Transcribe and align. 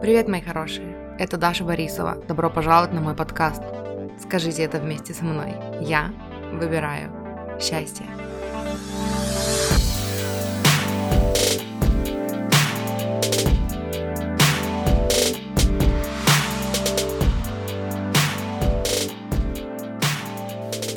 Привет, 0.00 0.28
мои 0.28 0.40
хорошие! 0.42 1.16
Это 1.18 1.38
Даша 1.38 1.64
Борисова. 1.64 2.16
Добро 2.28 2.50
пожаловать 2.50 2.92
на 2.92 3.00
мой 3.00 3.14
подкаст. 3.14 3.62
Скажите 4.20 4.62
это 4.62 4.78
вместе 4.78 5.14
со 5.14 5.24
мной. 5.24 5.54
Я 5.80 6.12
выбираю 6.52 7.10
счастье. 7.60 8.04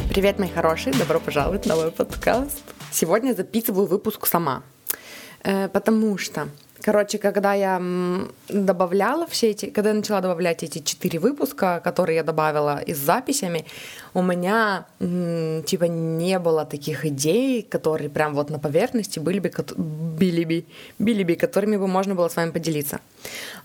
Привет, 0.09 0.39
мои 0.39 0.49
хорошие! 0.49 0.93
Добро 0.93 1.19
пожаловать 1.19 1.65
на 1.65 1.75
мой 1.75 1.91
подкаст. 1.91 2.63
Сегодня 2.91 3.33
записываю 3.33 3.85
выпуск 3.85 4.25
сама, 4.25 4.63
э, 5.43 5.69
потому 5.69 6.17
что 6.17 6.49
Короче, 6.87 7.17
когда 7.17 7.53
я 7.53 7.81
добавляла 8.47 9.27
все 9.27 9.49
эти, 9.49 9.65
когда 9.65 9.89
я 9.89 9.95
начала 9.95 10.21
добавлять 10.21 10.63
эти 10.63 10.79
четыре 10.79 11.19
выпуска, 11.19 11.81
которые 11.83 12.15
я 12.15 12.23
добавила 12.23 12.79
и 12.79 12.93
с 12.93 12.97
записями, 12.97 13.65
у 14.13 14.21
меня 14.21 14.85
типа 14.99 15.83
не 15.83 16.39
было 16.39 16.63
таких 16.63 17.05
идей, 17.05 17.61
которые 17.61 18.09
прям 18.09 18.33
вот 18.33 18.49
на 18.49 18.57
поверхности 18.57 19.19
были 19.19 19.39
бы, 19.39 19.51
были 19.75 20.45
бы, 20.45 20.65
были 20.97 21.23
бы, 21.23 21.35
которыми 21.35 21.75
бы 21.75 21.87
можно 21.87 22.15
было 22.15 22.29
с 22.29 22.37
вами 22.37 22.51
поделиться. 22.51 23.01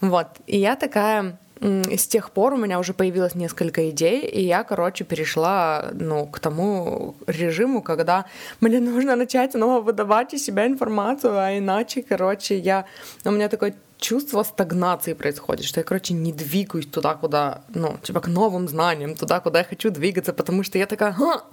Вот. 0.00 0.26
И 0.48 0.58
я 0.58 0.74
такая 0.74 1.38
с 1.62 2.06
тех 2.08 2.30
пор 2.32 2.54
у 2.54 2.56
меня 2.56 2.78
уже 2.80 2.92
появилось 2.92 3.36
несколько 3.36 3.88
идей, 3.90 4.26
и 4.26 4.42
я, 4.42 4.64
короче, 4.64 5.04
перешла 5.04 5.90
ну, 5.92 6.26
к 6.26 6.40
тому 6.40 7.14
режиму, 7.26 7.82
когда 7.82 8.24
мне 8.60 8.80
нужно 8.92 9.14
начать 9.16 9.52
снова 9.52 9.80
выдавать 9.80 10.34
из 10.34 10.44
себя 10.44 10.66
информацию, 10.66 11.38
а 11.38 11.56
иначе, 11.56 12.02
короче, 12.02 12.58
я... 12.58 12.84
У 13.24 13.30
меня 13.30 13.48
такое 13.48 13.74
чувство 13.98 14.42
стагнации 14.42 15.12
происходит, 15.14 15.64
что 15.64 15.78
я, 15.78 15.84
короче, 15.84 16.14
не 16.14 16.32
двигаюсь 16.32 16.86
туда, 16.86 17.14
куда, 17.14 17.62
ну, 17.68 17.96
типа 18.02 18.20
к 18.20 18.26
новым 18.26 18.66
знаниям, 18.66 19.14
туда, 19.14 19.38
куда 19.38 19.60
я 19.60 19.64
хочу 19.64 19.90
двигаться, 19.90 20.32
потому 20.32 20.64
что 20.64 20.78
я 20.78 20.86
такая, 20.86 21.12
Ха! 21.12 21.44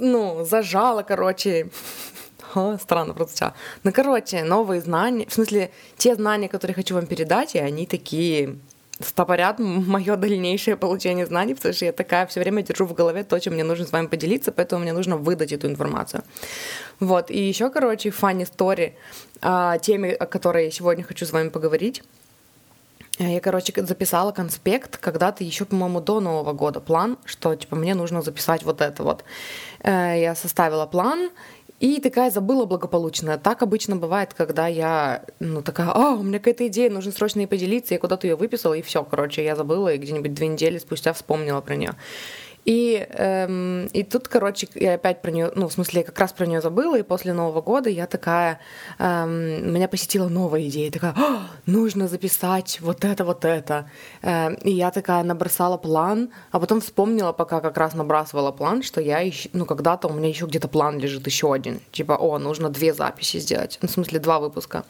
ну, 0.00 0.44
зажала, 0.44 1.02
короче, 1.02 1.70
Ха, 2.52 2.78
странно 2.78 3.14
прозвучало. 3.14 3.54
Ну, 3.84 3.92
короче, 3.92 4.44
новые 4.44 4.82
знания, 4.82 5.26
в 5.26 5.32
смысле, 5.32 5.70
те 5.96 6.14
знания, 6.14 6.50
которые 6.50 6.74
хочу 6.74 6.94
вам 6.94 7.06
передать, 7.06 7.54
и 7.54 7.58
они 7.58 7.86
такие 7.86 8.58
стопорят 9.00 9.58
мое 9.58 10.16
дальнейшее 10.16 10.76
получение 10.76 11.26
знаний, 11.26 11.54
потому 11.54 11.74
что 11.74 11.84
я 11.84 11.92
такая 11.92 12.26
все 12.26 12.40
время 12.40 12.62
держу 12.62 12.86
в 12.86 12.94
голове 12.94 13.24
то, 13.24 13.38
чем 13.38 13.54
мне 13.54 13.64
нужно 13.64 13.86
с 13.86 13.92
вами 13.92 14.06
поделиться, 14.06 14.52
поэтому 14.52 14.82
мне 14.82 14.92
нужно 14.92 15.16
выдать 15.16 15.52
эту 15.52 15.66
информацию. 15.66 16.22
Вот, 17.00 17.30
и 17.30 17.38
еще, 17.38 17.70
короче, 17.70 18.10
funny 18.10 18.48
story 18.48 18.92
о 19.40 19.78
теме, 19.78 20.12
о 20.12 20.26
которой 20.26 20.66
я 20.66 20.70
сегодня 20.70 21.04
хочу 21.04 21.26
с 21.26 21.32
вами 21.32 21.48
поговорить. 21.48 22.02
Я, 23.18 23.40
короче, 23.40 23.72
записала 23.76 24.32
конспект 24.32 24.96
когда-то 24.96 25.44
еще, 25.44 25.64
по-моему, 25.64 26.00
до 26.00 26.18
Нового 26.18 26.52
года 26.52 26.80
план, 26.80 27.16
что, 27.24 27.54
типа, 27.54 27.76
мне 27.76 27.94
нужно 27.94 28.22
записать 28.22 28.64
вот 28.64 28.80
это 28.80 29.04
вот. 29.04 29.24
Э, 29.84 30.14
я 30.18 30.34
составила 30.34 30.86
план, 30.86 31.30
и 31.84 32.00
такая 32.00 32.30
забыла 32.30 32.64
благополучно. 32.64 33.36
Так 33.36 33.62
обычно 33.62 33.96
бывает, 33.96 34.32
когда 34.32 34.66
я, 34.66 35.22
ну, 35.38 35.60
такая, 35.60 35.90
а, 35.90 36.14
у 36.14 36.22
меня 36.22 36.38
какая-то 36.38 36.66
идея, 36.68 36.88
нужно 36.88 37.12
срочно 37.12 37.40
ей 37.40 37.46
поделиться, 37.46 37.92
я 37.92 38.00
куда-то 38.00 38.26
ее 38.26 38.36
выписала, 38.36 38.72
и 38.72 38.80
все, 38.80 39.04
короче, 39.04 39.44
я 39.44 39.54
забыла, 39.54 39.92
и 39.92 39.98
где-нибудь 39.98 40.32
две 40.32 40.46
недели 40.46 40.78
спустя 40.78 41.12
вспомнила 41.12 41.60
про 41.60 41.76
нее. 41.76 41.94
И, 42.64 43.06
эм, 43.10 43.86
и 43.86 44.02
тут, 44.02 44.28
короче, 44.28 44.68
я 44.74 44.94
опять 44.94 45.20
про 45.20 45.30
нее, 45.30 45.52
ну, 45.54 45.68
в 45.68 45.72
смысле, 45.72 46.00
я 46.00 46.06
как 46.06 46.18
раз 46.18 46.32
про 46.32 46.46
нее 46.46 46.60
забыла, 46.60 46.98
и 46.98 47.02
после 47.02 47.34
Нового 47.34 47.60
года 47.60 47.90
я 47.90 48.06
такая, 48.06 48.58
эм, 48.98 49.72
меня 49.72 49.86
посетила 49.86 50.28
новая 50.28 50.62
идея, 50.68 50.90
такая, 50.90 51.14
нужно 51.66 52.08
записать 52.08 52.80
вот 52.80 53.04
это, 53.04 53.24
вот 53.24 53.44
это. 53.44 53.90
Эм, 54.22 54.54
и 54.54 54.70
я 54.70 54.90
такая 54.90 55.22
набросала 55.24 55.76
план, 55.76 56.30
а 56.52 56.58
потом 56.58 56.80
вспомнила, 56.80 57.32
пока 57.32 57.60
как 57.60 57.76
раз 57.76 57.94
набрасывала 57.94 58.50
план, 58.50 58.82
что 58.82 59.00
я 59.00 59.18
еще, 59.18 59.50
ну, 59.52 59.66
когда-то 59.66 60.08
у 60.08 60.12
меня 60.12 60.28
еще 60.28 60.46
где-то 60.46 60.68
план 60.68 60.98
лежит 60.98 61.26
еще 61.26 61.52
один. 61.52 61.80
Типа, 61.92 62.12
о, 62.12 62.38
нужно 62.38 62.70
две 62.70 62.94
записи 62.94 63.40
сделать, 63.40 63.78
ну, 63.82 63.88
в 63.88 63.90
смысле, 63.90 64.20
два 64.20 64.38
выпуска. 64.38 64.84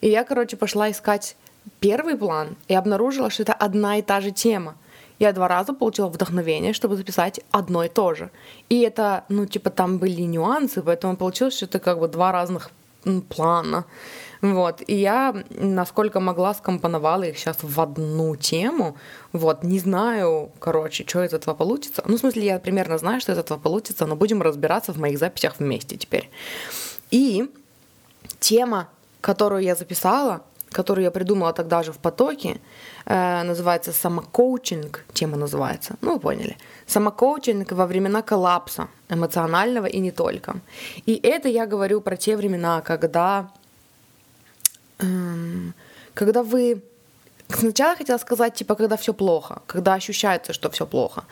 И 0.00 0.08
я, 0.08 0.22
короче, 0.22 0.56
пошла 0.56 0.90
искать 0.90 1.36
первый 1.80 2.16
план 2.16 2.56
и 2.68 2.74
обнаружила, 2.74 3.30
что 3.30 3.42
это 3.42 3.52
одна 3.52 3.98
и 3.98 4.02
та 4.02 4.20
же 4.20 4.30
тема 4.30 4.76
я 5.20 5.32
два 5.32 5.48
раза 5.48 5.72
получила 5.72 6.08
вдохновение, 6.08 6.72
чтобы 6.72 6.96
записать 6.96 7.40
одно 7.50 7.84
и 7.84 7.88
то 7.88 8.14
же. 8.14 8.30
И 8.70 8.80
это, 8.80 9.24
ну, 9.28 9.46
типа, 9.46 9.70
там 9.70 9.98
были 9.98 10.22
нюансы, 10.22 10.82
поэтому 10.82 11.16
получилось, 11.16 11.54
что 11.56 11.66
это 11.66 11.78
как 11.78 12.00
бы 12.00 12.08
два 12.08 12.32
разных 12.32 12.70
плана. 13.28 13.84
Вот. 14.40 14.82
И 14.86 14.94
я, 14.94 15.34
насколько 15.50 16.20
могла, 16.20 16.54
скомпоновала 16.54 17.24
их 17.24 17.38
сейчас 17.38 17.58
в 17.62 17.80
одну 17.80 18.36
тему. 18.36 18.96
Вот. 19.32 19.62
Не 19.62 19.78
знаю, 19.78 20.50
короче, 20.58 21.04
что 21.06 21.22
из 21.22 21.34
этого 21.34 21.54
получится. 21.54 22.02
Ну, 22.06 22.16
в 22.16 22.20
смысле, 22.20 22.44
я 22.44 22.58
примерно 22.58 22.98
знаю, 22.98 23.20
что 23.20 23.32
из 23.32 23.38
этого 23.38 23.58
получится, 23.58 24.06
но 24.06 24.16
будем 24.16 24.42
разбираться 24.42 24.92
в 24.92 24.98
моих 24.98 25.18
записях 25.18 25.56
вместе 25.58 25.96
теперь. 25.96 26.30
И 27.10 27.50
тема, 28.38 28.88
которую 29.20 29.62
я 29.62 29.74
записала, 29.74 30.40
которую 30.72 31.04
я 31.04 31.10
придумала 31.10 31.52
тогда 31.52 31.82
же 31.82 31.92
в 31.92 31.98
потоке, 31.98 32.60
э, 33.06 33.42
называется 33.42 33.92
самокоучинг, 33.92 35.04
тема 35.12 35.36
называется, 35.36 35.94
ну 36.00 36.12
вы 36.14 36.20
поняли, 36.20 36.56
самокоучинг 36.86 37.72
во 37.72 37.86
времена 37.86 38.22
коллапса 38.22 38.88
эмоционального 39.08 39.86
и 39.86 40.00
не 40.00 40.10
только. 40.10 40.54
И 41.06 41.20
это 41.22 41.48
я 41.48 41.66
говорю 41.66 42.00
про 42.00 42.16
те 42.16 42.36
времена, 42.36 42.80
когда, 42.80 43.50
э, 44.98 45.06
когда 46.14 46.42
вы 46.42 46.82
Сначала 47.52 47.96
хотела 47.96 48.18
сказать, 48.18 48.54
типа, 48.54 48.74
когда 48.74 48.96
все 48.96 49.12
плохо, 49.12 49.62
когда 49.66 49.94
ощущается, 49.94 50.52
что 50.52 50.70
все 50.70 50.86
плохо. 50.86 51.24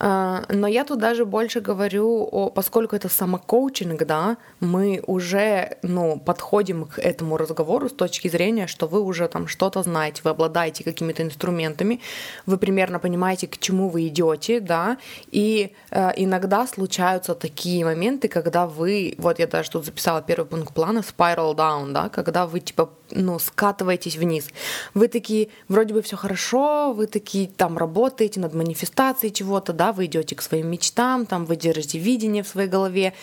А, 0.00 0.44
но 0.48 0.66
я 0.68 0.84
тут 0.84 0.98
даже 0.98 1.24
больше 1.24 1.60
говорю, 1.60 2.28
о, 2.30 2.50
поскольку 2.50 2.94
это 2.94 3.08
самокоучинг, 3.08 4.04
да, 4.04 4.36
мы 4.60 5.02
уже 5.06 5.78
ну, 5.82 6.18
подходим 6.18 6.84
к 6.84 6.98
этому 6.98 7.36
разговору 7.36 7.88
с 7.88 7.92
точки 7.92 8.28
зрения, 8.28 8.66
что 8.66 8.86
вы 8.86 9.00
уже 9.00 9.26
там 9.28 9.48
что-то 9.48 9.82
знаете, 9.82 10.22
вы 10.24 10.30
обладаете 10.30 10.84
какими-то 10.84 11.22
инструментами, 11.22 12.00
вы 12.46 12.58
примерно 12.58 12.98
понимаете, 12.98 13.48
к 13.48 13.58
чему 13.58 13.88
вы 13.88 14.06
идете, 14.08 14.60
да, 14.60 14.98
и 15.32 15.72
э, 15.90 16.10
иногда 16.16 16.66
случаются 16.66 17.34
такие 17.34 17.84
моменты, 17.84 18.28
когда 18.28 18.66
вы, 18.66 19.14
вот 19.18 19.38
я 19.38 19.46
даже 19.46 19.70
тут 19.70 19.84
записала 19.84 20.22
первый 20.22 20.46
пункт 20.46 20.74
плана, 20.74 21.00
spiral 21.00 21.56
down, 21.56 21.92
да, 21.92 22.08
когда 22.08 22.46
вы 22.46 22.60
типа 22.60 22.90
ну, 23.10 23.38
скатываетесь 23.38 24.16
вниз. 24.16 24.48
Вы 24.94 25.08
такие, 25.08 25.48
вроде 25.68 25.94
бы 25.94 26.02
все 26.02 26.16
хорошо, 26.16 26.92
вы 26.92 27.06
такие 27.06 27.48
там 27.48 27.78
работаете 27.78 28.40
над 28.40 28.54
манифестацией 28.54 29.32
чего-то, 29.32 29.72
да, 29.72 29.92
вы 29.92 30.06
идете 30.06 30.34
к 30.34 30.42
своим 30.42 30.70
мечтам, 30.70 31.26
там 31.26 31.44
вы 31.44 31.56
держите 31.56 31.98
видение 31.98 32.42
в 32.42 32.48
своей 32.48 32.68
голове, 32.68 33.14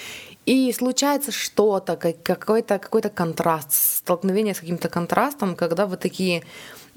и 0.46 0.72
случается 0.74 1.32
что-то, 1.32 1.96
какой-то 1.96 2.80
какой 2.80 3.02
контраст, 3.02 3.74
столкновение 3.74 4.54
с 4.54 4.60
каким-то 4.60 4.90
контрастом, 4.90 5.56
когда 5.56 5.88
вы 5.88 5.98
такие 5.98 6.44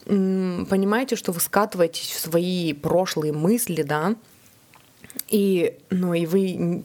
понимаете, 0.05 1.17
что 1.17 1.33
вы 1.33 1.41
скатываетесь 1.41 2.11
в 2.11 2.19
свои 2.19 2.73
прошлые 2.73 3.33
мысли, 3.33 3.83
да, 3.83 4.15
и, 5.29 5.77
ну, 5.91 6.15
и 6.15 6.25
вы 6.27 6.85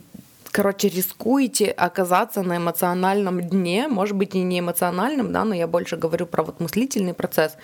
короче, 0.54 0.88
рискуете 0.88 1.72
оказаться 1.72 2.44
на 2.44 2.58
эмоциональном 2.58 3.42
дне, 3.42 3.88
может 3.88 4.16
быть, 4.16 4.36
и 4.36 4.44
не 4.44 4.60
эмоциональном, 4.60 5.34
да, 5.34 5.44
но 5.44 5.56
я 5.56 5.68
больше 5.68 5.98
говорю 5.98 6.28
про 6.28 6.44
вот 6.44 6.60
мыслительный 6.60 7.14
процесс. 7.14 7.58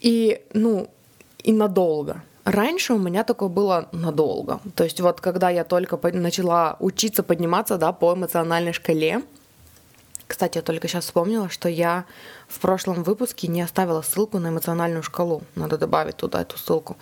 И, 0.00 0.40
ну, 0.54 0.88
и 1.44 1.52
надолго. 1.52 2.22
Раньше 2.44 2.94
у 2.94 2.98
меня 2.98 3.22
такое 3.22 3.50
было 3.50 3.88
надолго. 3.92 4.60
То 4.74 4.84
есть 4.84 5.00
вот 5.00 5.20
когда 5.20 5.50
я 5.50 5.64
только 5.64 5.98
начала 6.12 6.76
учиться 6.80 7.22
подниматься, 7.22 7.76
да, 7.76 7.92
по 7.92 8.14
эмоциональной 8.14 8.72
шкале, 8.72 9.22
кстати, 10.26 10.58
я 10.58 10.62
только 10.62 10.88
сейчас 10.88 11.04
вспомнила, 11.04 11.50
что 11.50 11.68
я 11.68 12.06
в 12.48 12.58
прошлом 12.60 13.02
выпуске 13.02 13.48
не 13.48 13.60
оставила 13.60 14.00
ссылку 14.00 14.38
на 14.38 14.48
эмоциональную 14.48 15.02
шкалу. 15.02 15.42
Надо 15.54 15.76
добавить 15.76 16.16
туда 16.16 16.40
эту 16.40 16.56
ссылку, 16.56 16.96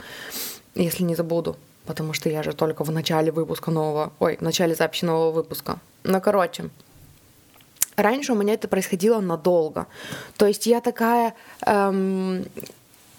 если 0.74 1.04
не 1.04 1.14
забуду 1.14 1.56
потому 1.86 2.12
что 2.12 2.28
я 2.28 2.42
же 2.42 2.52
только 2.52 2.84
в 2.84 2.90
начале 2.90 3.32
выпуска 3.32 3.70
нового, 3.70 4.12
ой, 4.18 4.36
в 4.36 4.42
начале 4.42 4.74
записи 4.74 5.04
нового 5.04 5.32
выпуска. 5.32 5.78
Ну, 6.04 6.20
короче, 6.20 6.70
раньше 7.96 8.32
у 8.32 8.36
меня 8.36 8.54
это 8.54 8.68
происходило 8.68 9.20
надолго. 9.20 9.86
То 10.36 10.46
есть 10.46 10.66
я 10.66 10.80
такая, 10.80 11.34
эм, 11.64 12.44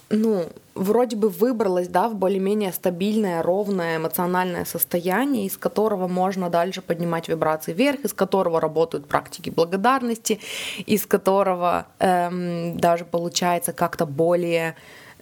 ну, 0.09 0.45
вроде 0.75 1.15
бы 1.15 1.29
выбралась, 1.29 1.87
да, 1.87 2.07
в 2.07 2.15
более-менее 2.15 2.71
стабильное, 2.71 3.41
ровное 3.43 3.97
эмоциональное 3.97 4.65
состояние, 4.65 5.45
из 5.45 5.57
которого 5.57 6.07
можно 6.07 6.49
дальше 6.49 6.81
поднимать 6.81 7.27
вибрации 7.27 7.73
вверх, 7.73 8.01
из 8.01 8.13
которого 8.13 8.61
работают 8.61 9.07
практики 9.07 9.49
благодарности, 9.49 10.39
из 10.85 11.05
которого 11.05 11.87
эм, 11.99 12.79
даже 12.79 13.05
получается 13.05 13.73
как-то 13.73 14.05
более 14.05 14.75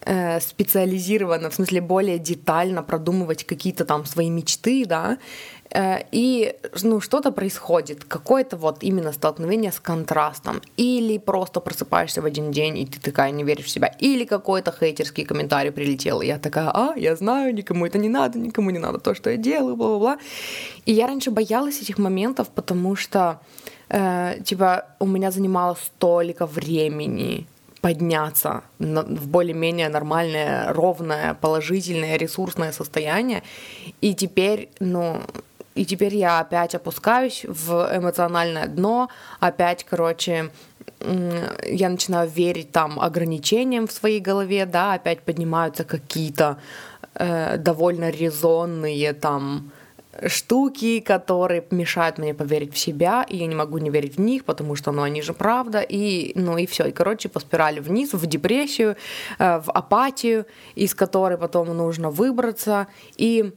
э, 0.06 0.40
специализированно, 0.40 1.50
в 1.50 1.56
смысле 1.56 1.82
более 1.82 2.20
детально 2.20 2.84
продумывать 2.84 3.44
какие-то 3.44 3.86
там 3.86 4.06
свои 4.06 4.30
мечты, 4.30 4.86
да, 4.86 5.18
Э, 5.76 6.04
и 6.12 6.56
ну, 6.84 7.02
что-то 7.02 7.32
происходит, 7.32 8.04
какое-то 8.06 8.58
вот 8.58 8.84
именно 8.84 9.12
столкновение 9.12 9.72
с 9.72 9.80
контрастом. 9.80 10.62
Или 10.78 11.18
просто 11.18 11.60
просыпаешься 11.60 12.22
в 12.22 12.26
один 12.26 12.52
день, 12.52 12.78
и 12.78 12.86
ты 12.86 13.00
такая 13.00 13.32
не 13.32 13.44
веришь 13.44 13.66
в 13.66 13.70
себя. 13.70 13.88
Или 14.02 14.26
какой-то 14.26 14.72
хейтерский 14.72 15.26
комментарий 15.26 15.72
прилетел, 15.72 16.22
и 16.22 16.28
я 16.28 16.38
такая, 16.38 16.72
а, 16.74 16.94
я 16.96 17.16
знаю, 17.16 17.54
никому 17.54 17.86
это 17.86 17.98
не 17.98 18.10
надо, 18.10 18.40
никому 18.40 18.72
не 18.72 18.80
надо 18.80 19.00
то, 19.00 19.16
что 19.16 19.30
я 19.30 19.38
делаю, 19.38 19.76
бла-бла-бла. 19.76 20.18
И 20.86 20.94
я 20.94 21.08
раньше 21.08 21.32
боялась 21.32 21.82
этих 21.82 21.98
моментов, 21.98 22.48
потому 22.56 22.96
что, 22.96 23.40
э, 23.90 24.40
типа, 24.44 24.86
у 25.00 25.08
меня 25.08 25.32
занимало 25.32 25.76
столько 25.76 26.46
времени 26.46 27.48
подняться 27.86 28.64
в 28.80 29.28
более-менее 29.28 29.90
нормальное, 29.90 30.74
ровное, 30.74 31.36
положительное, 31.36 32.18
ресурсное 32.18 32.72
состояние. 32.72 33.44
И 34.02 34.16
теперь, 34.16 34.70
ну, 34.80 35.22
и 35.76 35.86
теперь 35.86 36.16
я 36.16 36.40
опять 36.40 36.74
опускаюсь 36.74 37.46
в 37.48 37.92
эмоциональное 37.96 38.66
дно, 38.66 39.10
опять, 39.40 39.84
короче, 39.84 40.50
я 41.00 41.90
начинаю 41.90 42.28
верить 42.28 42.72
там 42.72 43.00
ограничениям 43.00 43.86
в 43.86 43.92
своей 43.92 44.20
голове, 44.20 44.66
да, 44.66 44.94
опять 44.94 45.22
поднимаются 45.22 45.84
какие-то 45.84 46.58
э, 47.14 47.58
довольно 47.60 48.10
резонные 48.10 49.14
там 49.14 49.72
штуки, 50.28 51.00
которые 51.00 51.64
мешают 51.72 52.18
мне 52.18 52.34
поверить 52.34 52.74
в 52.74 52.78
себя, 52.78 53.26
и 53.28 53.38
я 53.38 53.48
не 53.48 53.56
могу 53.56 53.78
не 53.78 53.90
верить 53.90 54.18
в 54.18 54.22
них, 54.22 54.46
потому 54.46 54.76
что, 54.76 54.92
ну, 54.92 55.02
они 55.02 55.22
же 55.22 55.34
правда, 55.34 55.82
и, 55.82 56.32
ну, 56.36 56.58
и 56.58 56.66
все, 56.66 56.86
и, 56.86 56.92
короче, 56.92 57.30
по 57.30 57.40
спирали 57.40 57.80
вниз, 57.80 58.14
в 58.14 58.26
депрессию, 58.26 58.96
э, 59.40 59.60
в 59.60 59.72
апатию, 59.72 60.46
из 60.76 60.96
которой 60.96 61.38
потом 61.38 61.76
нужно 61.76 62.10
выбраться, 62.10 62.88
и 63.18 63.54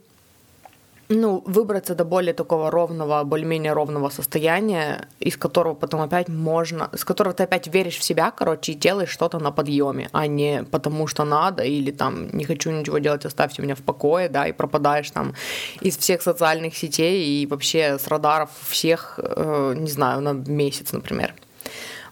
ну, 1.09 1.43
выбраться 1.47 1.95
до 1.95 2.05
более 2.05 2.35
такого 2.35 2.71
ровного, 2.71 3.25
более-менее 3.25 3.73
ровного 3.73 4.11
состояния, 4.11 5.09
из 5.21 5.37
которого 5.37 5.75
потом 5.75 6.03
опять 6.03 6.29
можно, 6.29 6.91
с 6.95 7.05
которого 7.05 7.35
ты 7.35 7.45
опять 7.45 7.67
веришь 7.67 7.99
в 7.99 8.05
себя, 8.05 8.31
короче, 8.31 8.73
и 8.73 8.75
делаешь 8.75 9.09
что-то 9.09 9.39
на 9.39 9.51
подъеме, 9.51 10.09
а 10.13 10.27
не 10.27 10.65
потому 10.65 11.07
что 11.07 11.25
надо, 11.25 11.63
или 11.63 11.91
там 11.91 12.29
не 12.33 12.45
хочу 12.45 12.71
ничего 12.71 12.99
делать, 12.99 13.25
оставьте 13.25 13.63
меня 13.63 13.75
в 13.75 13.83
покое, 13.83 14.29
да, 14.29 14.47
и 14.47 14.53
пропадаешь 14.53 15.11
там 15.11 15.35
из 15.81 15.97
всех 15.97 16.23
социальных 16.23 16.77
сетей 16.77 17.43
и 17.43 17.47
вообще 17.47 17.99
с 17.99 18.07
радаров 18.07 18.51
всех, 18.69 19.19
э, 19.23 19.75
не 19.77 19.91
знаю, 19.91 20.21
на 20.21 20.33
месяц, 20.33 20.93
например. 20.93 21.35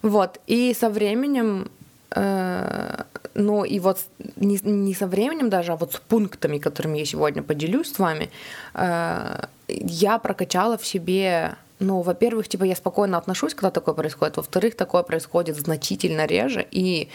Вот, 0.02 0.40
и 0.46 0.75
со 0.75 0.88
временем 0.88 1.69
Э, 2.19 3.02
ну 3.37 3.65
и 3.65 3.79
вот 3.81 3.99
не, 4.37 4.59
не 4.62 4.94
со 4.94 5.06
временем 5.06 5.50
даже, 5.50 5.73
а 5.73 5.77
вот 5.77 5.93
с 5.93 6.00
пунктами, 6.09 6.59
которыми 6.59 6.99
я 6.99 7.05
сегодня 7.05 7.43
поделюсь 7.43 7.93
с 7.93 7.99
вами, 7.99 8.31
э, 8.75 9.44
я 9.69 10.19
прокачала 10.19 10.77
в 10.77 10.87
себе 10.87 11.56
ну, 11.79 12.00
во-первых, 12.00 12.49
типа 12.49 12.65
я 12.65 12.75
спокойно 12.75 13.19
отношусь, 13.19 13.55
когда 13.55 13.71
такое 13.71 13.94
происходит. 13.94 14.38
Во-вторых, 14.38 14.77
такое 14.77 15.03
происходит 15.03 15.56
значительно 15.56 16.25
реже, 16.27 16.67
и 16.71 17.09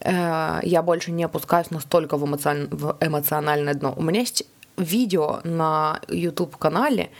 э, 0.00 0.60
я 0.62 0.82
больше 0.82 1.12
не 1.12 1.24
опускаюсь 1.24 1.70
настолько 1.70 2.16
в, 2.16 2.24
эмоцион... 2.24 2.68
в 2.70 2.96
эмоциональное 3.00 3.74
дно. 3.74 3.92
У 3.94 4.02
меня 4.02 4.20
есть 4.20 4.44
видео 4.78 5.40
на 5.44 6.00
YouTube 6.08 6.56
канале, 6.56 7.10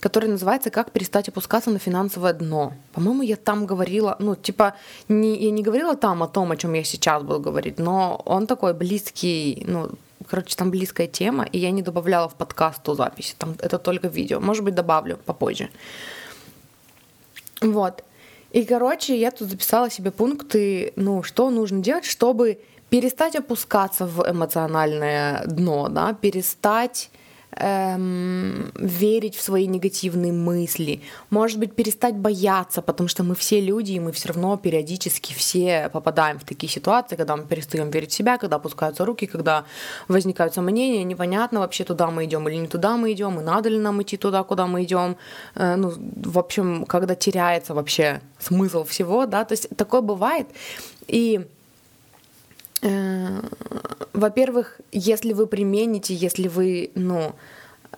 который 0.00 0.28
называется 0.28 0.70
«Как 0.70 0.90
перестать 0.90 1.28
опускаться 1.28 1.70
на 1.70 1.78
финансовое 1.78 2.32
дно». 2.32 2.72
По-моему, 2.92 3.22
я 3.22 3.36
там 3.36 3.66
говорила, 3.66 4.16
ну, 4.18 4.34
типа, 4.34 4.74
не, 5.08 5.36
я 5.44 5.50
не 5.50 5.62
говорила 5.62 5.94
там 5.94 6.22
о 6.22 6.28
том, 6.28 6.50
о 6.50 6.56
чем 6.56 6.74
я 6.74 6.84
сейчас 6.84 7.22
буду 7.22 7.40
говорить, 7.40 7.78
но 7.78 8.20
он 8.24 8.46
такой 8.46 8.74
близкий, 8.74 9.64
ну, 9.68 9.90
короче, 10.26 10.56
там 10.56 10.70
близкая 10.70 11.06
тема, 11.06 11.44
и 11.44 11.58
я 11.58 11.70
не 11.70 11.82
добавляла 11.82 12.28
в 12.28 12.34
подкаст 12.34 12.82
ту 12.82 12.94
запись, 12.94 13.34
там 13.38 13.54
это 13.58 13.78
только 13.78 14.08
видео. 14.08 14.40
Может 14.40 14.64
быть, 14.64 14.74
добавлю 14.74 15.18
попозже. 15.26 15.68
Вот. 17.60 18.04
И, 18.52 18.64
короче, 18.64 19.16
я 19.16 19.30
тут 19.30 19.48
записала 19.48 19.90
себе 19.90 20.10
пункты, 20.10 20.92
ну, 20.96 21.22
что 21.22 21.50
нужно 21.50 21.82
делать, 21.82 22.04
чтобы 22.04 22.58
перестать 22.88 23.36
опускаться 23.36 24.06
в 24.06 24.28
эмоциональное 24.28 25.44
дно, 25.46 25.88
да, 25.88 26.12
перестать 26.14 27.10
эм, 27.52 28.70
верить 28.74 29.34
в 29.34 29.42
свои 29.42 29.66
негативные 29.66 30.32
мысли, 30.32 31.00
может 31.30 31.58
быть, 31.58 31.74
перестать 31.74 32.16
бояться, 32.16 32.82
потому 32.82 33.08
что 33.08 33.22
мы 33.22 33.34
все 33.34 33.60
люди, 33.60 33.92
и 33.92 34.00
мы 34.00 34.12
все 34.12 34.28
равно 34.28 34.56
периодически 34.56 35.34
все 35.34 35.90
попадаем 35.92 36.38
в 36.38 36.44
такие 36.44 36.70
ситуации, 36.70 37.16
когда 37.16 37.36
мы 37.36 37.44
перестаем 37.44 37.90
верить 37.90 38.10
в 38.10 38.14
себя, 38.14 38.38
когда 38.38 38.56
опускаются 38.56 39.04
руки, 39.04 39.26
когда 39.26 39.64
возникают 40.08 40.54
сомнения, 40.54 41.04
непонятно 41.04 41.60
вообще, 41.60 41.84
туда 41.84 42.10
мы 42.10 42.24
идем 42.24 42.48
или 42.48 42.56
не 42.56 42.68
туда 42.68 42.96
мы 42.96 43.12
идем, 43.12 43.40
и 43.40 43.42
надо 43.42 43.68
ли 43.68 43.78
нам 43.78 44.00
идти 44.02 44.16
туда, 44.16 44.42
куда 44.42 44.66
мы 44.66 44.84
идем. 44.84 45.16
Э, 45.54 45.76
ну, 45.76 45.92
в 46.16 46.38
общем, 46.38 46.84
когда 46.86 47.14
теряется 47.14 47.74
вообще 47.74 48.20
смысл 48.38 48.84
всего, 48.84 49.26
да, 49.26 49.44
то 49.44 49.52
есть 49.52 49.68
такое 49.76 50.00
бывает. 50.00 50.46
И 51.06 51.46
во-первых, 52.82 54.80
если 54.92 55.32
вы 55.32 55.46
примените, 55.46 56.14
если 56.14 56.48
вы, 56.48 56.90
ну, 56.94 57.34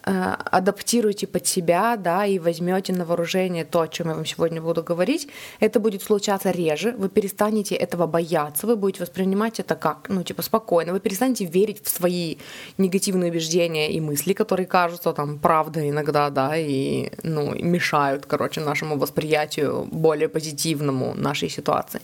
э, 0.04 0.34
адаптируете 0.50 1.26
под 1.26 1.46
себя, 1.46 1.96
да, 1.96 2.26
и 2.26 2.38
возьмете 2.38 2.92
на 2.92 3.04
вооружение 3.04 3.64
то, 3.64 3.82
о 3.82 3.88
чем 3.88 4.08
я 4.08 4.14
вам 4.14 4.26
сегодня 4.26 4.60
буду 4.60 4.82
говорить, 4.82 5.28
это 5.60 5.78
будет 5.78 6.02
случаться 6.02 6.50
реже, 6.50 6.94
вы 6.98 7.08
перестанете 7.08 7.76
этого 7.76 8.06
бояться, 8.06 8.66
вы 8.66 8.76
будете 8.76 9.04
воспринимать 9.04 9.60
это 9.60 9.76
как, 9.76 10.08
ну, 10.08 10.24
типа, 10.24 10.42
спокойно, 10.42 10.92
вы 10.92 11.00
перестанете 11.00 11.44
верить 11.44 11.84
в 11.84 11.88
свои 11.88 12.36
негативные 12.78 13.30
убеждения 13.30 13.92
и 13.92 14.00
мысли, 14.00 14.32
которые 14.32 14.66
кажутся 14.66 15.12
там 15.12 15.38
правдой 15.38 15.90
иногда, 15.90 16.30
да, 16.30 16.56
и, 16.56 17.10
ну, 17.22 17.54
мешают, 17.54 18.26
короче, 18.26 18.60
нашему 18.60 18.98
восприятию 18.98 19.86
более 19.92 20.28
позитивному 20.28 21.14
нашей 21.14 21.48
ситуации. 21.48 22.00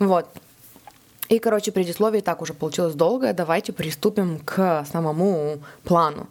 Вот. 0.00 0.26
И, 1.30 1.38
короче, 1.38 1.70
предисловие 1.70 2.22
так 2.22 2.42
уже 2.42 2.54
получилось 2.54 2.94
долгое. 2.94 3.32
Давайте 3.32 3.72
приступим 3.72 4.40
к 4.44 4.84
самому 4.92 5.60
плану. 5.84 6.26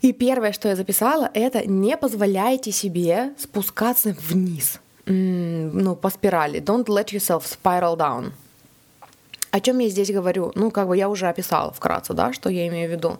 И 0.00 0.12
первое, 0.12 0.52
что 0.52 0.68
я 0.68 0.76
записала, 0.76 1.28
это 1.34 1.66
не 1.66 1.96
позволяйте 1.96 2.70
себе 2.70 3.32
спускаться 3.36 4.16
вниз, 4.28 4.80
ну, 5.06 5.96
по 5.96 6.10
спирали. 6.10 6.60
Don't 6.60 6.86
let 6.86 7.06
yourself 7.06 7.42
spiral 7.42 7.96
down. 7.96 8.32
О 9.50 9.60
чем 9.60 9.80
я 9.80 9.88
здесь 9.88 10.12
говорю? 10.12 10.52
Ну, 10.54 10.70
как 10.70 10.86
бы 10.86 10.96
я 10.96 11.08
уже 11.08 11.28
описала 11.28 11.72
вкратце, 11.72 12.14
да, 12.14 12.32
что 12.32 12.48
я 12.48 12.68
имею 12.68 12.88
в 12.88 12.92
виду. 12.92 13.18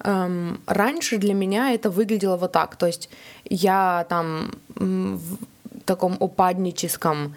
Эм, 0.00 0.60
раньше 0.66 1.18
для 1.18 1.34
меня 1.34 1.72
это 1.72 1.90
выглядело 1.90 2.36
вот 2.36 2.52
так. 2.52 2.76
То 2.76 2.86
есть 2.86 3.10
я 3.44 4.06
там 4.08 4.52
в 4.74 5.36
таком 5.84 6.16
упадническом 6.18 7.34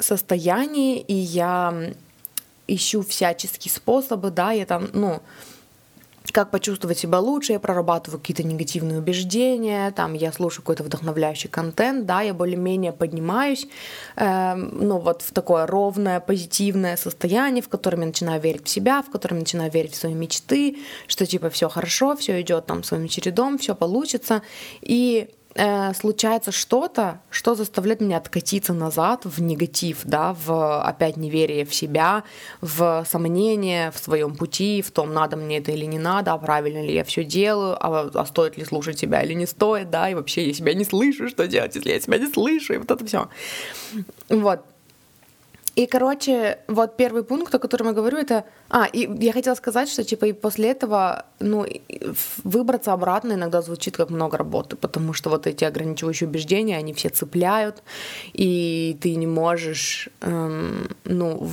состоянии, 0.00 1.00
и 1.00 1.14
я 1.14 1.92
ищу 2.66 3.02
всяческие 3.02 3.72
способы, 3.72 4.30
да, 4.30 4.52
я 4.52 4.64
там, 4.66 4.88
ну, 4.92 5.20
как 6.32 6.50
почувствовать 6.50 6.98
себя 6.98 7.18
лучше, 7.18 7.52
я 7.52 7.60
прорабатываю 7.60 8.20
какие-то 8.20 8.42
негативные 8.42 8.98
убеждения, 8.98 9.90
там 9.90 10.14
я 10.14 10.32
слушаю 10.32 10.62
какой-то 10.62 10.84
вдохновляющий 10.84 11.48
контент, 11.48 12.06
да, 12.06 12.20
я 12.20 12.34
более-менее 12.34 12.92
поднимаюсь, 12.92 13.66
э, 14.16 14.54
ну 14.54 14.98
вот 14.98 15.22
в 15.22 15.32
такое 15.32 15.66
ровное, 15.66 16.20
позитивное 16.20 16.96
состояние, 16.96 17.62
в 17.62 17.68
котором 17.68 18.00
я 18.00 18.06
начинаю 18.06 18.40
верить 18.40 18.66
в 18.66 18.70
себя, 18.70 19.02
в 19.02 19.10
котором 19.10 19.38
я 19.38 19.40
начинаю 19.40 19.70
верить 19.70 19.94
в 19.94 19.96
свои 19.96 20.14
мечты, 20.14 20.78
что 21.06 21.26
типа 21.26 21.50
все 21.50 21.68
хорошо, 21.68 22.16
все 22.16 22.40
идет 22.40 22.66
там 22.66 22.84
своим 22.84 23.08
чередом, 23.08 23.58
все 23.58 23.74
получится, 23.74 24.42
и 24.82 25.30
э, 25.54 25.94
случается 25.94 26.52
что-то, 26.52 27.20
что 27.30 27.54
заставляет 27.54 28.00
меня 28.00 28.16
откатиться 28.16 28.72
назад 28.72 29.24
в 29.24 29.40
негатив, 29.40 30.00
да, 30.04 30.34
в 30.34 30.82
опять 30.82 31.16
неверие 31.16 31.64
в 31.64 31.74
себя, 31.74 32.24
в 32.60 33.04
сомнение 33.08 33.90
в 33.90 33.98
своем 33.98 34.34
пути, 34.34 34.82
в 34.82 34.90
том, 34.90 35.12
надо 35.12 35.36
мне 35.36 35.58
это 35.58 35.72
или 35.72 35.84
не 35.84 35.98
надо, 35.98 36.32
а 36.32 36.38
правильно 36.38 36.82
ли 36.82 36.94
я 36.94 37.04
все 37.04 37.24
делаю, 37.24 37.76
а, 37.80 38.10
а 38.14 38.26
стоит 38.26 38.56
ли 38.56 38.64
слушать 38.64 38.98
себя 38.98 39.22
или 39.22 39.34
не 39.34 39.46
стоит, 39.46 39.90
да, 39.90 40.10
и 40.10 40.14
вообще 40.14 40.46
я 40.46 40.54
себя 40.54 40.74
не 40.74 40.84
слышу, 40.84 41.28
что 41.28 41.46
делать, 41.46 41.74
если 41.74 41.90
я 41.90 42.00
себя 42.00 42.18
не 42.18 42.26
слышу, 42.26 42.74
и 42.74 42.78
вот 42.78 42.90
это 42.90 43.04
все. 43.04 43.28
Вот. 44.28 44.60
И, 45.76 45.86
короче, 45.86 46.58
вот 46.68 46.96
первый 46.96 47.22
пункт, 47.22 47.54
о 47.54 47.58
котором 47.58 47.86
я 47.88 47.92
говорю, 47.92 48.18
это... 48.18 48.44
А, 48.68 48.86
и 48.86 49.08
я 49.24 49.32
хотела 49.32 49.54
сказать, 49.54 49.88
что, 49.88 50.04
типа, 50.04 50.26
и 50.26 50.32
после 50.32 50.70
этого, 50.70 51.24
ну, 51.38 51.66
выбраться 52.44 52.92
обратно 52.92 53.34
иногда 53.34 53.62
звучит 53.62 53.96
как 53.96 54.10
много 54.10 54.36
работы, 54.36 54.76
потому 54.76 55.12
что 55.12 55.30
вот 55.30 55.46
эти 55.46 55.64
ограничивающие 55.64 56.28
убеждения, 56.28 56.76
они 56.76 56.92
все 56.92 57.08
цепляют, 57.08 57.82
и 58.32 58.98
ты 59.00 59.14
не 59.14 59.26
можешь, 59.26 60.08
эм, 60.20 60.88
ну, 61.04 61.48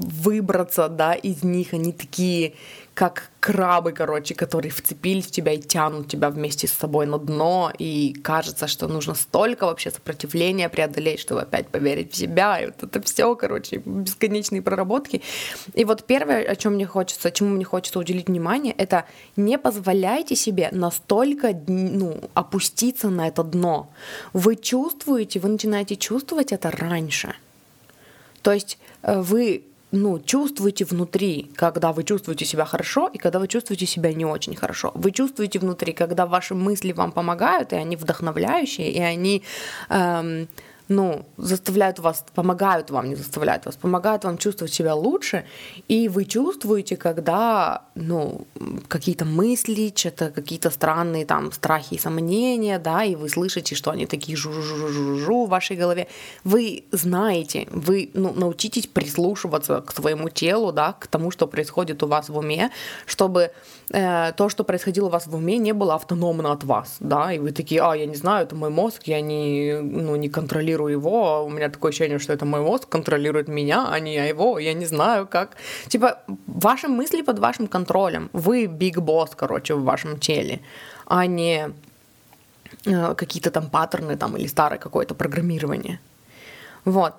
выбраться, 0.00 0.88
да, 0.88 1.14
из 1.14 1.42
них, 1.42 1.74
они 1.74 1.92
такие 1.92 2.54
как 2.98 3.30
крабы, 3.38 3.92
короче, 3.92 4.34
которые 4.34 4.72
вцепились 4.72 5.26
в 5.26 5.30
тебя 5.30 5.52
и 5.52 5.60
тянут 5.60 6.08
тебя 6.08 6.30
вместе 6.30 6.66
с 6.66 6.72
собой 6.72 7.06
на 7.06 7.18
дно, 7.18 7.70
и 7.78 8.12
кажется, 8.24 8.66
что 8.66 8.88
нужно 8.88 9.14
столько 9.14 9.66
вообще 9.66 9.92
сопротивления 9.92 10.68
преодолеть, 10.68 11.20
чтобы 11.20 11.42
опять 11.42 11.68
поверить 11.68 12.12
в 12.12 12.16
себя, 12.16 12.58
и 12.58 12.66
вот 12.66 12.82
это 12.82 13.00
все, 13.02 13.36
короче, 13.36 13.76
бесконечные 13.76 14.62
проработки. 14.62 15.22
И 15.74 15.84
вот 15.84 16.08
первое, 16.08 16.42
о 16.42 16.56
чем 16.56 16.74
мне 16.74 16.86
хочется, 16.86 17.30
чему 17.30 17.50
мне 17.50 17.64
хочется 17.64 18.00
уделить 18.00 18.26
внимание, 18.26 18.74
это 18.76 19.04
не 19.36 19.58
позволяйте 19.58 20.34
себе 20.34 20.68
настолько 20.72 21.56
ну, 21.68 22.18
опуститься 22.34 23.10
на 23.10 23.28
это 23.28 23.44
дно. 23.44 23.90
Вы 24.32 24.56
чувствуете, 24.56 25.38
вы 25.38 25.50
начинаете 25.50 25.94
чувствовать 25.94 26.50
это 26.50 26.72
раньше. 26.72 27.32
То 28.42 28.52
есть 28.52 28.78
э, 29.02 29.20
вы 29.20 29.67
ну, 29.90 30.18
чувствуете 30.18 30.84
внутри, 30.84 31.50
когда 31.56 31.92
вы 31.92 32.04
чувствуете 32.04 32.44
себя 32.44 32.64
хорошо 32.64 33.08
и 33.12 33.18
когда 33.18 33.38
вы 33.38 33.48
чувствуете 33.48 33.86
себя 33.86 34.12
не 34.12 34.24
очень 34.24 34.54
хорошо. 34.54 34.92
Вы 34.94 35.12
чувствуете 35.12 35.58
внутри, 35.58 35.92
когда 35.92 36.26
ваши 36.26 36.54
мысли 36.54 36.92
вам 36.92 37.12
помогают, 37.12 37.72
и 37.72 37.76
они 37.76 37.96
вдохновляющие, 37.96 38.90
и 38.90 39.00
они 39.00 39.42
эм, 39.88 40.48
ну, 40.88 41.26
заставляют 41.36 41.98
вас, 41.98 42.24
помогают 42.34 42.90
вам, 42.90 43.08
не 43.08 43.14
заставляют 43.14 43.66
вас, 43.66 43.76
помогают 43.76 44.24
вам 44.24 44.38
чувствовать 44.38 44.72
себя 44.72 44.94
лучше, 44.94 45.44
и 45.86 46.08
вы 46.08 46.24
чувствуете, 46.24 46.96
когда, 46.96 47.82
ну, 47.94 48.46
какие-то 48.88 49.24
мысли, 49.24 49.92
что-то, 49.94 50.30
какие-то 50.30 50.70
странные 50.70 51.26
там 51.26 51.52
страхи 51.52 51.94
и 51.94 51.98
сомнения, 51.98 52.78
да, 52.78 53.04
и 53.04 53.14
вы 53.14 53.28
слышите, 53.28 53.74
что 53.74 53.90
они 53.90 54.06
такие 54.06 54.36
жу-жу-жу-жу 54.36 55.46
в 55.46 55.48
вашей 55.48 55.76
голове, 55.76 56.08
вы 56.44 56.84
знаете, 56.92 57.68
вы, 57.70 58.10
ну, 58.14 58.32
научитесь 58.32 58.86
прислушиваться 58.86 59.82
к 59.82 59.92
своему 59.92 60.30
телу, 60.30 60.72
да, 60.72 60.94
к 60.94 61.06
тому, 61.06 61.30
что 61.30 61.46
происходит 61.46 62.02
у 62.02 62.06
вас 62.06 62.28
в 62.28 62.36
уме, 62.38 62.70
чтобы 63.06 63.52
э, 63.90 64.32
то, 64.32 64.48
что 64.48 64.64
происходило 64.64 65.06
у 65.06 65.10
вас 65.10 65.26
в 65.26 65.34
уме, 65.34 65.58
не 65.58 65.72
было 65.72 65.94
автономно 65.94 66.52
от 66.52 66.64
вас, 66.64 66.96
да, 67.00 67.32
и 67.32 67.38
вы 67.38 67.52
такие, 67.52 67.80
а, 67.82 67.94
я 67.94 68.06
не 68.06 68.16
знаю, 68.16 68.46
это 68.46 68.56
мой 68.56 68.70
мозг, 68.70 69.02
я 69.06 69.20
не, 69.20 69.80
ну, 69.80 70.16
не 70.16 70.28
контролирую 70.28 70.92
его, 70.92 71.26
а 71.26 71.42
у 71.42 71.48
меня 71.48 71.68
такое 71.68 71.90
ощущение, 71.90 72.18
что 72.18 72.32
это 72.32 72.44
мой 72.44 72.60
мозг 72.60 72.88
контролирует 72.88 73.48
меня, 73.48 73.88
а 73.90 74.00
не 74.00 74.14
я 74.14 74.24
его, 74.24 74.58
я 74.58 74.74
не 74.74 74.86
знаю, 74.86 75.26
как. 75.26 75.56
Типа, 75.88 76.18
ваши 76.46 76.88
мысли 76.88 77.22
под 77.22 77.38
вашим 77.38 77.66
контролем, 77.66 78.30
вы 78.32 78.66
биг 78.66 78.98
босс, 78.98 79.30
короче, 79.36 79.74
в 79.74 79.84
вашем 79.84 80.18
теле, 80.18 80.60
а 81.06 81.26
не 81.26 81.70
э, 82.86 83.14
какие-то 83.14 83.50
там 83.50 83.70
паттерны 83.70 84.16
там 84.16 84.36
или 84.36 84.48
старое 84.48 84.78
какое-то 84.78 85.14
программирование. 85.14 85.98
Вот. 86.84 87.14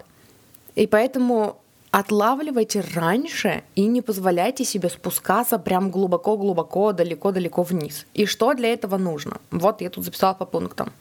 И 0.76 0.88
поэтому 0.88 1.56
отлавливайте 1.92 2.84
раньше 2.96 3.64
и 3.76 3.86
не 3.88 4.02
позволяйте 4.02 4.64
себе 4.64 4.90
спускаться 4.90 5.58
прям 5.58 5.92
глубоко-глубоко, 5.92 6.94
далеко-далеко 6.94 7.64
вниз. 7.64 8.06
И 8.14 8.26
что 8.26 8.54
для 8.54 8.74
этого 8.74 8.98
нужно? 8.98 9.38
Вот 9.52 9.82
я 9.82 9.90
тут 9.90 10.04
записала 10.04 10.34
по 10.34 10.46
пунктам. 10.46 10.92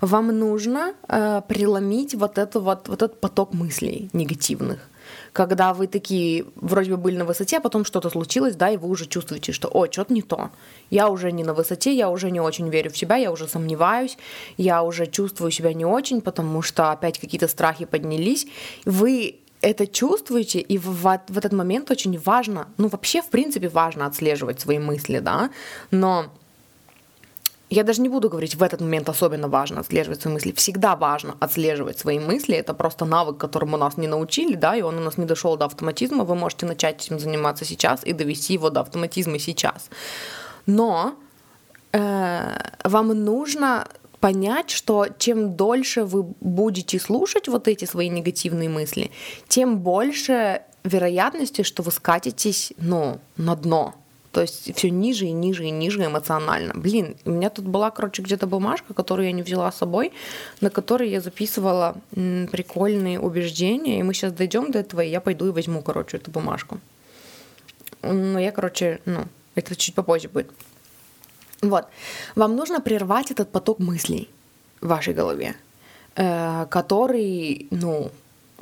Вам 0.00 0.38
нужно 0.38 0.94
э, 1.08 1.42
преломить 1.48 2.14
вот, 2.14 2.38
это, 2.38 2.60
вот, 2.60 2.88
вот 2.88 3.02
этот 3.02 3.20
поток 3.20 3.52
мыслей 3.54 4.08
негативных 4.12 4.88
когда 5.32 5.72
вы 5.72 5.86
такие 5.86 6.44
вроде 6.56 6.90
бы 6.90 6.96
были 6.96 7.16
на 7.16 7.24
высоте, 7.24 7.56
а 7.56 7.60
потом 7.60 7.84
что-то 7.84 8.10
случилось, 8.10 8.54
да, 8.54 8.70
и 8.70 8.76
вы 8.76 8.88
уже 8.88 9.06
чувствуете, 9.06 9.52
что, 9.52 9.68
о, 9.68 9.90
что-то 9.90 10.12
не 10.12 10.22
то. 10.22 10.50
Я 10.90 11.08
уже 11.08 11.32
не 11.32 11.44
на 11.44 11.54
высоте, 11.54 11.94
я 11.94 12.10
уже 12.10 12.30
не 12.30 12.40
очень 12.40 12.68
верю 12.68 12.90
в 12.90 12.96
себя, 12.96 13.16
я 13.16 13.32
уже 13.32 13.48
сомневаюсь, 13.48 14.18
я 14.56 14.82
уже 14.82 15.06
чувствую 15.06 15.50
себя 15.50 15.72
не 15.72 15.84
очень, 15.84 16.20
потому 16.20 16.62
что 16.62 16.90
опять 16.90 17.18
какие-то 17.18 17.48
страхи 17.48 17.84
поднялись. 17.86 18.46
Вы 18.84 19.36
это 19.62 19.86
чувствуете, 19.86 20.60
и 20.60 20.76
в, 20.76 20.86
в, 20.86 21.20
в 21.28 21.38
этот 21.38 21.52
момент 21.52 21.90
очень 21.90 22.18
важно, 22.18 22.68
ну 22.78 22.88
вообще 22.88 23.22
в 23.22 23.28
принципе 23.28 23.68
важно 23.68 24.06
отслеживать 24.06 24.60
свои 24.60 24.78
мысли, 24.78 25.20
да, 25.20 25.50
но 25.90 26.26
я 27.70 27.84
даже 27.84 28.02
не 28.02 28.10
буду 28.10 28.28
говорить, 28.28 28.54
в 28.54 28.62
этот 28.62 28.82
момент 28.82 29.08
особенно 29.08 29.48
важно 29.48 29.80
отслеживать 29.80 30.20
свои 30.20 30.34
мысли. 30.34 30.52
Всегда 30.52 30.94
важно 30.94 31.36
отслеживать 31.40 31.98
свои 31.98 32.18
мысли. 32.18 32.54
Это 32.54 32.74
просто 32.74 33.06
навык, 33.06 33.38
которому 33.38 33.78
нас 33.78 33.96
не 33.96 34.08
научили, 34.08 34.56
да, 34.56 34.76
и 34.76 34.82
он 34.82 34.98
у 34.98 35.00
нас 35.00 35.16
не 35.16 35.24
дошел 35.24 35.56
до 35.56 35.64
автоматизма. 35.64 36.24
Вы 36.24 36.34
можете 36.34 36.66
начать 36.66 37.06
этим 37.06 37.18
заниматься 37.18 37.64
сейчас 37.64 38.04
и 38.04 38.12
довести 38.12 38.52
его 38.52 38.68
до 38.68 38.80
автоматизма 38.80 39.38
сейчас. 39.38 39.88
Но 40.66 41.14
э, 41.92 42.58
вам 42.84 43.08
нужно 43.08 43.88
понять, 44.22 44.70
что 44.70 45.08
чем 45.18 45.56
дольше 45.56 46.04
вы 46.04 46.22
будете 46.40 47.00
слушать 47.00 47.48
вот 47.48 47.66
эти 47.66 47.86
свои 47.86 48.08
негативные 48.08 48.68
мысли, 48.68 49.10
тем 49.48 49.80
больше 49.80 50.62
вероятности, 50.84 51.62
что 51.62 51.82
вы 51.82 51.90
скатитесь, 51.90 52.72
ну, 52.78 53.18
на 53.36 53.56
дно. 53.56 53.94
То 54.30 54.42
есть 54.42 54.74
все 54.76 54.90
ниже 54.90 55.26
и 55.26 55.32
ниже 55.32 55.64
и 55.64 55.70
ниже 55.70 56.06
эмоционально. 56.06 56.72
Блин, 56.74 57.16
у 57.24 57.30
меня 57.30 57.50
тут 57.50 57.64
была, 57.64 57.90
короче, 57.90 58.22
где-то 58.22 58.46
бумажка, 58.46 58.94
которую 58.94 59.26
я 59.26 59.32
не 59.32 59.42
взяла 59.42 59.72
с 59.72 59.78
собой, 59.78 60.12
на 60.60 60.70
которой 60.70 61.10
я 61.10 61.20
записывала 61.20 61.96
прикольные 62.12 63.18
убеждения, 63.18 63.98
и 63.98 64.02
мы 64.04 64.14
сейчас 64.14 64.32
дойдем 64.32 64.70
до 64.70 64.78
этого, 64.78 65.00
и 65.00 65.10
я 65.10 65.20
пойду 65.20 65.48
и 65.48 65.50
возьму, 65.50 65.82
короче, 65.82 66.18
эту 66.18 66.30
бумажку. 66.30 66.78
Но 68.02 68.38
я, 68.38 68.52
короче, 68.52 69.00
ну, 69.04 69.24
это 69.56 69.74
чуть 69.74 69.96
попозже 69.96 70.28
будет. 70.28 70.48
Вот. 71.62 71.86
Вам 72.34 72.56
нужно 72.56 72.80
прервать 72.80 73.30
этот 73.30 73.52
поток 73.52 73.78
мыслей 73.78 74.28
в 74.80 74.88
вашей 74.88 75.14
голове, 75.14 75.54
э, 76.16 76.66
который, 76.68 77.68
ну, 77.70 78.10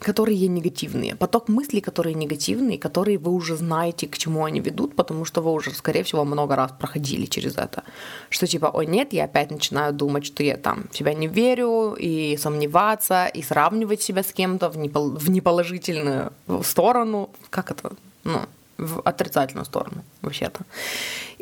которые 0.00 0.48
негативные. 0.48 1.14
Поток 1.14 1.48
мыслей, 1.48 1.80
которые 1.80 2.14
негативные, 2.14 2.78
которые 2.78 3.18
вы 3.18 3.32
уже 3.32 3.56
знаете, 3.56 4.06
к 4.06 4.18
чему 4.18 4.44
они 4.44 4.60
ведут, 4.60 4.94
потому 4.96 5.24
что 5.24 5.42
вы 5.42 5.52
уже, 5.52 5.70
скорее 5.70 6.02
всего, 6.02 6.24
много 6.24 6.56
раз 6.56 6.72
проходили 6.78 7.26
через 7.26 7.56
это. 7.56 7.82
Что 8.30 8.46
типа, 8.46 8.70
ой, 8.74 8.86
нет, 8.86 9.12
я 9.12 9.24
опять 9.24 9.50
начинаю 9.50 9.92
думать, 9.92 10.26
что 10.26 10.42
я 10.42 10.56
там 10.56 10.84
в 10.90 10.96
себя 10.96 11.14
не 11.14 11.26
верю, 11.26 11.96
и 11.98 12.36
сомневаться, 12.36 13.26
и 13.26 13.42
сравнивать 13.42 14.02
себя 14.02 14.22
с 14.22 14.32
кем-то 14.32 14.68
в, 14.68 14.76
непол- 14.76 15.18
в 15.18 15.30
неположительную 15.30 16.32
сторону. 16.64 17.30
Как 17.50 17.70
это? 17.70 17.92
Ну, 18.24 18.40
в 18.80 19.00
отрицательную 19.04 19.64
сторону, 19.64 20.02
вообще-то. 20.22 20.60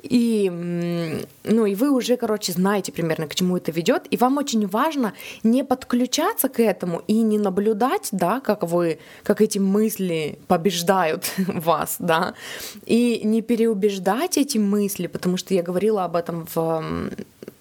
И, 0.03 0.51
ну, 1.45 1.67
и 1.67 1.75
вы 1.75 1.91
уже, 1.91 2.17
короче, 2.17 2.53
знаете 2.53 2.93
примерно, 2.93 3.27
к 3.27 3.35
чему 3.35 3.57
это 3.57 3.73
ведет. 3.73 4.07
И 4.11 4.17
вам 4.17 4.37
очень 4.39 4.67
важно 4.67 5.13
не 5.43 5.65
подключаться 5.65 6.49
к 6.49 6.61
этому 6.61 7.03
и 7.07 7.23
не 7.23 7.39
наблюдать, 7.39 8.09
да, 8.13 8.41
как 8.41 8.63
вы, 8.63 8.99
как 9.23 9.41
эти 9.41 9.59
мысли 9.59 10.39
побеждают 10.47 11.33
вас, 11.47 11.97
да, 11.99 12.35
и 12.87 13.21
не 13.25 13.43
переубеждать 13.43 14.39
эти 14.39 14.59
мысли, 14.59 15.07
потому 15.07 15.37
что 15.37 15.55
я 15.55 15.63
говорила 15.63 16.05
об 16.05 16.17
этом 16.17 16.47
в 16.55 16.83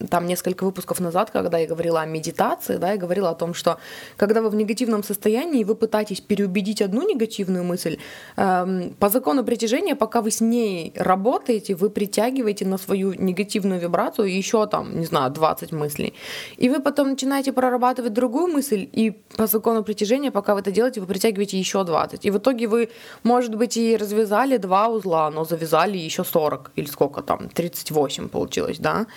там 0.10 0.26
несколько 0.26 0.64
выпусков 0.64 1.00
назад, 1.00 1.32
когда 1.32 1.58
я 1.58 1.68
говорила 1.68 2.02
о 2.02 2.06
медитации, 2.06 2.78
да, 2.78 2.92
я 2.92 2.98
говорила 2.98 3.30
о 3.30 3.36
том, 3.36 3.54
что 3.54 3.78
когда 4.16 4.42
вы 4.42 4.50
в 4.50 4.56
негативном 4.56 5.04
состоянии, 5.04 5.64
вы 5.64 5.76
пытаетесь 5.76 6.22
переубедить 6.22 6.82
одну 6.82 7.02
негативную 7.02 7.64
мысль, 7.64 7.98
эм, 8.36 8.96
по 9.00 9.10
закону 9.10 9.44
притяжения, 9.44 9.96
пока 9.96 10.22
вы 10.22 10.30
с 10.32 10.42
ней 10.42 10.94
работаете, 10.96 11.76
вы 11.76 11.90
притягиваете 11.90 12.66
на 12.66 12.78
свою 12.78 13.14
негативную 13.14 13.80
вибрацию 13.80 14.38
еще 14.38 14.68
там, 14.68 15.00
не 15.00 15.06
знаю, 15.06 15.32
20 15.32 15.72
мыслей. 15.72 16.14
И 16.58 16.70
вы 16.70 16.80
потом 16.80 17.10
начинаете 17.10 17.52
прорабатывать 17.52 18.14
другую 18.14 18.48
мысль, 18.48 18.88
и 18.92 19.12
по 19.36 19.48
закону 19.48 19.84
притяжения, 19.84 20.32
пока 20.32 20.54
вы 20.54 20.62
это 20.62 20.72
делаете, 20.72 21.02
вы 21.02 21.08
притягиваете 21.08 21.58
еще 21.60 21.84
20. 21.84 22.26
И 22.26 22.32
в 22.32 22.38
итоге 22.38 22.68
вы, 22.68 22.90
может 23.24 23.56
быть, 23.56 23.78
и 23.78 23.98
развязали 23.98 24.58
два 24.58 24.88
узла, 24.90 25.32
но 25.32 25.46
завязали 25.46 25.98
еще 25.98 26.24
40 26.24 26.72
или 26.76 26.88
сколько 26.88 27.22
там, 27.22 27.50
38 27.50 28.30
получилось, 28.30 28.78
да. 28.80 29.08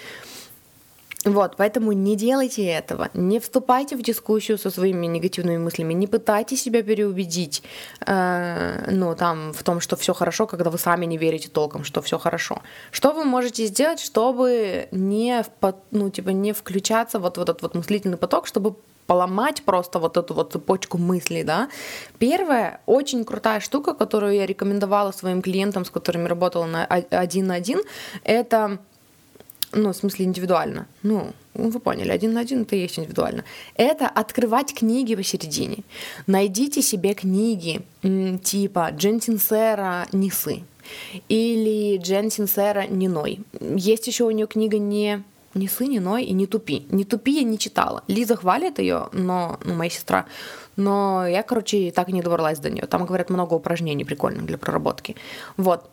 Вот, 1.25 1.57
поэтому 1.59 1.93
не 1.93 2.17
делайте 2.17 2.65
этого, 2.65 3.11
не 3.12 3.41
вступайте 3.41 3.95
в 3.95 4.03
дискуссию 4.03 4.57
со 4.57 4.71
своими 4.71 5.07
негативными 5.07 5.59
мыслями, 5.59 5.93
не 5.93 6.07
пытайтесь 6.07 6.62
себя 6.62 6.83
переубедить, 6.83 7.62
э, 8.07 8.91
ну, 8.91 9.15
там, 9.15 9.53
в 9.53 9.62
том, 9.62 9.81
что 9.81 9.97
все 9.97 10.15
хорошо, 10.15 10.47
когда 10.47 10.71
вы 10.71 10.79
сами 10.79 11.05
не 11.05 11.19
верите 11.19 11.49
толком, 11.49 11.85
что 11.85 12.00
все 12.00 12.19
хорошо. 12.19 12.62
Что 12.91 13.12
вы 13.12 13.25
можете 13.25 13.67
сделать, 13.67 14.00
чтобы 14.00 14.89
не, 14.93 15.45
ну, 15.91 16.09
типа, 16.09 16.31
не 16.31 16.53
включаться 16.55 17.19
вот 17.19 17.37
в 17.37 17.43
этот 17.43 17.61
вот 17.61 17.75
мыслительный 17.75 18.17
поток, 18.17 18.47
чтобы 18.47 18.77
поломать 19.07 19.62
просто 19.65 19.99
вот 19.99 20.17
эту 20.17 20.35
вот 20.35 20.53
цепочку 20.53 20.97
мыслей, 20.97 21.45
да. 21.45 21.69
Первая 22.19 22.81
очень 22.87 23.25
крутая 23.25 23.61
штука, 23.61 23.93
которую 23.93 24.35
я 24.35 24.47
рекомендовала 24.47 25.12
своим 25.12 25.43
клиентам, 25.43 25.85
с 25.85 25.91
которыми 25.91 26.29
работала 26.29 26.67
на 26.67 26.87
один 26.87 27.49
на 27.49 27.55
один, 27.55 27.81
это 28.25 28.79
ну, 29.73 29.93
в 29.93 29.97
смысле 29.97 30.25
индивидуально. 30.25 30.87
Ну, 31.03 31.33
вы 31.55 31.81
поняли, 31.81 32.11
один 32.11 32.33
на 32.33 32.41
один 32.41 32.62
это 32.62 32.77
есть 32.77 32.99
индивидуально. 32.99 33.45
Это 33.77 34.09
открывать 34.09 34.75
книги 34.75 35.15
посередине. 35.15 35.79
Найдите 36.27 36.83
себе 36.83 37.15
книги 37.15 37.83
типа 38.43 38.91
Джен 38.93 39.21
Синсера 39.21 40.07
«Несы» 40.12 40.62
или 41.29 41.99
Джен 41.99 42.31
Синсера 42.31 42.87
«Ниной». 42.87 43.41
Есть 43.61 44.07
еще 44.07 44.25
у 44.25 44.31
нее 44.31 44.47
книга 44.47 44.79
не 44.79 45.23
не 45.55 45.67
сы, 45.67 45.87
не 45.87 45.99
ной 45.99 46.25
и 46.25 46.33
не 46.33 46.47
тупи. 46.47 46.87
Не 46.91 47.05
тупи 47.05 47.33
я 47.33 47.43
не 47.43 47.59
читала. 47.59 48.05
Лиза 48.07 48.37
хвалит 48.37 48.79
ее, 48.79 49.09
но, 49.12 49.59
ну, 49.65 49.75
моя 49.75 49.91
сестра, 49.91 50.27
но 50.77 51.27
я, 51.27 51.43
короче, 51.43 51.91
так 51.91 52.09
и 52.09 52.12
не 52.12 52.23
добралась 52.23 52.61
до 52.61 52.71
нее. 52.71 52.87
Там, 52.87 53.05
говорят, 53.05 53.31
много 53.31 53.55
упражнений 53.55 54.05
прикольных 54.05 54.47
для 54.47 54.59
проработки. 54.59 55.17
Вот. 55.57 55.91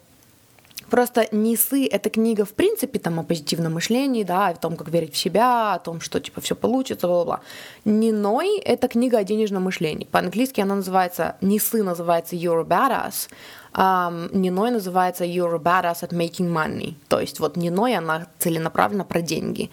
Просто 0.90 1.28
«Несы»— 1.32 1.88
это 1.92 2.10
книга, 2.10 2.46
в 2.46 2.54
принципе, 2.54 3.00
там, 3.00 3.20
о 3.20 3.24
позитивном 3.24 3.74
мышлении, 3.74 4.24
да, 4.24 4.48
о 4.48 4.56
том, 4.56 4.78
как 4.78 4.90
верить 4.90 5.14
в 5.14 5.18
себя, 5.18 5.74
о 5.74 5.80
том, 5.80 6.00
что, 6.00 6.20
типа, 6.20 6.42
все 6.42 6.56
получится, 6.56 7.08
бла-бла-бла. 7.08 7.42
«Ниной»— 7.86 8.58
это 8.66 8.88
книга 8.88 9.18
о 9.18 9.24
денежном 9.24 9.64
мышлении. 9.64 10.06
По-английски 10.06 10.62
она 10.62 10.76
называется, 10.76 11.36
«Несы» 11.42 11.84
называется 11.84 12.36
«You're 12.36 12.62
a 12.62 12.64
badass», 12.64 13.30
Um, 13.74 14.36
Ниной 14.36 14.72
называется 14.72 15.24
You're 15.24 15.56
a 15.56 15.60
badass 15.60 16.02
at 16.02 16.10
making 16.10 16.52
money. 16.52 16.96
То 17.10 17.20
есть 17.20 17.40
вот 17.40 17.58
Ниной, 17.58 17.96
она 17.96 18.26
целенаправленно 18.40 19.04
про 19.04 19.22
деньги. 19.22 19.70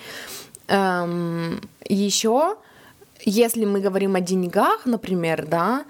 Um, 0.68 1.66
еще, 1.88 2.56
если 3.24 3.64
мы 3.64 3.80
говорим 3.80 4.14
о 4.14 4.20
деньгах, 4.20 4.84
например, 4.84 5.46
да, 5.46 5.84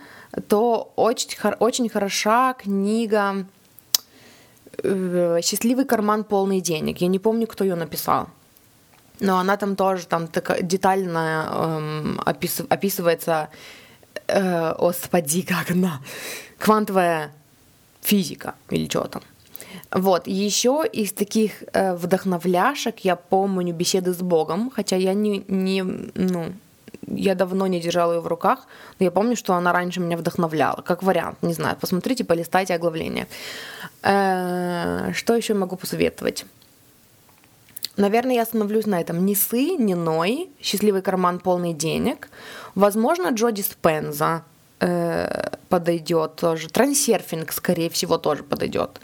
то 0.48 0.92
очень, 0.94 1.28
очень 1.58 1.88
хороша 1.88 2.54
книга 2.54 3.46
«Счастливый 5.42 5.84
карман 5.84 6.24
полный 6.24 6.60
денег». 6.60 6.98
Я 6.98 7.08
не 7.08 7.18
помню, 7.18 7.46
кто 7.46 7.64
ее 7.64 7.74
написал. 7.74 8.28
Но 9.20 9.38
она 9.38 9.56
там 9.56 9.76
тоже 9.76 10.06
там 10.06 10.26
так 10.26 10.66
детально 10.66 11.48
эм, 11.52 12.20
опис, 12.26 12.62
описывается, 12.68 13.48
э, 14.26 14.74
господи, 14.78 15.42
как 15.42 15.70
она, 15.70 16.00
квантовая 16.58 17.30
физика 18.02 18.54
или 18.70 18.88
что 18.88 19.04
там. 19.04 19.22
Вот, 19.90 20.26
еще 20.26 20.84
из 20.92 21.12
таких 21.12 21.62
э, 21.72 21.94
вдохновляшек 21.94 22.98
я 23.04 23.14
помню 23.14 23.72
беседы 23.72 24.12
с 24.12 24.20
Богом, 24.20 24.70
хотя 24.70 24.96
я 24.96 25.14
не, 25.14 25.44
не, 25.46 25.82
ну, 25.82 26.52
я 27.08 27.34
давно 27.34 27.66
не 27.66 27.80
держала 27.80 28.14
ее 28.14 28.20
в 28.20 28.26
руках, 28.26 28.66
но 28.98 29.04
я 29.04 29.10
помню, 29.10 29.36
что 29.36 29.54
она 29.54 29.72
раньше 29.72 30.00
меня 30.00 30.16
вдохновляла, 30.16 30.82
как 30.82 31.02
вариант, 31.02 31.42
не 31.42 31.54
знаю, 31.54 31.76
посмотрите, 31.80 32.24
полистайте 32.24 32.74
оглавление. 32.74 33.26
Э, 34.02 35.12
что 35.14 35.34
еще 35.34 35.54
могу 35.54 35.76
посоветовать? 35.76 36.46
Наверное, 37.96 38.34
я 38.34 38.42
остановлюсь 38.42 38.86
на 38.86 39.00
этом. 39.00 39.24
Не 39.24 39.34
сы, 39.34 39.76
не 39.76 39.94
ной, 39.94 40.50
счастливый 40.60 41.02
карман 41.02 41.38
полный 41.38 41.72
денег. 41.72 42.28
Возможно, 42.74 43.28
Джоди 43.28 43.62
Спенза, 43.62 44.42
э, 44.80 45.50
подойдет 45.68 46.36
тоже. 46.36 46.68
Трансерфинг, 46.68 47.52
скорее 47.52 47.90
всего, 47.90 48.18
тоже 48.18 48.42
подойдет. 48.42 49.00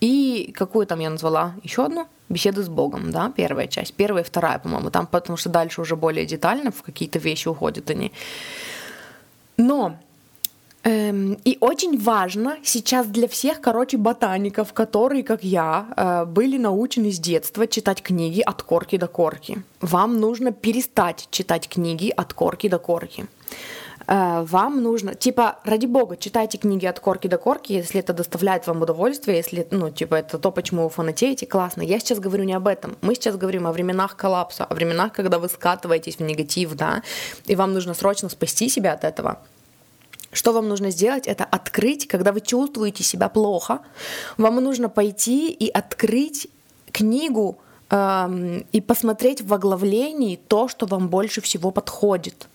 И 0.00 0.52
какую 0.56 0.86
там 0.86 1.00
я 1.00 1.10
назвала? 1.10 1.54
Еще 1.62 1.84
одну? 1.84 2.08
Беседы 2.34 2.62
с 2.62 2.68
Богом, 2.68 3.10
да, 3.12 3.32
первая 3.36 3.68
часть. 3.68 3.94
Первая 3.94 4.24
и 4.24 4.26
вторая, 4.26 4.58
по-моему. 4.58 4.90
Там, 4.90 5.06
потому 5.06 5.36
что 5.36 5.48
дальше 5.48 5.80
уже 5.80 5.96
более 5.96 6.26
детально 6.26 6.70
в 6.70 6.82
какие-то 6.82 7.18
вещи 7.18 7.48
уходят 7.48 7.90
они. 7.90 8.12
Но 9.56 9.96
Эм, 10.86 11.38
и 11.46 11.56
очень 11.60 11.98
важно 11.98 12.58
сейчас 12.62 13.06
для 13.06 13.26
всех, 13.26 13.62
короче, 13.62 13.96
ботаников, 13.96 14.74
которые, 14.74 15.22
как 15.22 15.42
я, 15.42 15.86
э, 15.96 16.24
были 16.26 16.58
научены 16.58 17.10
с 17.10 17.18
детства 17.18 17.66
читать 17.66 18.02
книги 18.02 18.42
от 18.42 18.62
корки 18.62 18.98
до 18.98 19.08
корки. 19.08 19.62
Вам 19.80 20.20
нужно 20.20 20.52
перестать 20.52 21.28
читать 21.30 21.68
книги 21.70 22.12
от 22.14 22.34
корки 22.34 22.68
до 22.68 22.78
корки. 22.78 23.24
Э, 24.06 24.44
вам 24.44 24.82
нужно, 24.82 25.14
типа, 25.14 25.58
ради 25.64 25.86
бога, 25.86 26.16
читайте 26.16 26.58
книги 26.58 26.86
от 26.86 27.00
корки 27.00 27.28
до 27.28 27.38
корки, 27.38 27.72
если 27.72 28.00
это 28.00 28.12
доставляет 28.12 28.66
вам 28.66 28.82
удовольствие, 28.82 29.38
если, 29.38 29.66
ну, 29.70 29.90
типа, 29.90 30.16
это 30.16 30.38
то, 30.38 30.50
почему 30.50 30.84
вы 30.84 30.90
фанатеете, 30.90 31.46
классно. 31.46 31.82
Я 31.82 31.98
сейчас 31.98 32.18
говорю 32.18 32.44
не 32.44 32.52
об 32.52 32.66
этом. 32.66 32.96
Мы 33.00 33.14
сейчас 33.14 33.36
говорим 33.36 33.66
о 33.66 33.72
временах 33.72 34.16
коллапса, 34.16 34.64
о 34.64 34.74
временах, 34.74 35.12
когда 35.12 35.38
вы 35.38 35.48
скатываетесь 35.48 36.16
в 36.16 36.20
негатив, 36.20 36.74
да, 36.74 37.02
и 37.46 37.56
вам 37.56 37.72
нужно 37.72 37.94
срочно 37.94 38.28
спасти 38.28 38.68
себя 38.68 38.92
от 38.92 39.04
этого. 39.04 39.38
Что 40.32 40.52
вам 40.52 40.68
нужно 40.68 40.90
сделать? 40.90 41.28
Это 41.28 41.44
открыть, 41.44 42.08
когда 42.08 42.32
вы 42.32 42.40
чувствуете 42.40 43.04
себя 43.04 43.28
плохо, 43.28 43.78
вам 44.36 44.56
нужно 44.56 44.88
пойти 44.88 45.50
и 45.50 45.70
открыть 45.70 46.48
книгу 46.90 47.58
эм, 47.90 48.66
и 48.72 48.80
посмотреть 48.80 49.42
в 49.42 49.54
оглавлении 49.54 50.36
то, 50.36 50.66
что 50.68 50.86
вам 50.86 51.08
больше 51.08 51.40
всего 51.40 51.70
подходит 51.70 52.48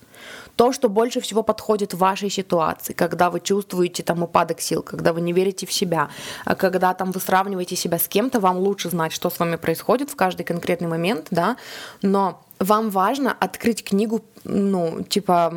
то, 0.60 0.72
что 0.72 0.90
больше 0.90 1.22
всего 1.22 1.42
подходит 1.42 1.94
вашей 1.94 2.28
ситуации, 2.28 2.92
когда 2.92 3.30
вы 3.30 3.40
чувствуете 3.40 4.02
там 4.02 4.22
упадок 4.22 4.60
сил, 4.60 4.82
когда 4.82 5.14
вы 5.14 5.22
не 5.22 5.32
верите 5.32 5.64
в 5.64 5.72
себя, 5.72 6.10
а 6.44 6.54
когда 6.54 6.92
там 6.92 7.12
вы 7.12 7.20
сравниваете 7.20 7.76
себя 7.76 7.98
с 7.98 8.06
кем-то, 8.08 8.40
вам 8.40 8.58
лучше 8.58 8.90
знать, 8.90 9.10
что 9.10 9.30
с 9.30 9.38
вами 9.38 9.56
происходит 9.56 10.10
в 10.10 10.16
каждый 10.16 10.44
конкретный 10.44 10.86
момент, 10.86 11.28
да, 11.30 11.56
но 12.02 12.42
вам 12.58 12.90
важно 12.90 13.32
открыть 13.32 13.82
книгу, 13.82 14.22
ну, 14.44 15.02
типа, 15.02 15.50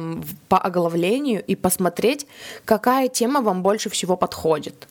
по 0.47 0.57
оглавлению 0.57 1.43
и 1.43 1.57
посмотреть, 1.57 2.25
какая 2.63 3.09
тема 3.09 3.41
вам 3.41 3.61
больше 3.61 3.89
всего 3.89 4.15
подходит. 4.15 4.87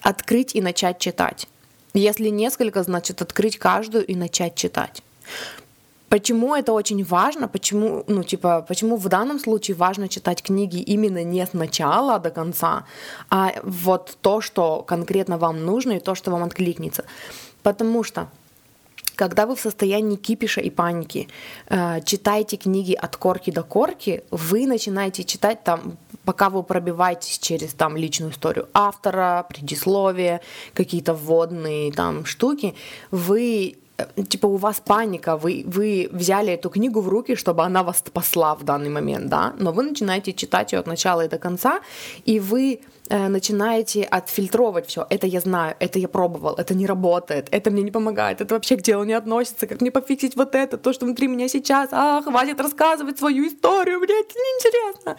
Открыть 0.00 0.54
и 0.54 0.62
начать 0.62 0.98
читать. 0.98 1.48
Если 1.92 2.30
несколько, 2.30 2.82
значит, 2.82 3.20
открыть 3.20 3.58
каждую 3.58 4.06
и 4.06 4.14
начать 4.14 4.54
читать. 4.54 5.02
Почему 6.14 6.54
это 6.54 6.72
очень 6.72 7.02
важно? 7.02 7.48
Почему, 7.48 8.04
ну, 8.06 8.22
типа, 8.22 8.64
почему 8.68 8.96
в 8.96 9.08
данном 9.08 9.40
случае 9.40 9.76
важно 9.76 10.08
читать 10.08 10.42
книги 10.44 10.76
именно 10.76 11.24
не 11.24 11.44
с 11.44 11.54
начала 11.54 12.20
до 12.20 12.30
конца, 12.30 12.84
а 13.30 13.50
вот 13.64 14.16
то, 14.20 14.40
что 14.40 14.82
конкретно 14.82 15.38
вам 15.38 15.64
нужно 15.64 15.96
и 15.96 15.98
то, 16.00 16.14
что 16.14 16.30
вам 16.30 16.44
откликнется? 16.44 17.04
Потому 17.64 18.04
что 18.04 18.28
когда 19.16 19.44
вы 19.46 19.56
в 19.56 19.60
состоянии 19.60 20.14
кипиша 20.14 20.60
и 20.60 20.70
паники 20.70 21.26
э, 21.68 22.00
читаете 22.04 22.58
книги 22.58 22.92
от 22.92 23.16
корки 23.16 23.50
до 23.50 23.64
корки, 23.64 24.22
вы 24.30 24.68
начинаете 24.68 25.24
читать 25.24 25.64
там, 25.64 25.96
пока 26.24 26.48
вы 26.48 26.62
пробиваетесь 26.62 27.40
через 27.40 27.74
там 27.74 27.96
личную 27.96 28.30
историю 28.30 28.68
автора, 28.72 29.46
предисловие, 29.48 30.40
какие-то 30.74 31.12
вводные 31.12 31.90
там 31.90 32.24
штуки, 32.24 32.74
вы 33.10 33.78
типа 34.28 34.46
у 34.46 34.56
вас 34.56 34.80
паника, 34.80 35.36
вы, 35.36 35.62
вы 35.66 36.08
взяли 36.10 36.52
эту 36.52 36.68
книгу 36.70 37.00
в 37.00 37.08
руки, 37.08 37.36
чтобы 37.36 37.62
она 37.62 37.82
вас 37.82 37.98
спасла 37.98 38.54
в 38.54 38.64
данный 38.64 38.90
момент, 38.90 39.26
да, 39.26 39.54
но 39.58 39.72
вы 39.72 39.84
начинаете 39.84 40.32
читать 40.32 40.72
ее 40.72 40.80
от 40.80 40.86
начала 40.86 41.24
и 41.24 41.28
до 41.28 41.38
конца, 41.38 41.80
и 42.24 42.40
вы 42.40 42.80
э, 43.08 43.28
начинаете 43.28 44.02
отфильтровать 44.02 44.86
все. 44.86 45.06
Это 45.10 45.26
я 45.26 45.40
знаю, 45.40 45.76
это 45.78 45.98
я 45.98 46.08
пробовал, 46.08 46.54
это 46.54 46.74
не 46.74 46.86
работает, 46.86 47.48
это 47.52 47.70
мне 47.70 47.82
не 47.82 47.90
помогает, 47.90 48.40
это 48.40 48.54
вообще 48.54 48.76
к 48.76 48.82
делу 48.82 49.04
не 49.04 49.14
относится, 49.14 49.66
как 49.66 49.80
мне 49.80 49.90
пофиксить 49.90 50.36
вот 50.36 50.54
это, 50.54 50.76
то, 50.76 50.92
что 50.92 51.06
внутри 51.06 51.28
меня 51.28 51.48
сейчас, 51.48 51.88
а, 51.92 52.22
хватит 52.22 52.60
рассказывать 52.60 53.18
свою 53.18 53.46
историю, 53.46 54.00
мне 54.00 54.14
это 54.20 54.34
неинтересно. 54.34 55.16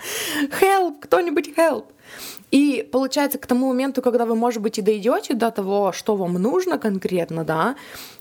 Help, 0.59 0.95
кто-нибудь 1.01 1.49
help. 1.57 1.85
И 2.51 2.87
получается, 2.91 3.37
к 3.37 3.47
тому 3.47 3.67
моменту, 3.67 4.01
когда 4.01 4.25
вы, 4.25 4.35
может 4.35 4.61
быть, 4.61 4.77
и 4.77 4.81
дойдете 4.81 5.33
до 5.33 5.51
того, 5.51 5.91
что 5.91 6.15
вам 6.15 6.33
нужно 6.33 6.77
конкретно, 6.77 7.43
да, 7.43 7.75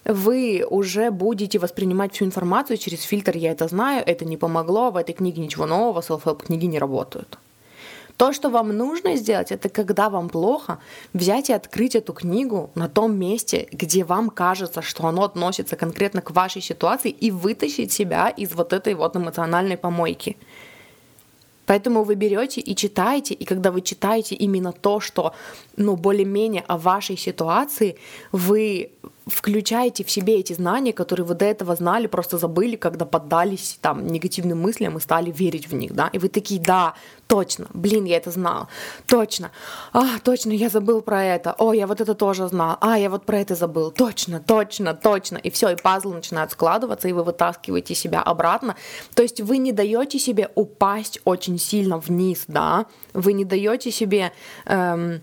вы 0.05 0.65
уже 0.69 1.11
будете 1.11 1.59
воспринимать 1.59 2.15
всю 2.15 2.25
информацию 2.25 2.77
через 2.79 3.03
фильтр 3.03 3.37
«я 3.37 3.53
это 3.53 3.69
знаю», 3.69 4.03
«это 4.07 4.25
не 4.25 4.37
помогло», 4.37 4.91
«в 4.91 4.97
этой 4.97 5.13
книге 5.13 5.43
ничего 5.43 5.67
нового», 5.67 6.01
«self-help 6.01 6.47
книги 6.47 6.67
не 6.67 6.79
работают». 6.79 7.39
То, 8.17 8.33
что 8.33 8.49
вам 8.49 8.69
нужно 8.69 9.17
сделать, 9.17 9.51
это 9.51 9.69
когда 9.69 10.09
вам 10.09 10.29
плохо, 10.29 10.79
взять 11.13 11.51
и 11.51 11.53
открыть 11.53 11.97
эту 11.97 12.13
книгу 12.13 12.71
на 12.77 12.89
том 12.89 13.19
месте, 13.19 13.67
где 13.73 14.05
вам 14.05 14.31
кажется, 14.31 14.83
что 14.83 15.07
оно 15.07 15.25
относится 15.25 15.75
конкретно 15.75 16.23
к 16.23 16.31
вашей 16.31 16.63
ситуации, 16.63 17.11
и 17.11 17.33
вытащить 17.33 17.93
себя 17.93 18.29
из 18.29 18.55
вот 18.55 18.73
этой 18.73 18.95
вот 18.95 19.17
эмоциональной 19.17 19.77
помойки. 19.77 20.37
Поэтому 21.67 22.05
вы 22.05 22.15
берете 22.15 22.61
и 22.61 22.75
читаете, 22.75 23.35
и 23.35 23.45
когда 23.45 23.71
вы 23.71 23.81
читаете 23.81 24.35
именно 24.35 24.73
то, 24.73 25.01
что 25.01 25.35
ну, 25.77 25.97
более-менее 25.97 26.65
о 26.67 26.77
вашей 26.77 27.17
ситуации, 27.17 27.97
вы 28.33 28.91
включаете 29.27 30.05
в 30.05 30.11
себе 30.11 30.39
эти 30.39 30.53
знания, 30.53 30.93
которые 30.93 31.25
вы 31.25 31.35
до 31.35 31.45
этого 31.45 31.75
знали, 31.75 32.07
просто 32.07 32.39
забыли, 32.39 32.77
когда 32.77 33.05
поддались 33.07 33.79
там 33.81 34.07
негативным 34.07 34.61
мыслям 34.61 34.97
и 34.97 35.01
стали 35.01 35.31
верить 35.31 35.69
в 35.69 35.75
них, 35.75 35.95
да, 35.95 36.09
и 36.13 36.19
вы 36.19 36.29
такие, 36.29 36.61
да, 36.61 36.95
точно, 37.27 37.67
блин, 37.73 38.05
я 38.05 38.19
это 38.19 38.31
знал, 38.31 38.69
точно, 39.07 39.51
а, 39.93 40.19
точно, 40.23 40.51
я 40.53 40.69
забыл 40.69 41.01
про 41.01 41.25
это, 41.25 41.55
о, 41.59 41.73
я 41.73 41.87
вот 41.87 42.01
это 42.01 42.15
тоже 42.15 42.49
знал, 42.49 42.77
а, 42.81 42.99
я 42.99 43.09
вот 43.09 43.25
про 43.25 43.39
это 43.41 43.55
забыл, 43.55 43.91
точно, 43.91 44.41
точно, 44.41 44.95
точно, 44.95 45.39
и 45.39 45.51
все, 45.51 45.71
и 45.71 45.77
пазлы 45.77 46.15
начинают 46.15 46.53
складываться, 46.53 47.09
и 47.09 47.13
вы 47.13 47.25
вытаскиваете 47.25 47.95
себя 47.95 48.21
обратно, 48.21 48.77
то 49.15 49.23
есть 49.23 49.41
вы 49.41 49.59
не 49.59 49.73
даете 49.73 50.19
себе 50.19 50.51
упасть 50.55 51.21
очень 51.25 51.59
сильно 51.59 51.99
вниз, 51.99 52.45
да, 52.47 52.87
вы 53.15 53.33
не 53.33 53.45
даете 53.45 53.91
себе 53.91 54.33
эм, 54.67 55.23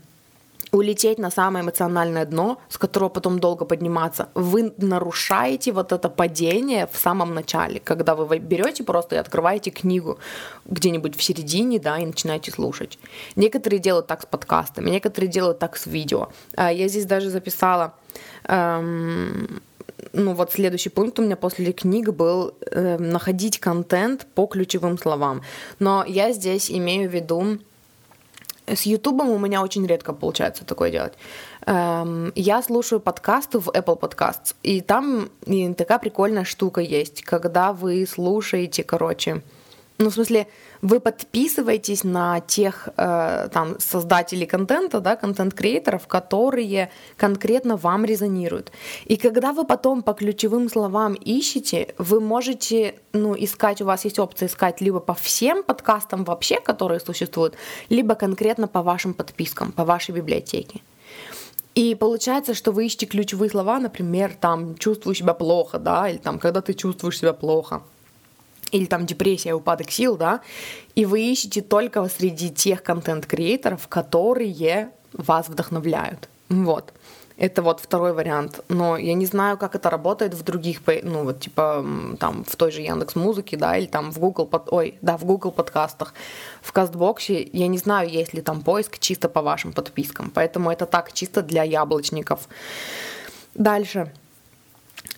улететь 0.72 1.18
на 1.18 1.30
самое 1.30 1.62
эмоциональное 1.62 2.24
дно, 2.24 2.58
с 2.68 2.78
которого 2.78 3.10
потом 3.10 3.38
долго 3.38 3.66
подниматься, 3.66 4.28
вы 4.34 4.72
нарушаете 4.78 5.70
вот 5.72 5.92
это 5.92 6.08
падение 6.08 6.88
в 6.90 6.96
самом 6.96 7.34
начале, 7.34 7.78
когда 7.78 8.14
вы 8.14 8.38
берете 8.38 8.82
просто 8.82 9.16
и 9.16 9.18
открываете 9.18 9.70
книгу 9.70 10.18
где-нибудь 10.64 11.14
в 11.14 11.22
середине, 11.22 11.78
да, 11.78 11.98
и 11.98 12.06
начинаете 12.06 12.50
слушать. 12.50 12.98
Некоторые 13.36 13.80
делают 13.80 14.06
так 14.06 14.22
с 14.22 14.26
подкастами, 14.26 14.90
некоторые 14.90 15.30
делают 15.30 15.58
так 15.58 15.76
с 15.76 15.86
видео. 15.86 16.30
А, 16.56 16.72
я 16.72 16.88
здесь 16.88 17.04
даже 17.04 17.28
записала 17.28 17.92
эм, 18.44 19.60
ну 20.14 20.32
вот 20.32 20.52
следующий 20.52 20.88
пункт 20.88 21.18
у 21.18 21.22
меня 21.22 21.36
после 21.36 21.72
книг 21.72 22.10
был 22.10 22.54
э, 22.60 22.96
находить 22.98 23.60
контент 23.60 24.26
по 24.34 24.46
ключевым 24.46 24.98
словам. 24.98 25.42
Но 25.78 26.04
я 26.06 26.32
здесь 26.32 26.70
имею 26.70 27.10
в 27.10 27.14
виду 27.14 27.58
с 28.66 28.82
Ютубом 28.82 29.30
у 29.30 29.38
меня 29.38 29.62
очень 29.62 29.86
редко 29.86 30.12
получается 30.12 30.64
такое 30.64 30.90
делать. 30.90 31.14
Эм, 31.66 32.32
я 32.34 32.62
слушаю 32.62 33.00
подкасты 33.00 33.58
в 33.58 33.68
Apple 33.68 33.98
Podcasts, 33.98 34.54
и 34.62 34.80
там 34.80 35.30
такая 35.76 35.98
прикольная 35.98 36.44
штука 36.44 36.80
есть, 36.80 37.22
когда 37.22 37.72
вы 37.72 38.06
слушаете, 38.06 38.82
короче, 38.82 39.42
ну, 40.02 40.10
в 40.10 40.14
смысле, 40.14 40.46
вы 40.82 41.00
подписываетесь 41.00 42.04
на 42.04 42.40
тех 42.40 42.88
э, 42.96 43.48
там 43.52 43.78
создателей 43.78 44.46
контента, 44.46 45.00
да, 45.00 45.16
контент-креаторов, 45.16 46.06
которые 46.06 46.90
конкретно 47.16 47.76
вам 47.76 48.04
резонируют. 48.04 48.72
И 49.04 49.16
когда 49.16 49.52
вы 49.52 49.64
потом 49.64 50.02
по 50.02 50.12
ключевым 50.12 50.68
словам 50.68 51.14
ищете, 51.14 51.94
вы 51.98 52.20
можете, 52.20 52.94
ну, 53.12 53.34
искать, 53.34 53.80
у 53.80 53.84
вас 53.84 54.04
есть 54.04 54.18
опция 54.18 54.48
искать 54.48 54.80
либо 54.80 55.00
по 55.00 55.14
всем 55.14 55.62
подкастам 55.62 56.24
вообще, 56.24 56.60
которые 56.60 57.00
существуют, 57.00 57.54
либо 57.88 58.14
конкретно 58.14 58.66
по 58.66 58.82
вашим 58.82 59.14
подпискам, 59.14 59.72
по 59.72 59.84
вашей 59.84 60.14
библиотеке. 60.14 60.80
И 61.74 61.94
получается, 61.94 62.54
что 62.54 62.72
вы 62.72 62.86
ищете 62.86 63.06
ключевые 63.06 63.50
слова, 63.50 63.78
например, 63.78 64.32
там 64.38 64.74
«чувствую 64.76 65.14
себя 65.14 65.32
плохо», 65.32 65.78
да, 65.78 66.08
или 66.08 66.18
там 66.18 66.38
«когда 66.38 66.60
ты 66.60 66.74
чувствуешь 66.74 67.18
себя 67.18 67.32
плохо» 67.32 67.82
или 68.72 68.86
там 68.86 69.06
депрессия, 69.06 69.54
упадок 69.54 69.90
сил, 69.90 70.16
да, 70.16 70.40
и 70.94 71.04
вы 71.04 71.20
ищете 71.20 71.62
только 71.62 72.08
среди 72.08 72.50
тех 72.50 72.82
контент-креаторов, 72.82 73.86
которые 73.88 74.90
вас 75.12 75.48
вдохновляют. 75.48 76.28
Вот. 76.48 76.92
Это 77.38 77.62
вот 77.62 77.80
второй 77.80 78.12
вариант. 78.12 78.60
Но 78.68 78.96
я 78.96 79.14
не 79.14 79.26
знаю, 79.26 79.56
как 79.56 79.74
это 79.74 79.90
работает 79.90 80.34
в 80.34 80.42
других, 80.42 80.80
ну 81.02 81.24
вот 81.24 81.40
типа 81.40 81.84
там 82.20 82.44
в 82.44 82.56
той 82.56 82.70
же 82.70 82.82
Яндекс 82.82 83.16
Музыке, 83.16 83.56
да, 83.56 83.76
или 83.76 83.86
там 83.86 84.12
в 84.12 84.18
Google, 84.18 84.46
под, 84.46 84.72
ой, 84.72 84.98
да, 85.02 85.16
в 85.16 85.24
Google 85.24 85.50
подкастах, 85.50 86.14
в 86.60 86.72
Кастбоксе. 86.72 87.48
Я 87.52 87.68
не 87.68 87.78
знаю, 87.78 88.08
есть 88.10 88.34
ли 88.34 88.42
там 88.42 88.62
поиск 88.62 88.98
чисто 88.98 89.28
по 89.28 89.42
вашим 89.42 89.72
подпискам. 89.72 90.30
Поэтому 90.30 90.70
это 90.70 90.86
так 90.86 91.12
чисто 91.12 91.42
для 91.42 91.62
яблочников. 91.62 92.48
Дальше. 93.54 94.12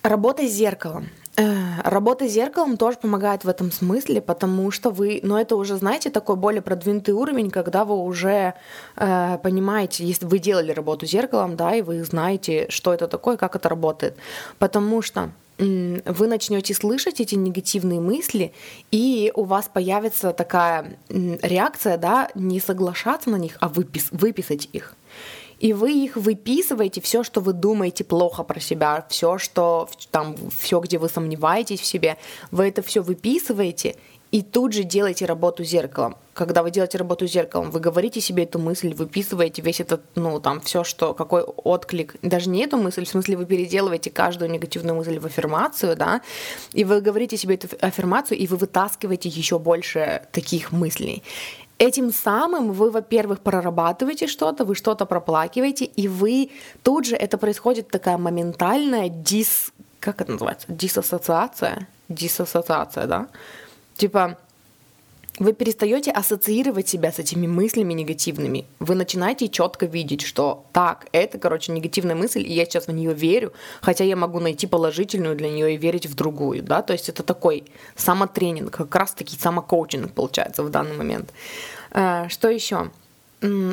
Работа 0.01 0.47
с 0.47 0.51
зеркалом. 0.51 1.09
Э, 1.37 1.81
работа 1.83 2.27
с 2.29 2.31
зеркалом 2.31 2.77
тоже 2.77 2.97
помогает 2.97 3.43
в 3.43 3.49
этом 3.49 3.71
смысле, 3.71 4.21
потому 4.21 4.71
что 4.71 4.89
вы, 4.89 5.19
но 5.21 5.35
ну, 5.35 5.41
это 5.41 5.57
уже, 5.57 5.75
знаете, 5.75 6.09
такой 6.09 6.37
более 6.37 6.61
продвинутый 6.61 7.13
уровень, 7.13 7.51
когда 7.51 7.83
вы 7.83 7.97
уже 7.97 8.53
э, 8.95 9.37
понимаете, 9.43 10.05
если 10.05 10.25
вы 10.25 10.39
делали 10.39 10.71
работу 10.71 11.05
с 11.05 11.09
зеркалом, 11.09 11.57
да, 11.57 11.75
и 11.75 11.81
вы 11.81 12.03
знаете, 12.05 12.67
что 12.69 12.93
это 12.93 13.07
такое, 13.07 13.35
как 13.35 13.55
это 13.55 13.67
работает. 13.67 14.15
Потому 14.59 15.01
что 15.01 15.31
вы 15.57 16.27
начнете 16.27 16.73
слышать 16.73 17.21
эти 17.21 17.35
негативные 17.35 18.01
мысли, 18.01 18.51
и 18.91 19.31
у 19.35 19.45
вас 19.45 19.69
появится 19.73 20.33
такая 20.33 20.97
реакция, 21.09 21.97
да, 21.97 22.29
не 22.35 22.59
соглашаться 22.59 23.29
на 23.29 23.37
них, 23.37 23.57
а 23.61 23.69
выпис 23.69 24.07
выписать 24.11 24.67
их 24.73 24.95
и 25.59 25.73
вы 25.73 25.93
их 25.93 26.15
выписываете, 26.15 27.01
все, 27.01 27.23
что 27.23 27.41
вы 27.41 27.53
думаете 27.53 28.03
плохо 28.03 28.43
про 28.43 28.59
себя, 28.59 29.05
все, 29.09 29.37
что 29.37 29.89
там, 30.11 30.35
все, 30.57 30.79
где 30.79 30.97
вы 30.97 31.09
сомневаетесь 31.09 31.79
в 31.79 31.85
себе, 31.85 32.17
вы 32.51 32.67
это 32.67 32.81
все 32.81 33.01
выписываете 33.01 33.95
и 34.31 34.41
тут 34.41 34.73
же 34.73 34.83
делаете 34.83 35.25
работу 35.25 35.63
зеркалом. 35.63 36.17
Когда 36.33 36.61
вы 36.61 36.69
делаете 36.69 36.97
работу 36.97 37.25
зеркалом, 37.25 37.71
вы 37.71 37.79
говорите 37.79 38.19
себе 38.19 38.43
эту 38.43 38.59
мысль, 38.59 38.93
выписываете 38.93 39.61
весь 39.61 39.79
этот, 39.79 40.01
ну, 40.15 40.41
там, 40.41 40.59
все, 40.59 40.83
что, 40.83 41.13
какой 41.13 41.43
отклик, 41.43 42.17
даже 42.21 42.49
не 42.49 42.65
эту 42.65 42.75
мысль, 42.75 43.05
в 43.05 43.07
смысле 43.07 43.37
вы 43.37 43.45
переделываете 43.45 44.09
каждую 44.09 44.51
негативную 44.51 44.97
мысль 44.97 45.19
в 45.19 45.25
аффирмацию, 45.25 45.95
да, 45.95 46.21
и 46.73 46.83
вы 46.83 46.99
говорите 46.99 47.37
себе 47.37 47.55
эту 47.55 47.69
аффирмацию, 47.79 48.37
и 48.37 48.47
вы 48.47 48.57
вытаскиваете 48.57 49.29
еще 49.29 49.57
больше 49.57 50.23
таких 50.33 50.73
мыслей. 50.73 51.23
Этим 51.77 52.11
самым 52.13 52.71
вы, 52.71 52.89
во-первых, 52.89 53.39
прорабатываете 53.39 54.27
что-то, 54.27 54.63
вы 54.63 54.75
что-то 54.75 55.05
проплакиваете, 55.05 55.85
и 55.85 56.07
вы 56.07 56.49
тут 56.83 57.05
же, 57.05 57.15
это 57.15 57.37
происходит 57.37 57.89
такая 57.89 58.17
моментальная 58.17 59.09
дис... 59.09 59.73
Как 59.99 60.21
это 60.21 60.31
называется? 60.31 60.67
Диссоциация? 60.69 61.87
Диссоциация, 62.07 63.07
да? 63.07 63.27
Типа, 63.97 64.37
вы 65.39 65.53
перестаете 65.53 66.11
ассоциировать 66.11 66.87
себя 66.87 67.11
с 67.11 67.19
этими 67.19 67.47
мыслями 67.47 67.93
негативными. 67.93 68.65
Вы 68.79 68.95
начинаете 68.95 69.49
четко 69.49 69.85
видеть, 69.85 70.21
что 70.21 70.65
так, 70.71 71.07
это, 71.11 71.37
короче, 71.37 71.71
негативная 71.71 72.15
мысль, 72.15 72.41
и 72.41 72.53
я 72.53 72.65
сейчас 72.65 72.87
в 72.87 72.91
нее 72.91 73.13
верю, 73.13 73.51
хотя 73.81 74.03
я 74.03 74.15
могу 74.15 74.39
найти 74.39 74.67
положительную 74.67 75.35
для 75.35 75.49
нее 75.49 75.73
и 75.73 75.77
верить 75.77 76.05
в 76.05 76.15
другую, 76.15 76.63
да, 76.63 76.81
то 76.81 76.93
есть 76.93 77.09
это 77.09 77.23
такой 77.23 77.65
самотренинг, 77.95 78.71
как 78.71 78.95
раз 78.95 79.11
таки 79.11 79.35
самокоучинг 79.35 80.13
получается 80.13 80.63
в 80.63 80.69
данный 80.69 80.95
момент. 80.95 81.31
Э, 81.91 82.27
что 82.29 82.49
еще? 82.49 82.91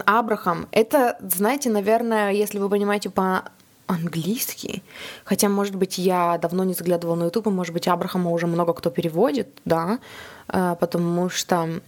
Абрахам, 0.05 0.67
это, 0.73 1.17
знаете, 1.21 1.71
наверное, 1.71 2.33
если 2.33 2.59
вы 2.59 2.69
понимаете 2.69 3.09
по 3.09 3.45
английский. 3.87 4.83
Хотя, 5.25 5.49
может 5.49 5.77
быть, 5.77 5.99
я 5.99 6.39
давно 6.39 6.65
не 6.65 6.75
заглядывала 6.75 7.17
на 7.17 7.25
YouTube, 7.25 7.47
может 7.47 7.73
быть, 7.73 7.89
Абрахама 7.89 8.31
уже 8.31 8.47
много 8.47 8.73
кто 8.73 8.91
переводит, 8.91 9.49
да, 9.65 9.99
потому 10.47 11.31
что 11.31 11.81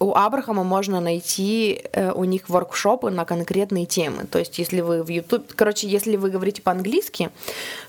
у 0.00 0.14
Абрахама 0.14 0.64
можно 0.64 1.00
найти 1.00 1.82
э, 1.92 2.12
у 2.12 2.24
них 2.24 2.48
воркшопы 2.48 3.10
на 3.10 3.24
конкретные 3.26 3.84
темы. 3.84 4.24
То 4.24 4.38
есть, 4.38 4.58
если 4.58 4.80
вы 4.80 5.02
в 5.02 5.08
YouTube, 5.08 5.52
короче, 5.54 5.88
если 5.88 6.16
вы 6.16 6.30
говорите 6.30 6.62
по-английски, 6.62 7.30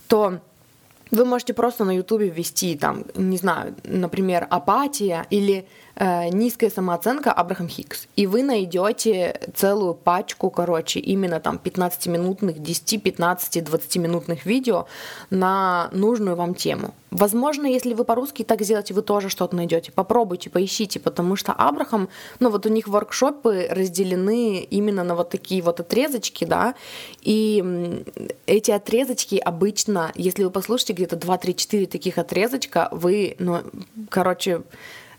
то 0.07 0.39
вы 1.09 1.25
можете 1.25 1.53
просто 1.53 1.85
на 1.85 1.95
YouTube 1.95 2.21
ввести 2.21 2.75
там, 2.75 3.05
не 3.15 3.37
знаю, 3.37 3.75
например, 3.83 4.45
апатия 4.49 5.25
или 5.29 5.65
низкая 6.31 6.69
самооценка 6.69 7.31
Абрахам 7.31 7.67
Хикс. 7.67 8.07
И 8.15 8.25
вы 8.25 8.41
найдете 8.41 9.39
целую 9.55 9.93
пачку, 9.93 10.49
короче, 10.49 10.99
именно 10.99 11.39
там 11.39 11.59
15-минутных, 11.63 12.59
10, 12.59 13.03
15, 13.03 13.57
20-минутных 13.57 14.45
видео 14.45 14.87
на 15.29 15.89
нужную 15.91 16.35
вам 16.35 16.55
тему. 16.55 16.95
Возможно, 17.11 17.67
если 17.67 17.93
вы 17.93 18.05
по-русски 18.05 18.43
так 18.43 18.61
сделаете, 18.61 18.93
вы 18.93 19.01
тоже 19.01 19.29
что-то 19.29 19.55
найдете. 19.55 19.91
Попробуйте, 19.91 20.49
поищите, 20.49 20.99
потому 20.99 21.35
что 21.35 21.51
Абрахам, 21.51 22.09
ну 22.39 22.49
вот 22.49 22.65
у 22.65 22.69
них 22.69 22.87
воркшопы 22.87 23.67
разделены 23.69 24.59
именно 24.61 25.03
на 25.03 25.15
вот 25.15 25.29
такие 25.29 25.61
вот 25.61 25.79
отрезочки, 25.81 26.45
да, 26.45 26.73
и 27.21 28.03
эти 28.47 28.71
отрезочки 28.71 29.35
обычно, 29.35 30.11
если 30.15 30.45
вы 30.45 30.51
послушаете 30.51 30.93
где-то 30.93 31.17
2, 31.17 31.37
3, 31.37 31.55
4 31.55 31.85
таких 31.87 32.17
отрезочка, 32.17 32.87
вы, 32.91 33.35
ну, 33.39 33.61
короче, 34.09 34.63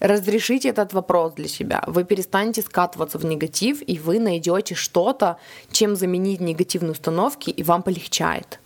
разрешите 0.02 0.68
этот 0.68 0.92
вопрос 0.92 1.34
для 1.34 1.48
себя. 1.48 1.82
Вы 1.86 2.04
перестанете 2.04 2.62
скатываться 2.62 3.18
в 3.18 3.24
негатив, 3.24 3.82
и 3.86 3.98
вы 3.98 4.18
найдете 4.18 4.74
что-то, 4.74 5.36
чем 5.70 5.96
заменить 5.96 6.40
негативные 6.40 6.92
установки, 6.92 7.50
и 7.50 7.62
вам 7.62 7.82
полегчает. 7.82 8.58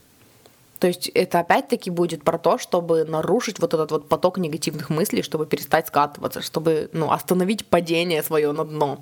То 0.79 0.87
есть 0.87 1.09
это 1.09 1.41
опять-таки 1.41 1.91
будет 1.91 2.23
про 2.23 2.39
то, 2.39 2.59
чтобы 2.59 3.05
нарушить 3.05 3.59
вот 3.59 3.75
этот 3.75 3.91
вот 3.91 4.09
поток 4.09 4.39
негативных 4.39 4.91
мыслей, 4.91 5.23
чтобы 5.23 5.47
перестать 5.47 5.89
скатываться, 5.89 6.43
чтобы 6.43 6.91
ну, 6.93 7.11
остановить 7.13 7.67
падение 7.67 8.23
свое 8.23 8.53
на 8.53 8.65
дно. 8.65 8.99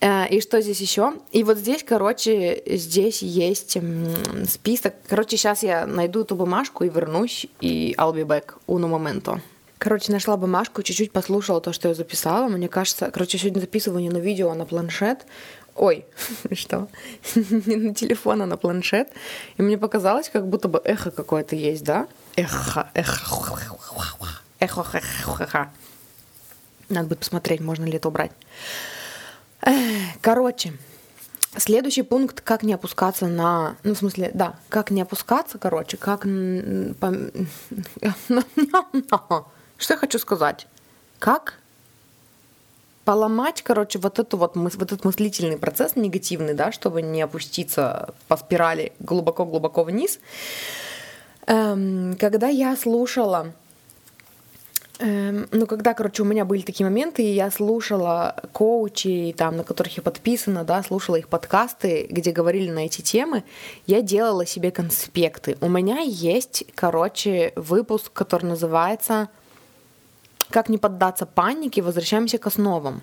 Э, 0.00 0.28
и 0.28 0.40
что 0.40 0.60
здесь 0.60 0.80
еще? 0.80 1.14
И 1.32 1.44
вот 1.44 1.58
здесь, 1.58 1.82
короче, 1.82 2.62
здесь 2.66 3.22
есть 3.22 3.76
список. 4.48 4.94
Короче, 5.08 5.36
сейчас 5.36 5.62
я 5.62 5.86
найду 5.86 6.22
эту 6.22 6.36
бумажку 6.36 6.84
и 6.84 6.88
вернусь, 6.88 7.46
и 7.60 7.94
I'll 7.98 8.14
be 8.14 8.26
back 8.26 8.54
uno 8.66 8.88
momento. 8.88 9.40
Короче, 9.78 10.10
нашла 10.12 10.36
бумажку, 10.36 10.82
чуть-чуть 10.82 11.12
послушала 11.12 11.60
то, 11.60 11.72
что 11.72 11.88
я 11.88 11.94
записала. 11.94 12.48
Мне 12.48 12.68
кажется, 12.68 13.10
короче, 13.12 13.38
сегодня 13.38 13.60
записываю 13.60 14.02
не 14.02 14.10
на 14.10 14.18
видео, 14.18 14.50
а 14.50 14.54
на 14.54 14.66
планшет. 14.66 15.24
Ой, 15.76 16.04
что? 16.52 16.88
не 17.36 17.76
на 17.76 17.94
телефон, 17.94 18.42
а 18.42 18.46
на 18.46 18.56
планшет. 18.56 19.08
И 19.56 19.62
мне 19.62 19.78
показалось, 19.78 20.28
как 20.28 20.48
будто 20.48 20.68
бы 20.68 20.80
эхо 20.84 21.12
какое-то 21.12 21.54
есть, 21.54 21.84
да? 21.84 22.08
Эхо, 22.34 22.90
эхо, 22.94 23.56
эхо, 24.58 24.84
эхо, 24.92 25.42
эхо. 25.44 25.70
Надо 26.88 27.08
будет 27.08 27.20
посмотреть, 27.20 27.60
можно 27.60 27.84
ли 27.84 27.94
это 27.94 28.08
убрать. 28.08 28.32
Короче, 30.20 30.72
Следующий 31.56 32.02
пункт, 32.02 32.42
как 32.42 32.62
не 32.62 32.74
опускаться 32.74 33.26
на... 33.26 33.76
Ну, 33.82 33.94
в 33.94 33.98
смысле, 33.98 34.30
да, 34.34 34.56
как 34.68 34.90
не 34.90 35.00
опускаться, 35.00 35.58
короче, 35.58 35.96
как... 35.96 36.24
Что 39.78 39.94
я 39.94 39.98
хочу 39.98 40.18
сказать? 40.18 40.66
Как 41.18 41.54
поломать, 43.04 43.62
короче, 43.62 43.98
вот, 43.98 44.18
эту 44.18 44.36
вот, 44.36 44.54
вот 44.54 44.82
этот 44.82 45.04
мыслительный 45.04 45.56
процесс 45.56 45.96
негативный, 45.96 46.52
да, 46.52 46.72
чтобы 46.72 47.00
не 47.00 47.22
опуститься 47.22 48.12
по 48.26 48.36
спирали 48.36 48.92
глубоко-глубоко 48.98 49.84
вниз. 49.84 50.18
Эм, 51.46 52.16
когда 52.18 52.48
я 52.48 52.76
слушала 52.76 53.54
Эм, 55.00 55.46
ну, 55.52 55.66
когда, 55.66 55.94
короче, 55.94 56.22
у 56.22 56.26
меня 56.26 56.44
были 56.44 56.62
такие 56.62 56.84
моменты, 56.84 57.22
и 57.22 57.32
я 57.32 57.52
слушала 57.52 58.34
коучей, 58.52 59.32
там, 59.32 59.56
на 59.56 59.62
которых 59.62 59.96
я 59.96 60.02
подписана, 60.02 60.64
да, 60.64 60.82
слушала 60.82 61.16
их 61.16 61.28
подкасты, 61.28 62.08
где 62.10 62.32
говорили 62.32 62.70
на 62.70 62.84
эти 62.84 63.00
темы, 63.00 63.44
я 63.86 64.02
делала 64.02 64.44
себе 64.44 64.72
конспекты. 64.72 65.56
У 65.60 65.68
меня 65.68 66.00
есть, 66.00 66.64
короче, 66.74 67.52
выпуск, 67.54 68.12
который 68.12 68.46
называется 68.46 69.28
«Как 70.50 70.68
не 70.68 70.78
поддаться 70.78 71.26
панике, 71.26 71.82
возвращаемся 71.82 72.38
к 72.38 72.46
основам». 72.46 73.02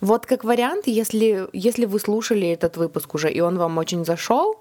Вот 0.00 0.24
как 0.24 0.44
вариант, 0.44 0.86
если, 0.86 1.48
если 1.52 1.84
вы 1.84 2.00
слушали 2.00 2.48
этот 2.48 2.76
выпуск 2.76 3.14
уже, 3.14 3.30
и 3.30 3.40
он 3.40 3.58
вам 3.58 3.76
очень 3.76 4.04
зашел, 4.04 4.60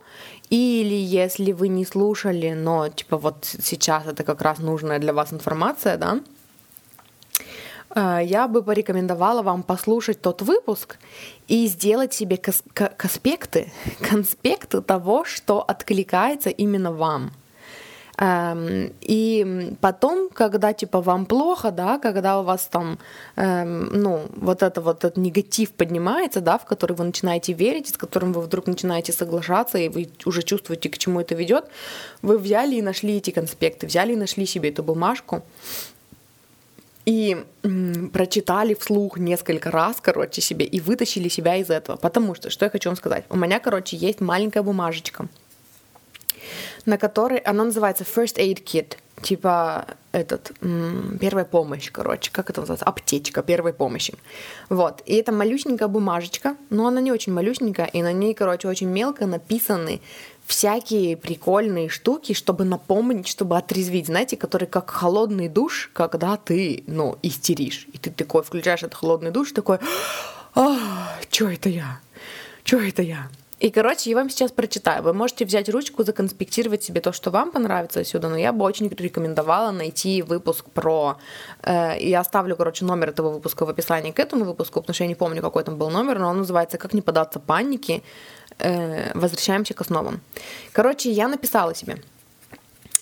или 0.49 0.95
если 0.95 1.53
вы 1.53 1.69
не 1.69 1.85
слушали, 1.85 2.53
но 2.53 2.89
типа 2.89 3.17
вот 3.17 3.45
сейчас 3.45 4.05
это 4.05 4.23
как 4.23 4.41
раз 4.41 4.59
нужная 4.59 4.99
для 4.99 5.13
вас 5.13 5.31
информация, 5.31 5.97
да, 5.97 6.19
Э, 7.95 8.19
я 8.23 8.47
бы 8.47 8.63
порекомендовала 8.63 9.41
вам 9.41 9.63
послушать 9.63 10.21
тот 10.21 10.41
выпуск 10.41 10.97
и 11.47 11.67
сделать 11.67 12.13
себе 12.13 12.37
конспекты, 12.37 13.71
конспекты 14.09 14.81
того, 14.81 15.25
что 15.25 15.61
откликается 15.61 16.49
именно 16.49 16.91
вам. 16.91 17.31
Эм, 18.19 18.93
и 19.01 19.75
потом, 19.79 20.29
когда 20.29 20.73
типа 20.73 21.01
вам 21.01 21.27
плохо, 21.27 21.69
да, 21.71 21.99
когда 21.99 22.39
у 22.39 22.43
вас 22.43 22.65
там, 22.65 22.97
эм, 23.35 23.89
ну, 24.01 24.21
вот 24.35 24.63
это 24.63 24.81
вот 24.81 25.03
этот 25.03 25.17
негатив 25.17 25.71
поднимается, 25.71 26.41
да, 26.41 26.57
в 26.57 26.65
который 26.65 26.93
вы 26.93 27.03
начинаете 27.03 27.53
верить, 27.53 27.89
с 27.89 27.97
которым 27.97 28.33
вы 28.33 28.41
вдруг 28.41 28.65
начинаете 28.65 29.13
соглашаться, 29.13 29.77
и 29.77 29.87
вы 29.89 30.09
уже 30.25 30.41
чувствуете, 30.41 30.89
к 30.89 30.97
чему 30.97 31.21
это 31.21 31.35
ведет, 31.35 31.65
вы 32.23 32.39
взяли 32.39 32.75
и 32.75 32.81
нашли 32.81 33.17
эти 33.17 33.29
конспекты, 33.29 33.85
взяли 33.85 34.13
и 34.13 34.15
нашли 34.15 34.47
себе 34.47 34.69
эту 34.69 34.81
бумажку, 34.81 35.43
и 37.05 37.37
м, 37.63 38.09
прочитали 38.09 38.73
вслух 38.73 39.19
несколько 39.19 39.69
раз, 39.69 39.97
короче, 40.01 40.41
себе 40.41 40.65
и 40.65 40.79
вытащили 40.79 41.29
себя 41.29 41.55
из 41.55 41.69
этого. 41.69 41.97
Потому 41.97 42.33
что, 42.35 42.49
что 42.49 42.65
я 42.65 42.71
хочу 42.71 42.89
вам 42.89 42.97
сказать, 42.97 43.25
у 43.29 43.37
меня, 43.37 43.59
короче, 43.59 43.95
есть 43.95 44.21
маленькая 44.21 44.63
бумажечка, 44.63 45.27
на 46.85 46.97
которой, 46.97 47.39
она 47.39 47.63
называется 47.63 48.03
First 48.03 48.37
Aid 48.37 48.63
Kit, 48.63 48.97
типа 49.21 49.85
этот, 50.11 50.51
первая 51.19 51.45
помощь, 51.45 51.91
короче, 51.91 52.31
как 52.31 52.49
это 52.49 52.61
называется, 52.61 52.85
аптечка 52.85 53.41
первой 53.43 53.73
помощи. 53.73 54.13
Вот, 54.69 55.01
и 55.05 55.15
это 55.15 55.31
малюсенькая 55.31 55.87
бумажечка, 55.87 56.55
но 56.69 56.87
она 56.87 57.01
не 57.01 57.11
очень 57.11 57.33
малюсенькая, 57.33 57.87
и 57.87 58.01
на 58.01 58.13
ней, 58.13 58.33
короче, 58.33 58.67
очень 58.67 58.87
мелко 58.87 59.25
написаны 59.25 60.01
всякие 60.45 61.17
прикольные 61.17 61.89
штуки, 61.89 62.33
чтобы 62.33 62.63
напомнить, 62.63 63.27
чтобы 63.27 63.57
отрезвить, 63.57 64.07
знаете, 64.07 64.37
которые 64.37 64.67
как 64.67 64.89
холодный 64.89 65.49
душ, 65.49 65.89
когда 65.93 66.37
ты, 66.37 66.83
ну, 66.87 67.17
истеришь. 67.21 67.87
И 67.91 67.97
ты 67.97 68.11
такой 68.11 68.43
включаешь 68.43 68.83
этот 68.83 68.95
холодный 68.95 69.31
душ, 69.31 69.51
такой, 69.51 69.79
а, 70.55 70.77
что 71.29 71.49
это 71.49 71.69
я? 71.69 71.99
Что 72.63 72.77
это 72.77 73.01
я? 73.01 73.29
И, 73.59 73.71
короче, 73.71 74.11
я 74.11 74.15
вам 74.15 74.29
сейчас 74.29 74.51
прочитаю. 74.51 75.01
Вы 75.01 75.13
можете 75.13 75.43
взять 75.43 75.67
ручку, 75.69 76.03
законспектировать 76.03 76.83
себе 76.83 77.01
то, 77.01 77.11
что 77.11 77.31
вам 77.31 77.51
понравится 77.51 78.01
отсюда, 78.01 78.29
но 78.29 78.37
я 78.37 78.53
бы 78.53 78.63
очень 78.63 78.87
рекомендовала 78.87 79.71
найти 79.71 80.21
выпуск 80.21 80.65
про... 80.69 81.17
Э, 81.63 81.95
я 81.99 82.19
оставлю, 82.19 82.55
короче, 82.55 82.85
номер 82.85 83.09
этого 83.09 83.29
выпуска 83.29 83.65
в 83.65 83.69
описании 83.69 84.11
к 84.11 84.19
этому 84.19 84.45
выпуску, 84.45 84.81
потому 84.81 84.93
что 84.93 85.03
я 85.05 85.07
не 85.07 85.15
помню, 85.15 85.41
какой 85.41 85.63
там 85.63 85.77
был 85.77 85.89
номер, 85.89 86.19
но 86.19 86.29
он 86.29 86.37
называется 86.37 86.77
«Как 86.77 86.93
не 86.93 87.01
податься 87.01 87.39
панике 87.39 88.03
э, 88.59 89.11
возвращаемся 89.17 89.73
к 89.73 89.81
основам. 89.81 90.21
Короче, 90.71 91.09
я 91.11 91.27
написала 91.27 91.73
себе. 91.73 91.97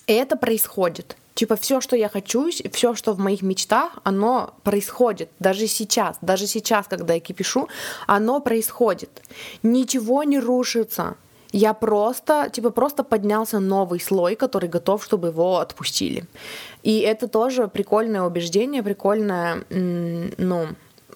Это 0.08 0.38
происходит. 0.38 1.18
Типа 1.36 1.58
все, 1.58 1.82
что 1.82 1.98
я 1.98 2.08
хочу, 2.08 2.50
все, 2.72 2.96
что 2.96 3.14
в 3.14 3.20
моих 3.20 3.42
мечтах, 3.42 3.92
оно 4.04 4.54
происходит. 4.64 5.30
Даже 5.40 5.68
сейчас, 5.68 6.18
даже 6.22 6.48
сейчас, 6.48 6.88
когда 6.88 7.14
я 7.14 7.20
кипишу, 7.20 7.68
оно 8.08 8.40
происходит. 8.40 9.10
Ничего 9.62 10.24
не 10.24 10.40
рушится. 10.40 11.16
Я 11.52 11.74
просто, 11.74 12.50
типа, 12.50 12.70
просто 12.70 13.04
поднялся 13.04 13.60
новый 13.60 14.00
слой, 14.00 14.36
который 14.36 14.70
готов, 14.70 15.04
чтобы 15.04 15.28
его 15.28 15.58
отпустили. 15.58 16.26
И 16.84 17.00
это 17.00 17.28
тоже 17.28 17.68
прикольное 17.68 18.22
убеждение, 18.22 18.82
прикольная, 18.82 19.66
ну, 19.70 20.68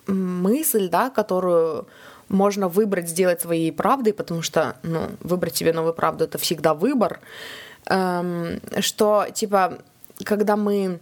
мысль, 0.07 0.89
да, 0.89 1.09
которую 1.09 1.87
можно 2.27 2.67
выбрать 2.67 3.07
сделать 3.09 3.41
своей 3.41 3.71
правдой, 3.71 4.13
потому 4.13 4.41
что, 4.41 4.75
ну, 4.83 5.09
выбрать 5.21 5.55
себе 5.55 5.73
новую 5.73 5.93
правду 5.93 6.25
это 6.25 6.37
всегда 6.37 6.73
выбор, 6.73 7.19
эм, 7.85 8.59
что, 8.81 9.27
типа, 9.33 9.79
когда 10.23 10.55
мы 10.55 10.99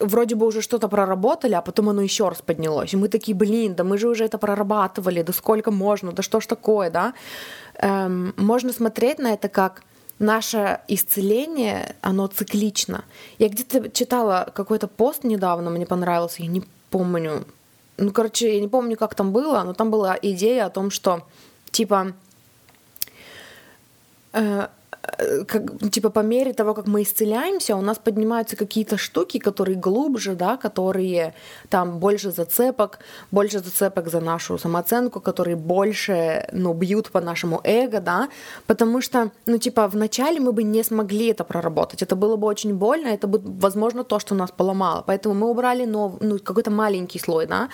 вроде 0.00 0.34
бы 0.34 0.46
уже 0.46 0.62
что-то 0.62 0.88
проработали, 0.88 1.54
а 1.54 1.60
потом 1.60 1.88
оно 1.88 2.02
еще 2.02 2.28
раз 2.28 2.40
поднялось. 2.42 2.94
И 2.94 2.96
мы 2.96 3.08
такие, 3.08 3.36
блин, 3.36 3.74
да 3.74 3.84
мы 3.84 3.98
же 3.98 4.08
уже 4.08 4.24
это 4.24 4.38
прорабатывали, 4.38 5.22
да 5.22 5.32
сколько 5.32 5.70
можно, 5.70 6.12
да 6.12 6.22
что 6.22 6.40
ж 6.40 6.46
такое, 6.46 6.90
да? 6.90 7.14
Эм, 7.78 8.34
можно 8.36 8.72
смотреть 8.72 9.18
на 9.18 9.32
это 9.32 9.48
как 9.48 9.82
наше 10.18 10.80
исцеление, 10.88 11.94
оно 12.00 12.26
циклично. 12.26 13.04
Я 13.38 13.48
где-то 13.48 13.90
читала 13.90 14.50
какой-то 14.54 14.88
пост 14.88 15.24
недавно, 15.24 15.70
мне 15.70 15.86
понравился, 15.86 16.42
я 16.42 16.48
не 16.48 16.62
помню, 16.90 17.44
ну, 17.96 18.10
короче, 18.12 18.54
я 18.54 18.60
не 18.60 18.68
помню, 18.68 18.96
как 18.96 19.14
там 19.14 19.32
было, 19.32 19.62
но 19.64 19.74
там 19.74 19.90
была 19.90 20.18
идея 20.22 20.66
о 20.66 20.70
том, 20.70 20.90
что, 20.90 21.26
типа, 21.70 22.12
э, 24.32 24.68
как, 25.46 25.90
типа 25.90 26.10
по 26.10 26.20
мере 26.20 26.52
того, 26.52 26.74
как 26.74 26.86
мы 26.86 27.02
исцеляемся, 27.02 27.76
у 27.76 27.80
нас 27.80 27.98
поднимаются 27.98 28.56
какие-то 28.56 28.96
штуки, 28.96 29.38
которые 29.38 29.76
глубже, 29.76 30.34
да, 30.34 30.56
которые 30.56 31.34
там 31.68 31.98
больше 31.98 32.30
зацепок, 32.30 32.98
больше 33.30 33.58
зацепок 33.58 34.08
за 34.08 34.20
нашу 34.20 34.58
самооценку, 34.58 35.20
которые 35.20 35.56
больше, 35.56 36.48
ну, 36.52 36.74
бьют 36.74 37.10
по 37.10 37.20
нашему 37.20 37.60
эго, 37.64 38.00
да, 38.00 38.28
потому 38.66 39.00
что, 39.00 39.30
ну, 39.46 39.58
типа, 39.58 39.88
вначале 39.88 40.40
мы 40.40 40.52
бы 40.52 40.62
не 40.62 40.84
смогли 40.84 41.28
это 41.28 41.44
проработать, 41.44 42.02
это 42.02 42.16
было 42.16 42.36
бы 42.36 42.46
очень 42.46 42.74
больно, 42.74 43.08
это 43.08 43.26
бы, 43.26 43.40
возможно, 43.60 44.04
то, 44.04 44.18
что 44.18 44.34
нас 44.34 44.50
поломало, 44.50 45.02
поэтому 45.06 45.34
мы 45.34 45.50
убрали 45.50 45.86
нов, 45.86 46.12
ну, 46.20 46.38
какой-то 46.38 46.70
маленький 46.70 47.18
слой, 47.18 47.46
да, 47.46 47.68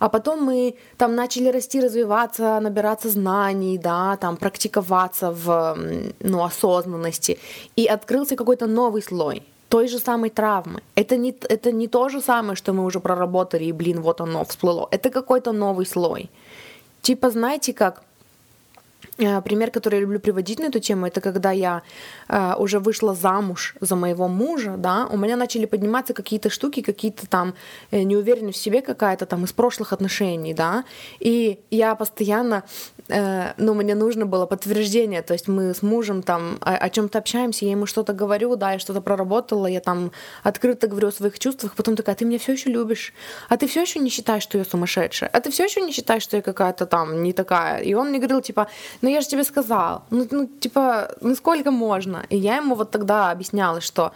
а 0.00 0.08
потом 0.08 0.42
мы 0.42 0.74
там 0.96 1.14
начали 1.14 1.48
расти, 1.48 1.80
развиваться, 1.80 2.60
набираться 2.60 3.08
знаний, 3.08 3.78
да, 3.78 4.16
там, 4.16 4.36
практиковаться 4.36 5.30
в, 5.30 5.76
ну, 6.20 6.42
осознанности, 6.42 6.71
осознанности, 6.72 7.38
и 7.76 7.86
открылся 7.86 8.36
какой-то 8.36 8.66
новый 8.66 9.02
слой 9.02 9.42
той 9.68 9.88
же 9.88 9.98
самой 9.98 10.30
травмы. 10.30 10.82
Это 10.96 11.16
не, 11.16 11.34
это 11.48 11.72
не 11.72 11.88
то 11.88 12.08
же 12.10 12.20
самое, 12.20 12.56
что 12.56 12.72
мы 12.74 12.84
уже 12.84 13.00
проработали, 13.00 13.64
и, 13.64 13.72
блин, 13.72 14.02
вот 14.02 14.20
оно 14.20 14.44
всплыло. 14.44 14.86
Это 14.90 15.10
какой-то 15.10 15.52
новый 15.52 15.86
слой. 15.86 16.28
Типа, 17.00 17.30
знаете, 17.30 17.72
как 17.72 18.02
пример, 19.16 19.70
который 19.70 19.96
я 19.96 20.00
люблю 20.00 20.20
приводить 20.20 20.58
на 20.58 20.66
эту 20.66 20.80
тему, 20.80 21.06
это 21.06 21.20
когда 21.20 21.50
я 21.50 21.82
э, 22.28 22.54
уже 22.58 22.78
вышла 22.78 23.14
замуж 23.14 23.74
за 23.80 23.96
моего 23.96 24.28
мужа, 24.28 24.76
да, 24.78 25.06
у 25.10 25.18
меня 25.18 25.36
начали 25.36 25.66
подниматься 25.66 26.14
какие-то 26.14 26.50
штуки, 26.50 26.80
какие-то 26.80 27.26
там 27.26 27.54
э, 27.90 28.02
неуверенность 28.02 28.58
в 28.58 28.62
себе 28.62 28.80
какая-то 28.80 29.26
там 29.26 29.44
из 29.44 29.52
прошлых 29.52 29.92
отношений, 29.92 30.54
да, 30.54 30.84
и 31.20 31.60
я 31.70 31.94
постоянно, 31.94 32.64
э, 33.08 33.52
ну, 33.58 33.74
мне 33.74 33.94
нужно 33.94 34.24
было 34.24 34.46
подтверждение, 34.46 35.22
то 35.22 35.34
есть 35.34 35.46
мы 35.46 35.74
с 35.74 35.82
мужем 35.82 36.22
там 36.22 36.56
о, 36.60 36.74
о 36.76 36.88
чем-то 36.88 37.18
общаемся, 37.18 37.66
я 37.66 37.72
ему 37.72 37.86
что-то 37.86 38.14
говорю, 38.14 38.56
да, 38.56 38.72
я 38.72 38.78
что-то 38.78 39.02
проработала, 39.02 39.66
я 39.66 39.80
там 39.80 40.10
открыто 40.42 40.86
говорю 40.86 41.08
о 41.08 41.12
своих 41.12 41.38
чувствах, 41.38 41.74
потом 41.74 41.96
такая, 41.96 42.14
ты 42.14 42.24
меня 42.24 42.38
все 42.38 42.52
еще 42.52 42.70
любишь, 42.70 43.12
а 43.50 43.58
ты 43.58 43.66
все 43.66 43.82
еще 43.82 43.98
не 43.98 44.08
считаешь, 44.08 44.42
что 44.42 44.56
я 44.56 44.64
сумасшедшая, 44.64 45.28
а 45.32 45.40
ты 45.40 45.50
все 45.50 45.64
еще 45.64 45.82
не 45.82 45.92
считаешь, 45.92 46.22
что 46.22 46.36
я 46.36 46.42
какая-то 46.42 46.86
там 46.86 47.22
не 47.22 47.34
такая, 47.34 47.82
и 47.82 47.92
он 47.92 48.08
мне 48.08 48.18
говорил, 48.18 48.40
типа, 48.40 48.68
ну 49.02 49.08
я 49.08 49.20
же 49.20 49.28
тебе 49.28 49.44
сказал, 49.44 50.04
ну, 50.10 50.26
ну 50.30 50.46
типа, 50.46 51.10
ну 51.20 51.34
сколько 51.34 51.70
можно? 51.70 52.24
И 52.30 52.36
я 52.36 52.56
ему 52.56 52.74
вот 52.74 52.90
тогда 52.90 53.30
объясняла, 53.30 53.80
что 53.80 54.12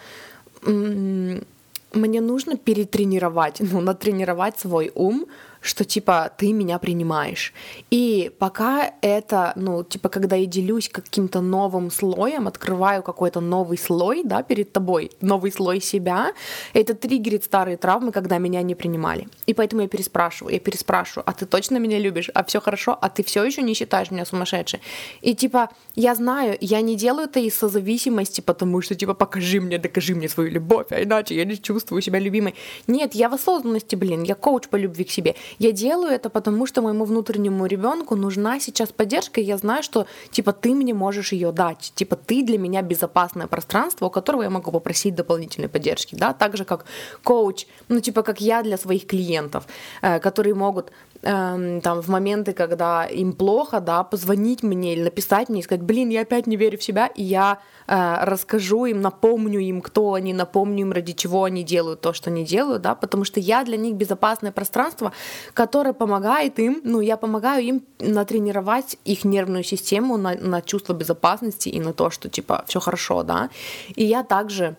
мне 1.97 2.21
нужно 2.21 2.57
перетренировать, 2.57 3.57
ну, 3.61 3.81
натренировать 3.81 4.59
свой 4.59 4.93
ум, 4.95 5.27
что 5.67 5.85
типа 5.85 6.31
ты 6.37 6.53
меня 6.53 6.79
принимаешь. 6.79 7.53
И 7.91 8.31
пока 8.39 8.93
это, 9.03 9.53
ну, 9.57 9.85
типа, 9.85 10.09
когда 10.09 10.37
я 10.37 10.47
делюсь 10.47 10.89
каким-то 10.89 11.41
новым 11.41 11.91
слоем, 11.91 12.47
открываю 12.47 13.03
какой-то 13.03 13.41
новый 13.41 13.79
слой, 13.79 14.23
да, 14.25 14.43
перед 14.43 14.73
тобой, 14.73 15.11
новый 15.21 15.53
слой 15.53 15.81
себя, 15.81 16.33
это 16.73 16.95
триггерит 16.95 17.45
старые 17.45 17.77
травмы, 17.77 18.13
когда 18.13 18.39
меня 18.39 18.63
не 18.63 18.75
принимали. 18.75 19.29
И 19.47 19.55
поэтому 19.55 19.83
я 19.83 19.89
переспрашиваю, 19.89 20.55
я 20.55 20.61
переспрашиваю, 20.61 21.25
а 21.27 21.33
ты 21.33 21.47
точно 21.47 21.79
меня 21.79 21.99
любишь? 21.99 22.31
А 22.35 22.45
все 22.45 22.61
хорошо? 22.61 22.97
А 23.01 23.09
ты 23.09 23.23
все 23.23 23.45
еще 23.45 23.63
не 23.63 23.75
считаешь 23.75 24.11
меня 24.11 24.25
сумасшедшей? 24.25 24.81
И 25.21 25.35
типа, 25.35 25.71
я 25.95 26.15
знаю, 26.15 26.57
я 26.61 26.81
не 26.81 26.97
делаю 26.97 27.27
это 27.27 27.41
из 27.41 27.57
созависимости, 27.57 28.41
потому 28.41 28.81
что, 28.83 28.95
типа, 28.95 29.15
покажи 29.15 29.61
мне, 29.61 29.79
докажи 29.79 30.15
мне 30.15 30.29
свою 30.29 30.51
любовь, 30.51 30.87
а 30.91 31.03
иначе 31.03 31.35
я 31.35 31.45
не 31.45 31.61
чувствую 31.61 32.03
себя 32.03 32.19
любимой. 32.19 32.55
Нет, 32.87 33.15
я 33.15 33.29
в 33.29 33.35
осознанности, 33.35 33.97
блин, 33.97 34.23
я 34.23 34.35
коуч 34.35 34.69
по 34.69 34.77
любви 34.77 35.05
к 35.05 35.11
себе. 35.11 35.35
Я 35.59 35.73
делаю 35.73 36.13
это, 36.13 36.31
потому 36.31 36.67
что 36.67 36.83
моему 36.83 37.05
внутреннему 37.05 37.67
ребенку 37.67 38.17
нужна 38.17 38.61
сейчас 38.61 38.91
поддержка, 38.91 39.41
и 39.41 39.45
я 39.45 39.57
знаю, 39.57 39.83
что 39.83 40.07
типа 40.31 40.53
ты 40.53 40.75
мне 40.75 40.95
можешь 40.95 41.33
ее 41.33 41.53
дать. 41.53 41.93
Типа 41.95 42.17
ты 42.17 42.43
для 42.43 42.59
меня 42.59 42.83
безопасное 42.83 43.47
пространство, 43.47 44.07
у 44.07 44.11
которого 44.11 44.43
я 44.43 44.51
могу 44.51 44.71
попросить 44.71 45.15
дополнительной 45.15 45.69
поддержки. 45.69 46.15
Да? 46.15 46.33
Так 46.33 46.57
же, 46.57 46.65
как 46.65 46.85
коуч, 47.23 47.67
ну 47.89 48.01
типа 48.01 48.23
как 48.23 48.41
я 48.41 48.63
для 48.63 48.77
своих 48.77 49.07
клиентов, 49.07 49.67
э, 50.03 50.19
которые 50.21 50.55
могут 50.55 50.91
эм, 51.27 51.81
там 51.81 52.01
в 52.01 52.09
моменты, 52.09 52.53
когда 52.53 53.05
им 53.05 53.33
плохо, 53.33 53.81
да, 53.81 54.05
позвонить 54.05 54.63
мне 54.63 54.95
или 54.95 55.03
написать 55.03 55.49
мне 55.49 55.61
и 55.61 55.63
сказать, 55.63 55.83
блин, 55.83 56.09
я 56.11 56.23
опять 56.23 56.47
не 56.47 56.57
верю 56.57 56.79
в 56.79 56.83
себя, 56.83 57.07
и 57.07 57.23
я 57.23 57.59
э, 57.87 58.25
расскажу 58.25 58.87
им, 58.87 59.01
напомню 59.01 59.61
им, 59.61 59.81
кто 59.81 60.15
они, 60.15 60.33
напомню 60.33 60.83
им, 60.83 60.93
ради 60.93 61.13
чего 61.13 61.45
они 61.45 61.65
делают 61.65 62.01
то, 62.01 62.13
что 62.13 62.31
они 62.31 62.45
делают, 62.45 62.83
да, 62.83 62.95
потому 62.95 63.25
что 63.25 63.41
я 63.41 63.65
для 63.65 63.77
них 63.77 63.95
безопасное 63.95 64.53
пространство, 64.53 65.13
которое 65.55 65.93
помогает 65.93 66.59
им, 66.59 66.81
ну, 66.85 67.01
я 67.01 67.17
помогаю 67.17 67.65
им 67.65 67.83
натренировать 67.99 68.99
их 69.05 69.25
нервную 69.25 69.65
систему 69.65 70.17
на, 70.17 70.35
на 70.35 70.63
чувство 70.63 70.95
безопасности 70.95 71.69
и 71.69 71.81
на 71.81 71.93
то, 71.93 72.11
что, 72.11 72.29
типа, 72.29 72.65
все 72.67 72.81
хорошо, 72.81 73.23
да, 73.23 73.51
и 73.97 74.05
я 74.05 74.23
также 74.23 74.77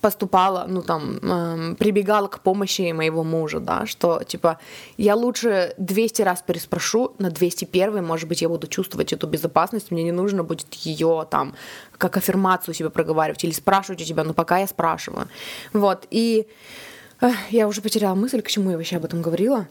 поступала, 0.00 0.66
ну 0.68 0.82
там, 0.82 1.18
э, 1.22 1.74
прибегала 1.76 2.28
к 2.28 2.40
помощи 2.40 2.92
моего 2.92 3.24
мужа, 3.24 3.60
да, 3.60 3.86
что 3.86 4.22
типа 4.24 4.58
я 4.96 5.14
лучше 5.14 5.74
200 5.78 6.22
раз 6.22 6.42
переспрошу, 6.42 7.14
на 7.18 7.30
201 7.30 8.04
может 8.04 8.28
быть, 8.28 8.42
я 8.42 8.48
буду 8.48 8.66
чувствовать 8.66 9.12
эту 9.12 9.26
безопасность, 9.26 9.90
мне 9.90 10.02
не 10.02 10.12
нужно 10.12 10.42
будет 10.44 10.74
ее 10.74 11.26
там 11.30 11.54
как 11.98 12.16
аффирмацию 12.16 12.74
себе 12.74 12.90
проговаривать 12.90 13.44
или 13.44 13.52
спрашивать 13.52 14.02
у 14.02 14.04
тебя, 14.04 14.24
но 14.24 14.34
пока 14.34 14.58
я 14.58 14.66
спрашиваю. 14.66 15.28
Вот, 15.72 16.06
и 16.10 16.46
э, 17.20 17.30
я 17.50 17.68
уже 17.68 17.80
потеряла 17.80 18.14
мысль, 18.14 18.42
к 18.42 18.48
чему 18.48 18.70
я 18.70 18.76
вообще 18.76 18.96
об 18.96 19.04
этом 19.04 19.22
говорила. 19.22 19.66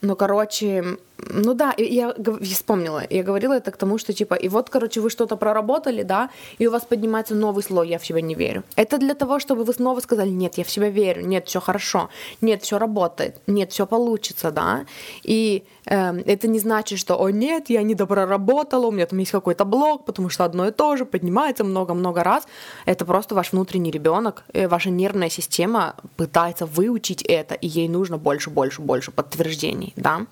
Ну, 0.00 0.14
короче, 0.14 0.98
ну 1.26 1.54
да, 1.54 1.74
я, 1.76 2.14
вспомнила. 2.42 3.02
Я 3.10 3.22
говорила 3.22 3.54
это 3.54 3.70
к 3.70 3.76
тому, 3.76 3.98
что 3.98 4.12
типа, 4.12 4.34
и 4.34 4.48
вот, 4.48 4.70
короче, 4.70 5.00
вы 5.00 5.10
что-то 5.10 5.36
проработали, 5.36 6.02
да, 6.02 6.30
и 6.58 6.66
у 6.66 6.70
вас 6.70 6.84
поднимается 6.84 7.34
новый 7.34 7.62
слой, 7.62 7.88
я 7.88 7.98
в 7.98 8.06
себя 8.06 8.20
не 8.20 8.34
верю. 8.34 8.62
Это 8.76 8.98
для 8.98 9.14
того, 9.14 9.40
чтобы 9.40 9.64
вы 9.64 9.72
снова 9.72 10.00
сказали, 10.00 10.30
нет, 10.30 10.58
я 10.58 10.64
в 10.64 10.70
себя 10.70 10.90
верю, 10.90 11.26
нет, 11.26 11.46
все 11.46 11.60
хорошо, 11.60 12.08
нет, 12.40 12.62
все 12.62 12.78
работает, 12.78 13.36
нет, 13.46 13.72
все 13.72 13.86
получится, 13.86 14.50
да. 14.50 14.86
И 15.24 15.64
э, 15.86 16.20
это 16.20 16.48
не 16.48 16.60
значит, 16.60 16.98
что, 16.98 17.20
о 17.20 17.30
нет, 17.30 17.68
я 17.68 17.82
не 17.82 17.94
допроработала, 17.94 18.86
у 18.86 18.92
меня 18.92 19.06
там 19.06 19.18
есть 19.18 19.32
какой-то 19.32 19.64
блок, 19.64 20.04
потому 20.04 20.28
что 20.28 20.44
одно 20.44 20.68
и 20.68 20.70
то 20.70 20.96
же 20.96 21.04
поднимается 21.04 21.64
много-много 21.64 22.22
раз. 22.22 22.46
Это 22.86 23.04
просто 23.04 23.34
ваш 23.34 23.52
внутренний 23.52 23.90
ребенок, 23.90 24.44
э, 24.52 24.68
ваша 24.68 24.90
нервная 24.90 25.30
система 25.30 25.96
пытается 26.16 26.64
выучить 26.66 27.22
это, 27.22 27.54
и 27.54 27.66
ей 27.66 27.88
нужно 27.88 28.18
больше, 28.18 28.50
больше, 28.50 28.82
больше 28.82 29.10
подтверждений, 29.10 29.92
да. 29.96 30.26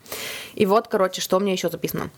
И 0.55 0.65
вот, 0.67 0.76
короче, 0.89 1.21
что 1.21 1.37
у 1.37 1.41
меня 1.41 1.53
еще 1.53 1.71
записано. 1.71 2.11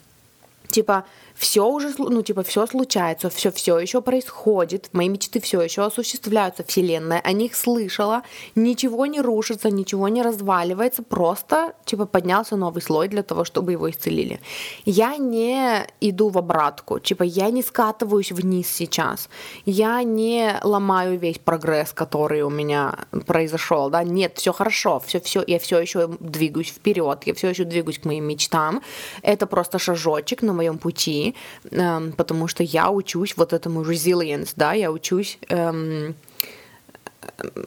Типа, 0.68 1.04
все 1.38 1.64
уже, 1.64 1.94
ну, 1.98 2.22
типа, 2.22 2.42
все 2.42 2.66
случается, 2.66 3.31
все, 3.31 3.53
все 3.53 3.79
еще 3.79 4.03
происходит, 4.03 4.90
мои 4.92 5.09
мечты 5.09 5.40
все 5.40 5.62
еще 5.62 5.85
осуществляются, 5.85 6.64
Вселенная 6.64 7.20
о 7.20 7.33
них 7.33 7.55
слышала, 7.55 8.22
ничего 8.57 9.07
не 9.07 9.20
рушится, 9.20 9.70
ничего 9.70 10.09
не 10.09 10.22
разваливается, 10.22 11.05
просто, 11.05 11.74
типа, 11.85 12.07
поднялся 12.07 12.57
новый 12.57 12.83
слой 12.83 13.07
для 13.07 13.22
того, 13.22 13.44
чтобы 13.44 13.72
его 13.72 13.88
исцелили. 13.88 14.40
Я 14.85 15.16
не 15.16 15.87
иду 16.01 16.29
в 16.29 16.38
обратку, 16.38 16.98
типа, 16.98 17.22
я 17.22 17.51
не 17.51 17.62
скатываюсь 17.62 18.33
вниз 18.33 18.68
сейчас, 18.68 19.29
я 19.64 20.03
не 20.03 20.59
ломаю 20.64 21.18
весь 21.18 21.38
прогресс, 21.38 21.92
который 21.92 22.42
у 22.42 22.51
меня 22.51 23.07
произошел, 23.27 23.90
да, 23.90 24.03
нет, 24.03 24.33
все 24.37 24.53
хорошо, 24.53 25.01
все, 25.07 25.20
все, 25.20 25.44
я 25.46 25.61
все 25.61 25.79
еще 25.79 26.09
двигаюсь 26.18 26.68
вперед, 26.68 27.20
я 27.27 27.35
все 27.35 27.51
еще 27.51 27.62
двигаюсь 27.62 28.01
к 28.01 28.07
моим 28.07 28.24
мечтам, 28.24 28.83
это 29.22 29.46
просто 29.46 29.79
шажочек 29.79 30.42
на 30.42 30.53
моем 30.53 30.79
пути, 30.79 31.27
Эм, 31.70 32.12
потому 32.12 32.48
что 32.48 32.62
я 32.62 32.90
учусь 32.90 33.36
вот 33.36 33.52
этому 33.52 33.82
resilience, 33.82 34.52
да, 34.56 34.72
я 34.72 34.90
учусь 34.90 35.38
эм, 35.48 36.14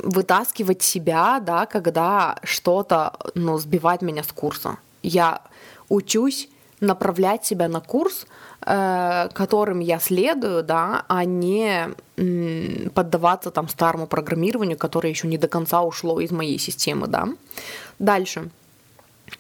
вытаскивать 0.04 0.82
себя, 0.82 1.40
да, 1.40 1.66
когда 1.66 2.38
что-то, 2.44 3.14
ну, 3.36 3.58
сбивает 3.58 4.02
меня 4.02 4.24
с 4.24 4.32
курса. 4.32 4.78
Я 5.04 5.42
учусь 5.90 6.50
направлять 6.80 7.46
себя 7.46 7.68
на 7.68 7.80
курс, 7.80 8.26
э, 8.66 9.30
которым 9.34 9.80
я 9.80 10.00
следую, 10.00 10.64
да, 10.64 11.06
а 11.08 11.26
не 11.26 11.90
м, 12.18 12.90
поддаваться 12.94 13.52
там 13.52 13.68
старому 13.70 14.08
программированию, 14.08 14.78
которое 14.78 15.10
еще 15.10 15.28
не 15.28 15.38
до 15.38 15.48
конца 15.48 15.82
ушло 15.82 16.20
из 16.20 16.32
моей 16.32 16.58
системы, 16.58 17.08
да. 17.08 17.28
Дальше. 18.00 18.50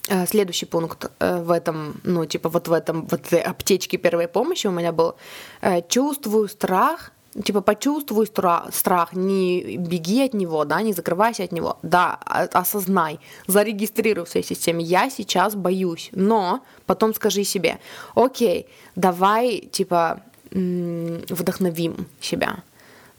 Э, 0.07 0.25
следующий 0.25 0.65
пункт 0.65 1.11
э, 1.19 1.41
в 1.43 1.51
этом, 1.51 2.01
ну, 2.03 2.25
типа 2.25 2.49
вот 2.49 2.67
в 2.67 2.73
этом, 2.73 3.07
вот 3.07 3.21
этой 3.27 3.41
аптечке 3.41 3.97
первой 3.97 4.27
помощи 4.27 4.67
у 4.67 4.71
меня 4.71 4.91
был 4.91 5.15
э, 5.61 5.81
«чувствую 5.87 6.47
страх», 6.47 7.11
типа 7.43 7.61
почувствуй 7.61 8.25
страх, 8.25 8.73
страх, 8.73 9.13
не 9.13 9.77
беги 9.77 10.23
от 10.23 10.33
него, 10.33 10.65
да, 10.65 10.81
не 10.81 10.93
закрывайся 10.93 11.43
от 11.43 11.51
него, 11.51 11.77
да, 11.81 12.15
осознай, 12.53 13.19
зарегистрируй 13.47 14.25
в 14.25 14.29
своей 14.29 14.45
системе, 14.45 14.83
я 14.83 15.09
сейчас 15.09 15.55
боюсь, 15.55 16.09
но 16.13 16.59
потом 16.85 17.13
скажи 17.13 17.43
себе, 17.43 17.77
окей, 18.15 18.67
давай, 18.95 19.69
типа, 19.71 20.21
вдохновим 20.51 22.07
себя, 22.19 22.63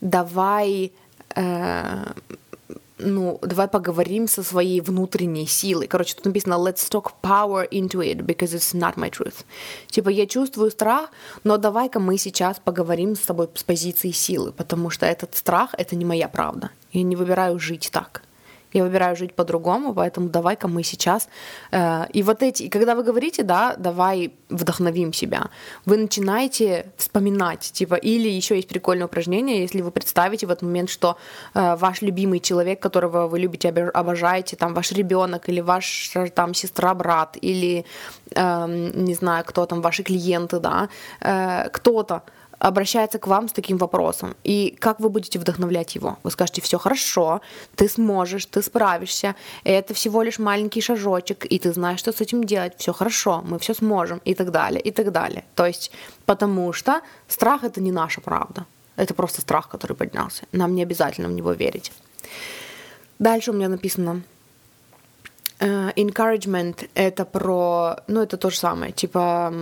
давай 0.01 0.93
э, 1.35 2.05
ну, 3.03 3.39
давай 3.43 3.69
поговорим 3.69 4.29
со 4.29 4.43
своей 4.43 4.81
внутренней 4.81 5.47
силой. 5.47 5.87
Короче, 5.87 6.15
тут 6.15 6.25
написано 6.27 6.55
let's 6.55 6.91
talk 6.91 7.13
power 7.23 7.69
into 7.71 8.01
it 8.01 8.25
because 8.25 8.55
it's 8.55 8.75
not 8.75 8.97
my 8.97 9.11
truth. 9.11 9.45
Типа, 9.89 10.09
я 10.09 10.27
чувствую 10.27 10.71
страх, 10.71 11.11
но 11.45 11.57
давай-ка 11.57 12.01
мы 12.01 12.19
сейчас 12.19 12.61
поговорим 12.65 13.15
с 13.15 13.21
тобой 13.21 13.49
с 13.55 13.63
позиции 13.63 14.11
силы, 14.11 14.53
потому 14.53 14.91
что 14.91 15.07
этот 15.07 15.37
страх— 15.37 15.75
это 15.79 15.97
не 15.97 16.05
моя 16.05 16.29
правда. 16.29 16.71
Я 16.93 17.03
не 17.03 17.17
выбираю 17.17 17.59
жить 17.59 17.91
так 17.93 18.23
я 18.73 18.83
выбираю 18.85 19.17
жить 19.17 19.35
по-другому, 19.35 19.95
поэтому 19.95 20.29
давай-ка 20.29 20.69
мы 20.69 20.83
сейчас... 20.83 21.29
Э, 21.71 22.07
и 22.13 22.23
вот 22.23 22.43
эти, 22.43 22.65
и 22.65 22.69
когда 22.69 22.95
вы 22.95 23.03
говорите, 23.03 23.43
да, 23.43 23.75
давай 23.79 24.33
вдохновим 24.49 25.13
себя, 25.13 25.51
вы 25.87 25.97
начинаете 25.97 26.87
вспоминать, 26.97 27.73
типа, 27.73 27.95
или 27.95 28.29
еще 28.29 28.57
есть 28.57 28.69
прикольное 28.69 29.07
упражнение, 29.07 29.61
если 29.61 29.83
вы 29.83 29.91
представите 29.91 30.47
в 30.47 30.51
этот 30.51 30.63
момент, 30.63 30.91
что 30.91 31.17
э, 31.55 31.77
ваш 31.77 32.03
любимый 32.03 32.41
человек, 32.41 32.81
которого 32.81 33.29
вы 33.29 33.39
любите, 33.39 33.69
обожаете, 33.69 34.57
там, 34.57 34.75
ваш 34.75 34.93
ребенок 34.93 35.49
или 35.49 35.61
ваш, 35.61 36.13
там, 36.35 36.55
сестра, 36.55 36.95
брат, 36.95 37.37
или, 37.43 37.85
э, 38.35 38.67
не 38.95 39.15
знаю, 39.15 39.45
кто 39.45 39.67
там, 39.67 39.81
ваши 39.81 40.03
клиенты, 40.03 40.59
да, 40.59 40.89
э, 41.21 41.69
кто-то, 41.71 42.23
обращается 42.63 43.19
к 43.19 43.27
вам 43.27 43.49
с 43.49 43.53
таким 43.53 43.77
вопросом. 43.77 44.37
И 44.45 44.77
как 44.79 45.01
вы 45.01 45.09
будете 45.09 45.39
вдохновлять 45.39 45.97
его? 45.97 46.19
Вы 46.23 46.31
скажете, 46.31 46.61
все 46.61 46.79
хорошо, 46.79 47.41
ты 47.75 47.89
сможешь, 47.89 48.47
ты 48.47 48.63
справишься, 48.63 49.35
это 49.65 49.95
всего 49.95 50.23
лишь 50.23 50.39
маленький 50.39 50.81
шажочек, 50.81 51.45
и 51.45 51.59
ты 51.59 51.73
знаешь, 51.73 51.99
что 51.99 52.13
с 52.13 52.21
этим 52.21 52.45
делать, 52.45 52.75
все 52.79 52.93
хорошо, 52.93 53.43
мы 53.45 53.59
все 53.59 53.75
сможем, 53.75 54.21
и 54.25 54.35
так 54.35 54.53
далее, 54.53 54.81
и 54.81 54.93
так 54.93 55.11
далее. 55.11 55.45
То 55.57 55.67
есть, 55.67 55.91
потому 56.25 56.73
что 56.73 57.01
страх 57.27 57.65
это 57.65 57.81
не 57.81 57.91
наша 57.91 58.21
правда. 58.21 58.65
Это 58.97 59.13
просто 59.13 59.41
страх, 59.41 59.69
который 59.69 59.97
поднялся. 59.97 60.45
Нам 60.53 60.75
не 60.75 60.83
обязательно 60.83 61.29
в 61.29 61.33
него 61.33 61.53
верить. 61.53 61.93
Дальше 63.19 63.51
у 63.51 63.55
меня 63.55 63.69
написано 63.69 64.23
Uh, 65.61 65.95
encouragement 65.95 66.89
это 66.95 67.25
про, 67.25 67.99
ну 68.09 68.21
это 68.21 68.37
то 68.37 68.51
же 68.51 68.59
самое, 68.59 68.91
типа 68.91 69.55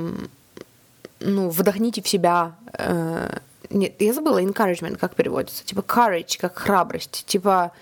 ну, 1.20 1.48
вдохните 1.48 2.02
в 2.02 2.09
себя... 2.09 2.56
Э, 2.78 3.38
нет, 3.70 4.00
я 4.00 4.12
забыла 4.12 4.42
encouragement, 4.42 4.96
как 4.96 5.14
переводится. 5.14 5.64
Типа 5.64 5.80
courage, 5.80 6.38
как 6.38 6.59
храбрость. 6.59 7.24
Типа... 7.26 7.72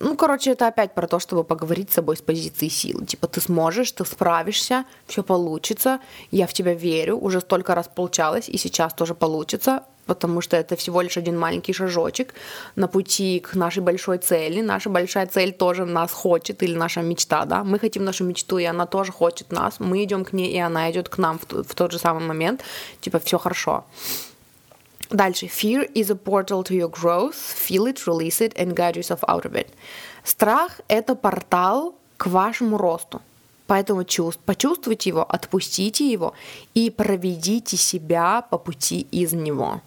Ну, 0.00 0.16
короче, 0.16 0.52
это 0.52 0.68
опять 0.68 0.94
про 0.94 1.08
то, 1.08 1.18
чтобы 1.18 1.42
поговорить 1.42 1.90
с 1.90 1.94
собой 1.94 2.16
с 2.16 2.22
позиции 2.22 2.68
силы. 2.68 3.04
Типа, 3.04 3.26
ты 3.26 3.40
сможешь, 3.40 3.90
ты 3.90 4.04
справишься, 4.04 4.84
все 5.06 5.24
получится, 5.24 5.98
я 6.30 6.46
в 6.46 6.52
тебя 6.52 6.74
верю, 6.74 7.18
уже 7.18 7.40
столько 7.40 7.74
раз 7.74 7.88
получалось, 7.88 8.48
и 8.48 8.58
сейчас 8.58 8.94
тоже 8.94 9.14
получится 9.14 9.82
потому 10.08 10.40
что 10.40 10.56
это 10.56 10.74
всего 10.74 11.02
лишь 11.02 11.18
один 11.18 11.38
маленький 11.38 11.74
шажочек 11.74 12.34
на 12.76 12.88
пути 12.88 13.40
к 13.40 13.54
нашей 13.54 13.82
большой 13.82 14.18
цели. 14.18 14.62
Наша 14.62 14.88
большая 14.90 15.26
цель 15.26 15.52
тоже 15.52 15.84
нас 15.84 16.10
хочет, 16.12 16.62
или 16.62 16.74
наша 16.74 17.02
мечта, 17.02 17.44
да. 17.44 17.62
Мы 17.62 17.78
хотим 17.78 18.04
нашу 18.04 18.24
мечту, 18.24 18.58
и 18.58 18.64
она 18.64 18.86
тоже 18.86 19.12
хочет 19.12 19.52
нас. 19.52 19.80
Мы 19.80 20.02
идем 20.02 20.24
к 20.24 20.32
ней, 20.32 20.50
и 20.50 20.58
она 20.58 20.90
идет 20.90 21.08
к 21.08 21.18
нам 21.18 21.38
в, 21.38 21.62
в 21.62 21.74
тот 21.74 21.92
же 21.92 21.98
самый 21.98 22.26
момент. 22.26 22.62
Типа, 23.00 23.18
все 23.18 23.38
хорошо. 23.38 23.84
Дальше. 25.10 25.46
Fear 25.46 25.92
is 25.94 26.10
a 26.10 26.16
portal 26.16 26.62
to 26.64 26.74
your 26.74 26.90
growth. 26.90 27.36
Feel 27.36 27.86
it, 27.86 28.06
release 28.06 28.40
it, 28.40 28.54
and 28.56 28.74
guide 28.74 28.96
yourself 28.96 29.20
out 29.28 29.44
of 29.44 29.52
it. 29.52 29.68
Страх— 30.24 30.80
это 30.88 31.14
портал 31.14 31.94
к 32.16 32.26
вашему 32.26 32.78
росту. 32.78 33.20
Поэтому 33.66 34.04
чувств, 34.04 34.40
почувствуйте 34.46 35.10
его, 35.10 35.26
отпустите 35.28 36.10
его 36.10 36.32
и 36.72 36.88
проведите 36.88 37.76
себя 37.76 38.40
по 38.50 38.56
пути 38.56 39.06
из 39.10 39.34
него 39.34 39.82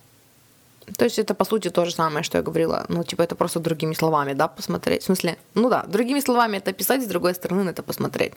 То 0.97 1.05
есть 1.05 1.19
это, 1.19 1.33
по 1.33 1.45
сути, 1.45 1.69
то 1.69 1.85
же 1.85 1.93
самое, 1.93 2.23
что 2.23 2.37
я 2.37 2.43
говорила. 2.43 2.85
Ну, 2.89 3.03
типа, 3.03 3.23
это 3.23 3.35
просто 3.35 3.59
другими 3.59 3.93
словами, 3.93 4.33
да, 4.33 4.47
посмотреть. 4.47 5.03
В 5.03 5.05
смысле, 5.05 5.37
ну 5.53 5.69
да, 5.69 5.83
другими 5.83 6.19
словами 6.19 6.57
это 6.57 6.73
писать, 6.73 7.03
с 7.03 7.07
другой 7.07 7.33
стороны 7.35 7.69
это 7.69 7.83
посмотреть. 7.83 8.33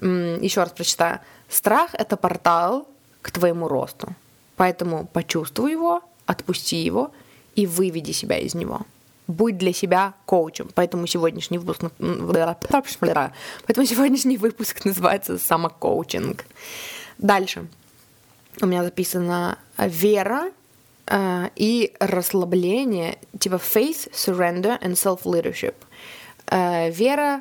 Еще 0.00 0.60
раз 0.60 0.70
прочитаю. 0.70 1.20
Страх— 1.48 1.90
это 1.94 2.16
портал 2.16 2.86
к 3.22 3.30
твоему 3.30 3.68
росту. 3.68 4.08
Поэтому 4.56 5.06
почувствуй 5.06 5.72
его, 5.72 6.02
отпусти 6.26 6.76
его 6.76 7.10
и 7.54 7.66
выведи 7.66 8.12
себя 8.12 8.38
из 8.38 8.54
него. 8.54 8.80
Будь 9.26 9.58
для 9.58 9.72
себя 9.72 10.14
коучем. 10.24 10.70
Поэтому 10.74 11.06
сегодняшний 11.06 11.58
выпуск, 11.58 11.80
поэтому 11.98 13.86
сегодняшний 13.86 14.38
выпуск 14.38 14.84
называется 14.84 15.38
самокоучинг. 15.38 16.44
Дальше. 17.18 17.66
У 18.60 18.66
меня 18.66 18.82
записано 18.82 19.58
вера 19.78 20.50
э, 21.08 21.50
и 21.56 21.94
расслабление, 22.00 23.18
типа 23.38 23.56
faith, 23.56 24.10
surrender 24.12 24.80
and 24.80 24.94
self-leadership. 24.94 25.74
Э, 26.50 26.90
вера, 26.90 27.40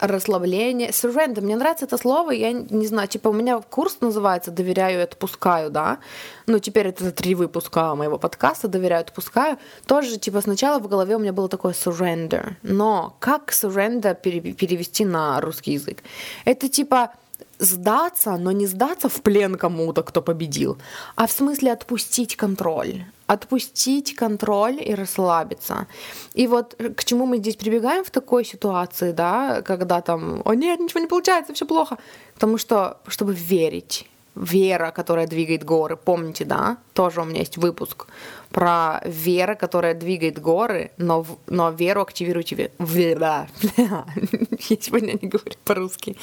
расслабление, 0.00 0.90
surrender. 0.90 1.40
Мне 1.40 1.56
нравится 1.56 1.84
это 1.84 1.96
слово, 1.96 2.32
я 2.32 2.52
не 2.52 2.86
знаю, 2.86 3.08
типа 3.08 3.28
у 3.28 3.32
меня 3.32 3.60
курс 3.60 3.98
называется 4.00 4.50
«Доверяю 4.50 5.00
и 5.00 5.02
отпускаю», 5.02 5.70
да? 5.70 5.98
Ну, 6.46 6.58
теперь 6.58 6.88
это 6.88 7.12
три 7.12 7.34
выпуска 7.34 7.94
моего 7.94 8.18
подкаста 8.18 8.68
«Доверяю 8.68 9.02
и 9.02 9.04
отпускаю». 9.04 9.58
Тоже, 9.86 10.18
типа, 10.18 10.40
сначала 10.40 10.78
в 10.78 10.88
голове 10.88 11.16
у 11.16 11.18
меня 11.18 11.32
было 11.32 11.48
такое 11.48 11.72
surrender. 11.72 12.54
Но 12.62 13.16
как 13.20 13.52
surrender 13.52 14.14
перевести 14.14 15.04
на 15.04 15.40
русский 15.40 15.72
язык? 15.72 16.02
Это 16.44 16.68
типа 16.68 17.12
сдаться, 17.58 18.36
но 18.36 18.52
не 18.52 18.66
сдаться 18.66 19.08
в 19.08 19.20
плен 19.22 19.56
кому-то, 19.56 20.02
кто 20.02 20.22
победил, 20.22 20.76
а 21.16 21.26
в 21.26 21.32
смысле 21.32 21.72
отпустить 21.72 22.36
контроль. 22.36 23.04
Отпустить 23.26 24.14
контроль 24.14 24.78
и 24.82 24.94
расслабиться. 24.94 25.86
И 26.34 26.46
вот 26.46 26.74
к 26.96 27.04
чему 27.04 27.26
мы 27.26 27.38
здесь 27.38 27.56
прибегаем 27.56 28.04
в 28.04 28.10
такой 28.10 28.44
ситуации, 28.44 29.12
да, 29.12 29.62
когда 29.62 30.00
там, 30.00 30.42
о 30.44 30.54
нет, 30.54 30.80
ничего 30.80 31.00
не 31.00 31.06
получается, 31.06 31.54
все 31.54 31.64
плохо. 31.64 31.96
Потому 32.34 32.58
что, 32.58 32.98
чтобы 33.08 33.32
верить, 33.32 34.06
вера, 34.34 34.90
которая 34.90 35.26
двигает 35.26 35.64
горы. 35.64 35.96
Помните, 35.96 36.44
да? 36.44 36.78
Тоже 36.92 37.20
у 37.20 37.24
меня 37.24 37.40
есть 37.40 37.56
выпуск 37.56 38.06
про 38.50 39.00
вера, 39.04 39.54
которая 39.54 39.94
двигает 39.94 40.40
горы, 40.40 40.90
но, 40.96 41.24
но 41.46 41.70
веру 41.70 42.02
активируйте. 42.02 42.70
Вера. 42.78 43.48
Я 43.76 44.76
сегодня 44.80 45.18
не 45.20 45.28
говорю 45.28 45.56
по-русски. 45.64 46.16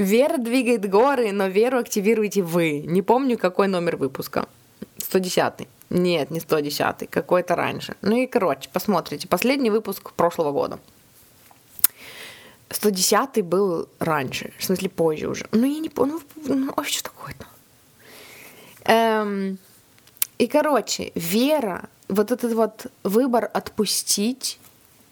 Вера 0.00 0.38
двигает 0.38 0.88
горы, 0.88 1.30
но 1.30 1.48
веру 1.48 1.78
активируете 1.78 2.40
вы. 2.40 2.80
Не 2.86 3.02
помню, 3.02 3.36
какой 3.36 3.68
номер 3.68 3.98
выпуска. 3.98 4.46
110. 4.96 5.68
Нет, 5.90 6.30
не 6.30 6.40
110, 6.40 7.10
какой-то 7.10 7.54
раньше. 7.54 7.94
Ну 8.00 8.16
и, 8.16 8.26
короче, 8.26 8.70
посмотрите. 8.72 9.28
Последний 9.28 9.68
выпуск 9.68 10.12
прошлого 10.12 10.52
года. 10.52 10.78
110 12.70 13.44
был 13.44 13.90
раньше, 13.98 14.54
в 14.58 14.64
смысле 14.64 14.88
позже 14.88 15.28
уже. 15.28 15.46
Ну, 15.52 15.66
я 15.66 15.78
не 15.80 15.90
помню, 15.90 16.22
ну, 16.46 16.54
ну 16.54 16.72
а 16.74 16.84
что 16.84 17.02
такое-то? 17.02 17.44
Эм, 18.84 19.58
и, 20.38 20.46
короче, 20.46 21.12
вера, 21.14 21.90
вот 22.08 22.30
этот 22.30 22.54
вот 22.54 22.86
выбор 23.02 23.50
отпустить 23.52 24.58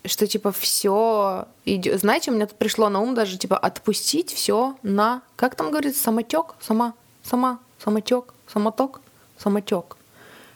что 0.05 0.27
типа 0.27 0.53
все 0.53 1.47
идет. 1.65 2.01
Знаете, 2.01 2.31
у 2.31 2.35
меня 2.35 2.47
тут 2.47 2.59
пришло 2.59 2.89
на 2.89 3.01
ум 3.01 3.15
даже 3.15 3.37
типа 3.39 3.57
отпустить 3.57 4.33
все 4.33 4.77
на, 4.83 5.23
как 5.37 5.55
там 5.55 5.71
говорится, 5.71 6.03
самотек, 6.03 6.55
сама, 6.61 6.95
сама, 7.23 7.59
самотек, 7.83 8.35
самоток, 8.53 9.01
самотек. 9.39 9.97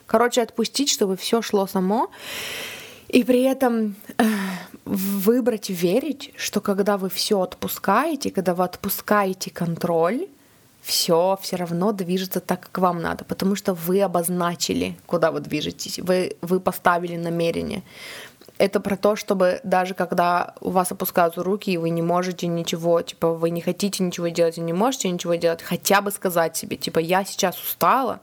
Короче, 0.07 0.43
отпустить, 0.43 0.91
чтобы 0.91 1.17
все 1.17 1.43
шло 1.43 1.67
само. 1.67 2.11
И 3.09 3.25
при 3.25 3.43
этом 3.43 3.95
э, 4.19 4.25
выбрать 4.85 5.71
верить, 5.71 6.33
что 6.37 6.61
когда 6.61 6.97
вы 6.97 7.11
все 7.11 7.41
отпускаете, 7.41 8.31
когда 8.31 8.55
вы 8.55 8.65
отпускаете 8.65 9.51
контроль, 9.51 10.29
все 10.83 11.39
все 11.41 11.57
равно 11.57 11.93
движется 11.93 12.41
так, 12.41 12.63
как 12.63 12.79
вам 12.79 13.01
надо, 13.01 13.25
потому 13.25 13.55
что 13.55 13.73
вы 13.73 14.03
обозначили, 14.03 14.97
куда 15.07 15.31
вы 15.31 15.41
движетесь, 15.41 16.01
вы, 16.01 16.37
вы 16.43 16.59
поставили 16.59 17.17
намерение 17.17 17.83
это 18.63 18.79
про 18.79 18.97
то, 18.97 19.17
чтобы 19.17 19.59
даже 19.65 19.93
когда 19.93 20.55
у 20.61 20.71
вас 20.71 20.93
опускаются 20.93 21.43
руки, 21.43 21.73
и 21.73 21.77
вы 21.77 21.91
не 21.91 22.01
можете 22.01 22.47
ничего, 22.47 23.03
типа, 23.03 23.33
вы 23.33 23.51
не 23.51 23.61
хотите 23.61 24.05
ничего 24.05 24.29
делать 24.29 24.57
и 24.57 24.61
не 24.61 24.73
можете 24.73 25.09
ничего 25.11 25.35
делать, 25.35 25.63
хотя 25.63 26.01
бы 26.01 26.13
сказать 26.13 26.57
себе, 26.57 26.77
типа, 26.77 27.01
я 27.01 27.25
сейчас 27.25 27.61
устала, 27.61 28.21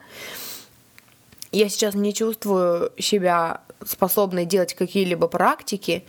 я 1.52 1.68
сейчас 1.68 1.94
не 1.94 2.14
чувствую 2.14 2.94
себя 2.98 3.60
способной 3.86 4.46
делать 4.46 4.76
какие-либо 4.76 5.28
практики, 5.28 6.06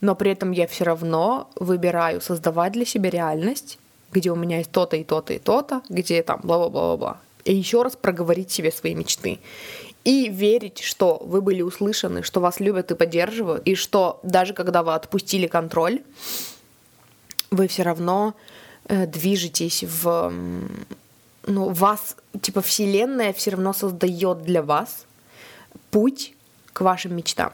но 0.00 0.16
при 0.16 0.32
этом 0.32 0.50
я 0.50 0.66
все 0.66 0.82
равно 0.82 1.48
выбираю 1.54 2.20
создавать 2.20 2.72
для 2.72 2.84
себя 2.84 3.10
реальность, 3.10 3.78
где 4.10 4.32
у 4.32 4.36
меня 4.36 4.58
есть 4.58 4.72
то-то 4.72 4.96
и 4.96 5.04
то-то 5.04 5.34
и 5.34 5.38
то-то, 5.38 5.82
где 5.88 6.24
там 6.24 6.40
бла-бла-бла-бла. 6.42 7.18
И 7.44 7.54
еще 7.54 7.82
раз 7.82 7.94
проговорить 7.94 8.50
себе 8.50 8.72
свои 8.72 8.96
мечты 8.96 9.38
и 10.08 10.30
верить, 10.30 10.78
что 10.78 11.20
вы 11.22 11.42
были 11.42 11.60
услышаны, 11.60 12.22
что 12.22 12.40
вас 12.40 12.60
любят 12.60 12.90
и 12.90 12.94
поддерживают, 12.94 13.62
и 13.66 13.74
что 13.74 14.20
даже 14.22 14.54
когда 14.54 14.82
вы 14.82 14.94
отпустили 14.94 15.46
контроль, 15.46 16.00
вы 17.50 17.68
все 17.68 17.82
равно 17.82 18.34
э, 18.86 19.06
движетесь 19.06 19.84
в... 19.84 20.32
Ну, 21.46 21.68
вас, 21.68 22.16
типа, 22.40 22.62
Вселенная 22.62 23.34
все 23.34 23.50
равно 23.50 23.74
создает 23.74 24.44
для 24.44 24.62
вас 24.62 25.04
путь 25.90 26.32
к 26.72 26.80
вашим 26.80 27.14
мечтам. 27.14 27.52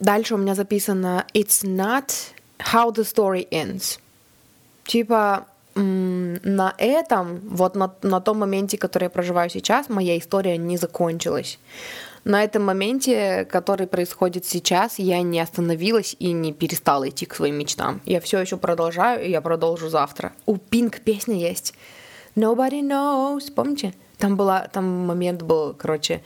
Дальше 0.00 0.34
у 0.34 0.38
меня 0.38 0.56
записано 0.56 1.24
«It's 1.34 1.64
not 1.64 2.10
how 2.58 2.92
the 2.92 3.04
story 3.04 3.48
ends». 3.50 4.00
Типа, 4.84 5.46
на 5.74 6.74
этом, 6.78 7.40
вот 7.48 7.76
на, 7.76 7.94
на 8.02 8.20
том 8.20 8.38
моменте, 8.38 8.78
который 8.78 9.04
я 9.04 9.10
проживаю 9.10 9.50
сейчас, 9.50 9.88
моя 9.88 10.18
история 10.18 10.56
не 10.56 10.76
закончилась. 10.76 11.58
На 12.24 12.44
этом 12.44 12.62
моменте, 12.62 13.44
который 13.50 13.88
происходит 13.88 14.44
сейчас, 14.44 14.98
я 14.98 15.20
не 15.22 15.40
остановилась 15.40 16.14
и 16.20 16.32
не 16.32 16.52
перестала 16.52 17.08
идти 17.08 17.26
к 17.26 17.34
своим 17.34 17.56
мечтам. 17.56 18.00
Я 18.04 18.20
все 18.20 18.38
еще 18.38 18.56
продолжаю, 18.56 19.24
и 19.24 19.30
я 19.30 19.40
продолжу 19.40 19.88
завтра. 19.88 20.32
У 20.46 20.56
Пинк 20.56 21.00
песня 21.00 21.36
есть. 21.36 21.74
Nobody 22.36 22.80
knows. 22.80 23.52
Помните? 23.52 23.92
Там, 24.18 24.36
была, 24.36 24.68
там 24.68 24.84
момент 24.84 25.42
был, 25.42 25.74
короче, 25.74 26.22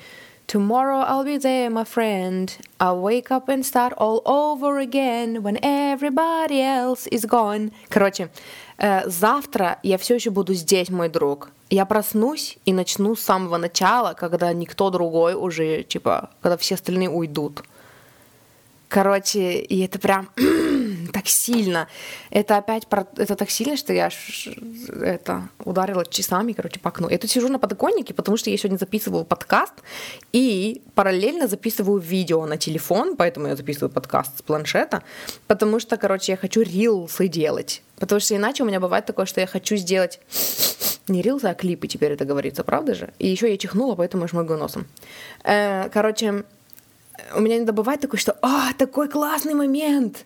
Tomorrow 0.47 1.01
I'll 1.01 1.24
be 1.24 1.38
there, 1.38 1.68
my 1.70 1.82
friend. 1.82 2.57
I'll 2.78 3.01
wake 3.01 3.32
up 3.32 3.49
and 3.49 3.66
start 3.66 3.92
all 3.99 4.22
over 4.24 4.78
again 4.78 5.42
when 5.42 5.59
everybody 5.61 6.62
else 6.62 7.09
is 7.09 7.24
gone. 7.26 7.72
Короче, 7.88 8.30
э, 8.78 9.09
завтра 9.09 9.80
я 9.82 9.99
все 9.99 10.14
еще 10.14 10.30
буду 10.30 10.55
здесь, 10.55 10.88
мой 10.88 11.09
друг. 11.09 11.51
Я 11.68 11.84
проснусь 11.84 12.59
и 12.64 12.72
начну 12.72 13.16
с 13.16 13.22
самого 13.22 13.57
начала, 13.57 14.14
когда 14.14 14.53
никто 14.53 14.90
другой 14.90 15.34
уже, 15.34 15.82
типа, 15.82 16.30
когда 16.40 16.57
все 16.57 16.76
остальные 16.76 17.11
уйдут. 17.11 17.64
Короче, 18.88 19.59
и 19.59 19.84
это 19.84 19.99
прям 19.99 20.28
так 21.12 21.26
сильно. 21.28 21.88
Это 22.30 22.57
опять 22.57 22.86
про... 22.86 23.07
это 23.16 23.36
так 23.36 23.50
сильно, 23.50 23.76
что 23.76 23.92
я 23.92 24.11
это 25.02 25.48
ударила 25.64 26.04
часами, 26.04 26.52
короче, 26.52 26.80
по 26.80 26.88
окну. 26.88 27.09
Я 27.09 27.18
тут 27.18 27.30
сижу 27.30 27.48
на 27.48 27.59
подоконнике, 27.59 28.14
потому 28.14 28.36
что 28.36 28.50
я 28.50 28.57
сегодня 28.57 28.78
записываю 28.78 29.24
подкаст 29.24 29.74
и 30.32 30.82
параллельно 30.94 31.46
записываю 31.48 32.00
видео 32.00 32.46
на 32.46 32.57
телефон, 32.57 33.16
поэтому 33.16 33.48
я 33.48 33.57
записываю 33.57 33.90
подкаст 33.90 34.38
с 34.38 34.42
планшета, 34.42 35.02
потому 35.46 35.80
что, 35.80 35.96
короче, 35.96 36.32
я 36.32 36.36
хочу 36.36 36.62
рилсы 36.62 37.28
делать. 37.28 37.82
Потому 37.98 38.20
что 38.20 38.36
иначе 38.36 38.62
у 38.62 38.66
меня 38.66 38.80
бывает 38.80 39.07
такое, 39.07 39.26
что 39.26 39.40
я 39.40 39.46
хочу 39.46 39.76
сделать 39.76 40.20
не 41.09 41.22
рилсы, 41.22 41.46
а 41.46 41.54
клипы 41.54 41.86
теперь 41.86 42.12
это 42.12 42.24
говорится, 42.24 42.64
правда 42.64 42.94
же? 42.94 43.12
И 43.18 43.28
еще 43.28 43.50
я 43.50 43.57
чихнула, 43.57 43.94
поэтому 43.94 44.24
я 44.24 44.28
шмыгаю 44.28 44.59
носом. 44.59 44.86
Э, 45.44 45.88
короче, 45.90 46.44
у 47.34 47.40
меня 47.40 47.57
иногда 47.57 47.72
бывает 47.72 48.00
такое, 48.00 48.20
что 48.20 48.36
«А, 48.42 48.72
такой 48.74 49.09
классный 49.09 49.54
момент!» 49.54 50.24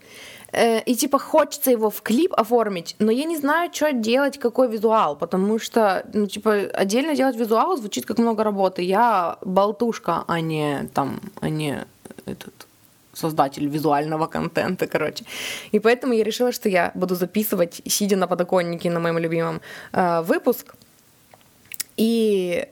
Э, 0.53 0.81
И 0.87 0.95
типа 0.95 1.19
хочется 1.19 1.71
его 1.71 1.91
в 1.91 2.03
клип 2.03 2.33
оформить, 2.35 2.97
но 2.99 3.13
я 3.13 3.25
не 3.25 3.37
знаю, 3.37 3.71
что 3.73 3.93
делать, 3.93 4.39
какой 4.39 4.69
визуал, 4.69 5.17
потому 5.17 5.59
что, 5.59 6.05
ну, 6.15 6.27
типа, 6.27 6.53
отдельно 6.75 7.15
делать 7.15 7.37
визуал 7.37 7.77
звучит 7.77 8.07
как 8.07 8.19
много 8.19 8.45
работы. 8.45 8.83
Я 8.83 9.37
болтушка, 9.43 10.25
а 10.27 10.41
не 10.41 10.89
там, 10.95 11.21
а 11.41 11.49
не 11.49 11.87
этот 12.27 12.67
создатель 13.13 13.67
визуального 13.67 14.27
контента, 14.27 14.87
короче. 14.87 15.25
И 15.73 15.79
поэтому 15.79 16.15
я 16.15 16.25
решила, 16.25 16.53
что 16.53 16.69
я 16.69 16.91
буду 16.95 17.15
записывать, 17.15 17.83
сидя 17.87 18.17
на 18.17 18.27
подоконнике 18.27 18.91
на 18.91 19.01
моем 19.01 19.19
любимом 19.19 19.61
э, 19.93 20.23
выпуск. 20.23 20.75
И 21.97 22.67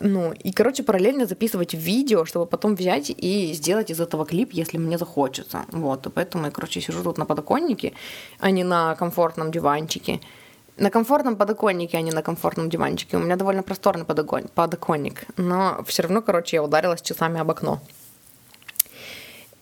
ну, 0.00 0.32
и, 0.32 0.52
короче, 0.52 0.82
параллельно 0.82 1.26
записывать 1.26 1.74
видео, 1.74 2.24
чтобы 2.24 2.46
потом 2.46 2.74
взять 2.74 3.10
и 3.10 3.52
сделать 3.52 3.90
из 3.90 4.00
этого 4.00 4.24
клип, 4.24 4.52
если 4.52 4.78
мне 4.78 4.98
захочется. 4.98 5.64
Вот, 5.72 6.06
и 6.06 6.10
поэтому 6.10 6.46
я, 6.46 6.50
короче, 6.50 6.80
сижу 6.80 7.02
тут 7.02 7.18
на 7.18 7.26
подоконнике, 7.26 7.92
а 8.40 8.50
не 8.50 8.64
на 8.64 8.94
комфортном 8.94 9.50
диванчике. 9.50 10.20
На 10.78 10.90
комфортном 10.90 11.36
подоконнике, 11.36 11.98
а 11.98 12.00
не 12.00 12.12
на 12.12 12.22
комфортном 12.22 12.70
диванчике. 12.70 13.16
У 13.16 13.20
меня 13.20 13.36
довольно 13.36 13.62
просторный 13.62 14.04
подоконник, 14.04 15.24
но 15.36 15.84
все 15.86 16.02
равно, 16.02 16.22
короче, 16.22 16.56
я 16.56 16.62
ударилась 16.62 17.02
часами 17.02 17.40
об 17.40 17.50
окно. 17.50 17.80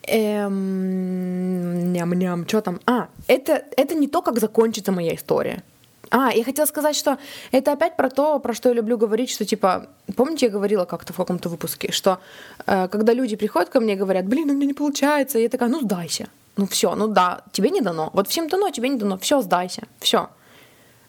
Эм, 0.07 1.93
ням-ням, 1.93 2.47
что 2.49 2.61
там? 2.61 2.81
А, 2.87 3.09
это, 3.26 3.64
это 3.76 3.95
не 3.95 4.09
то, 4.09 4.22
как 4.22 4.39
закончится 4.39 4.93
моя 4.93 5.14
история. 5.14 5.62
А, 6.11 6.32
я 6.32 6.44
хотела 6.44 6.66
сказать, 6.66 6.96
что 6.96 7.18
это 7.52 7.72
опять 7.72 7.96
про 7.96 8.11
то, 8.11 8.40
про 8.40 8.52
что 8.52 8.68
я 8.68 8.74
люблю 8.74 8.98
говорить, 8.98 9.30
что 9.30 9.44
типа, 9.44 9.86
помните, 10.16 10.46
я 10.46 10.52
говорила 10.52 10.84
как-то 10.84 11.12
в 11.12 11.16
каком-то 11.16 11.48
выпуске, 11.48 11.92
что 11.92 12.18
э, 12.66 12.88
когда 12.88 13.12
люди 13.12 13.36
приходят 13.36 13.70
ко 13.70 13.78
мне 13.78 13.92
и 13.92 13.96
говорят, 13.96 14.26
блин, 14.26 14.50
у 14.50 14.54
меня 14.54 14.66
не 14.66 14.74
получается, 14.74 15.38
я 15.38 15.48
такая, 15.48 15.68
ну 15.68 15.80
сдайся, 15.80 16.28
ну 16.56 16.66
все, 16.66 16.96
ну 16.96 17.06
да, 17.06 17.42
тебе 17.52 17.70
не 17.70 17.80
дано, 17.80 18.11
вот 18.12 18.26
всем 18.26 18.48
дано, 18.48 18.70
тебе 18.70 18.88
не 18.88 18.98
дано, 18.98 19.18
все, 19.18 19.40
сдайся, 19.40 19.82
все. 20.00 20.30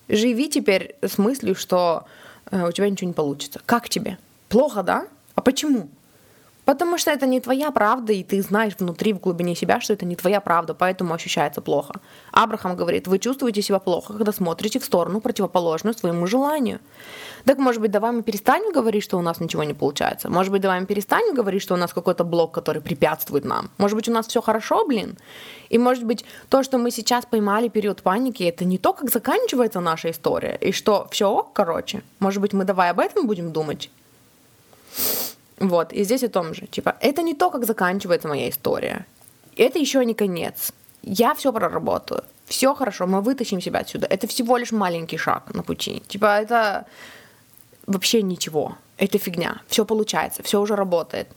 Живи 0.08 0.50
теперь 0.50 0.96
с 1.02 1.18
мыслью, 1.18 1.56
что 1.56 2.06
э, 2.52 2.68
у 2.68 2.72
тебя 2.72 2.88
ничего 2.88 3.08
не 3.08 3.14
получится. 3.14 3.60
Как 3.66 3.90
тебе? 3.90 4.20
Плохо, 4.50 4.84
да? 4.84 5.08
А 5.34 5.42
почему? 5.42 5.90
Потому 6.66 6.98
что 6.98 7.12
это 7.12 7.26
не 7.26 7.40
твоя 7.40 7.72
правда, 7.72 8.14
и 8.14 8.24
ты 8.24 8.42
знаешь 8.42 8.74
внутри, 8.78 9.14
в 9.14 9.20
глубине 9.20 9.56
себя, 9.56 9.82
что 9.82 9.94
это 9.94 10.06
не 10.06 10.16
твоя 10.16 10.40
правда, 10.40 10.74
поэтому 10.74 11.14
ощущается 11.14 11.62
плохо. 11.62 11.94
Абрахам 12.32 12.76
говорит, 12.76 13.08
вы 13.08 13.18
чувствуете 13.18 13.62
себя 13.62 13.80
плохо, 13.80 14.14
когда 14.14 14.32
смотрите 14.32 14.80
в 14.80 14.86
сторону, 14.86 15.22
противоположную 15.22 15.96
своему 15.96 16.28
желанию. 16.28 16.80
Так, 17.46 17.58
может 17.58 17.82
быть, 17.82 17.90
давай 17.90 18.12
мы 18.12 18.22
перестанем 18.22 18.72
говорить, 18.72 19.04
что 19.04 19.18
у 19.18 19.22
нас 19.22 19.40
ничего 19.40 19.64
не 19.64 19.74
получается? 19.74 20.30
Может 20.30 20.52
быть, 20.52 20.62
давай 20.62 20.80
мы 20.80 20.86
перестанем 20.86 21.34
говорить, 21.34 21.64
что 21.64 21.74
у 21.74 21.78
нас 21.78 21.94
какой-то 21.94 22.24
блок, 22.24 22.52
который 22.52 22.82
препятствует 22.82 23.44
нам? 23.44 23.72
Может 23.80 23.96
быть, 23.96 24.08
у 24.08 24.12
нас 24.12 24.28
все 24.28 24.42
хорошо, 24.42 24.86
блин? 24.86 25.18
И, 25.70 25.80
может 25.80 26.04
быть, 26.04 26.26
то, 26.50 26.62
что 26.62 26.78
мы 26.78 26.92
сейчас 26.92 27.26
поймали 27.26 27.70
период 27.70 28.04
паники, 28.04 28.44
это 28.44 28.66
не 28.66 28.78
то, 28.78 28.94
как 28.94 29.10
заканчивается 29.10 29.80
наша 29.80 30.12
история, 30.12 30.58
и 30.62 30.72
что 30.72 31.08
все, 31.12 31.50
короче. 31.54 32.04
Может 32.20 32.42
быть, 32.42 32.54
мы 32.54 32.66
давай 32.66 32.92
об 32.92 33.00
этом 33.00 33.26
будем 33.26 33.52
думать? 33.52 33.90
Вот, 35.62 35.94
и 35.94 36.04
здесь 36.04 36.24
о 36.24 36.30
том 36.30 36.54
же. 36.54 36.66
Типа, 36.66 36.96
это 37.00 37.22
не 37.22 37.36
то, 37.36 37.52
как 37.52 37.66
заканчивается 37.66 38.28
моя 38.28 38.50
история. 38.50 39.06
Это 39.56 39.80
еще 39.80 40.04
не 40.06 40.16
конец. 40.16 40.74
Я 41.04 41.34
все 41.36 41.54
проработаю. 41.54 42.24
Все 42.46 42.74
хорошо, 42.74 43.06
мы 43.06 43.22
вытащим 43.22 43.62
себя 43.62 43.80
отсюда. 43.80 44.08
Это 44.08 44.28
всего 44.28 44.58
лишь 44.58 44.72
маленький 44.72 45.18
шаг 45.18 45.54
на 45.54 45.62
пути. 45.62 46.02
Типа, 46.08 46.26
это 46.26 46.86
вообще 47.86 48.24
ничего. 48.24 48.76
Это 48.98 49.20
фигня. 49.20 49.62
Все 49.68 49.86
получается, 49.86 50.42
все 50.44 50.60
уже 50.60 50.76
работает. 50.76 51.28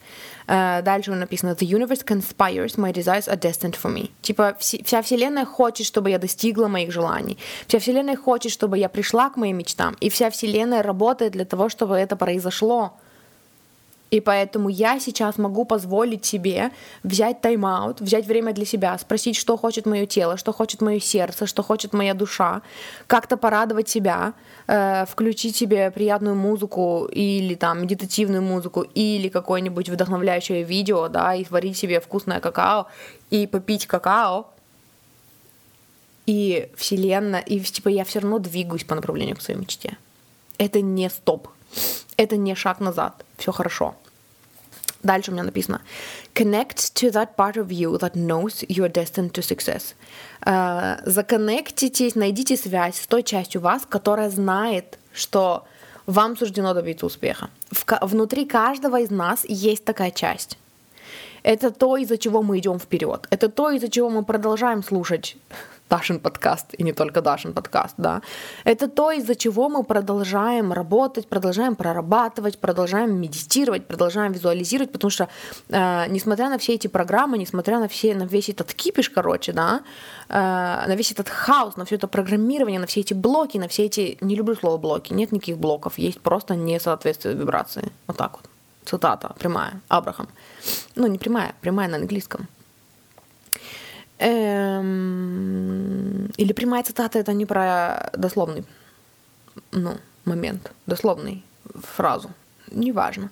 Uh, 0.46 0.82
дальше 0.82 1.12
написано 1.12 1.52
The 1.52 1.66
universe 1.66 2.04
conspires, 2.04 2.76
my 2.76 2.92
desires 2.92 3.28
are 3.28 3.38
destined 3.38 3.76
for 3.82 3.90
me. 3.90 4.10
Типа 4.22 4.56
вся 4.58 5.00
вселенная 5.02 5.46
хочет, 5.46 5.86
чтобы 5.86 6.10
я 6.10 6.18
достигла 6.18 6.68
моих 6.68 6.92
желаний. 6.92 7.38
Вся 7.66 7.78
вселенная 7.78 8.16
хочет, 8.16 8.52
чтобы 8.52 8.78
я 8.78 8.88
пришла 8.88 9.30
к 9.30 9.36
моим 9.36 9.56
мечтам. 9.58 9.96
И 10.00 10.08
вся 10.08 10.28
вселенная 10.30 10.82
работает 10.82 11.32
для 11.32 11.44
того, 11.44 11.68
чтобы 11.68 11.96
это 11.96 12.16
произошло. 12.16 12.92
И 14.14 14.20
поэтому 14.20 14.68
я 14.68 15.00
сейчас 15.00 15.38
могу 15.38 15.64
позволить 15.64 16.24
себе 16.24 16.70
взять 17.02 17.40
тайм-аут, 17.40 18.00
взять 18.00 18.26
время 18.26 18.52
для 18.52 18.64
себя, 18.64 18.96
спросить, 18.96 19.34
что 19.34 19.56
хочет 19.56 19.86
мое 19.86 20.06
тело, 20.06 20.36
что 20.36 20.52
хочет 20.52 20.80
мое 20.80 21.00
сердце, 21.00 21.46
что 21.46 21.64
хочет 21.64 21.92
моя 21.92 22.14
душа, 22.14 22.62
как-то 23.08 23.36
порадовать 23.36 23.88
себя, 23.88 24.34
э, 24.68 25.04
включить 25.06 25.56
себе 25.56 25.90
приятную 25.90 26.36
музыку 26.36 27.08
или 27.10 27.56
там 27.56 27.82
медитативную 27.82 28.40
музыку, 28.40 28.82
или 28.82 29.28
какое-нибудь 29.28 29.88
вдохновляющее 29.88 30.62
видео, 30.62 31.08
да, 31.08 31.34
и 31.34 31.44
сварить 31.44 31.76
себе 31.76 31.98
вкусное 31.98 32.38
какао, 32.38 32.86
и 33.30 33.48
попить 33.48 33.88
какао, 33.88 34.46
и 36.26 36.70
вселенная, 36.76 37.40
и 37.40 37.58
типа 37.58 37.88
я 37.88 38.04
все 38.04 38.20
равно 38.20 38.38
двигаюсь 38.38 38.84
по 38.84 38.94
направлению 38.94 39.36
к 39.36 39.42
своей 39.42 39.58
мечте. 39.58 39.98
Это 40.56 40.80
не 40.82 41.10
стоп, 41.10 41.48
это 42.16 42.36
не 42.36 42.54
шаг 42.54 42.78
назад, 42.78 43.24
все 43.38 43.50
хорошо. 43.50 43.96
Дальше 45.04 45.30
у 45.30 45.34
меня 45.34 45.44
написано 45.44 45.80
Connect 46.34 46.94
to 46.94 47.12
that 47.12 47.36
part 47.36 47.56
of 47.56 47.68
you 47.68 47.96
that 47.98 48.14
knows 48.14 48.64
you 48.68 48.82
are 48.84 48.92
destined 48.92 49.30
to 49.32 49.42
success. 49.42 49.94
Uh, 50.44 51.00
законнектитесь, 51.06 52.16
найдите 52.16 52.56
связь 52.56 53.00
с 53.00 53.06
той 53.06 53.22
частью 53.22 53.60
вас, 53.60 53.82
которая 53.88 54.30
знает, 54.30 54.98
что 55.12 55.64
вам 56.06 56.36
суждено 56.36 56.74
добиться 56.74 57.06
успеха. 57.06 57.50
В, 57.70 57.84
внутри 58.02 58.46
каждого 58.46 59.00
из 59.00 59.10
нас 59.10 59.44
есть 59.46 59.84
такая 59.84 60.10
часть. 60.10 60.58
Это 61.42 61.70
то, 61.70 61.98
из-за 61.98 62.16
чего 62.16 62.42
мы 62.42 62.58
идем 62.58 62.78
вперед. 62.78 63.26
Это 63.30 63.50
то, 63.50 63.70
из-за 63.70 63.88
чего 63.88 64.08
мы 64.08 64.24
продолжаем 64.24 64.82
слушать 64.82 65.36
Дашин 65.90 66.18
подкаст, 66.18 66.74
и 66.78 66.82
не 66.82 66.92
только 66.92 67.20
Дашин 67.20 67.52
подкаст, 67.52 67.94
да. 67.98 68.22
Это 68.64 68.88
то, 68.88 69.12
из-за 69.12 69.34
чего 69.34 69.68
мы 69.68 69.84
продолжаем 69.84 70.72
работать, 70.72 71.28
продолжаем 71.28 71.76
прорабатывать, 71.76 72.58
продолжаем 72.58 73.20
медитировать, 73.20 73.86
продолжаем 73.86 74.32
визуализировать, 74.32 74.92
потому 74.92 75.10
что, 75.10 75.28
э, 75.68 76.06
несмотря 76.08 76.48
на 76.48 76.58
все 76.58 76.74
эти 76.74 76.88
программы, 76.88 77.38
несмотря 77.38 77.78
на, 77.78 77.86
все, 77.88 78.14
на 78.14 78.24
весь 78.24 78.48
этот 78.48 78.72
кипиш, 78.74 79.10
короче, 79.10 79.52
да, 79.52 79.82
э, 80.28 80.34
на 80.88 80.94
весь 80.96 81.12
этот 81.12 81.28
хаос, 81.28 81.76
на 81.76 81.84
все 81.84 81.96
это 81.96 82.08
программирование, 82.08 82.80
на 82.80 82.86
все 82.86 83.00
эти 83.00 83.14
блоки, 83.14 83.58
на 83.58 83.68
все 83.68 83.84
эти, 83.84 84.18
не 84.20 84.36
люблю 84.36 84.56
слово 84.56 84.78
блоки, 84.78 85.12
нет 85.12 85.32
никаких 85.32 85.58
блоков, 85.58 85.98
есть 85.98 86.20
просто 86.20 86.56
несоответствие 86.56 87.34
вибрации. 87.34 87.92
Вот 88.06 88.16
так 88.16 88.32
вот. 88.32 88.50
Цитата 88.84 89.34
прямая. 89.38 89.80
Абрахам. 89.88 90.28
Ну, 90.96 91.06
не 91.06 91.18
прямая, 91.18 91.54
прямая 91.60 91.88
на 91.88 91.96
английском. 91.96 92.48
Эм... 94.18 96.04
Или 96.36 96.52
прямая 96.52 96.82
цитата 96.82 97.18
это 97.18 97.32
не 97.32 97.46
про 97.46 98.10
дословный 98.12 98.64
ну, 99.72 99.96
момент, 100.24 100.72
дословный 100.86 101.44
фразу. 101.96 102.30
Неважно. 102.70 103.30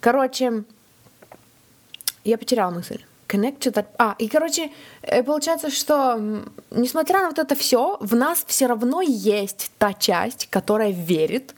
Короче, 0.00 0.64
я 2.24 2.38
потеряла 2.38 2.70
мысль. 2.70 3.04
Connect 3.28 3.58
to 3.58 3.72
that... 3.72 3.86
А, 3.98 4.14
и, 4.18 4.28
короче, 4.28 4.70
э, 5.02 5.22
получается, 5.22 5.70
что, 5.70 6.18
несмотря 6.70 7.20
на 7.20 7.28
вот 7.28 7.38
это 7.38 7.54
все, 7.54 7.98
в 8.00 8.14
нас 8.14 8.42
все 8.46 8.66
равно 8.66 9.02
есть 9.02 9.70
та 9.76 9.92
часть, 9.92 10.48
которая 10.48 10.92
верит, 10.92 11.54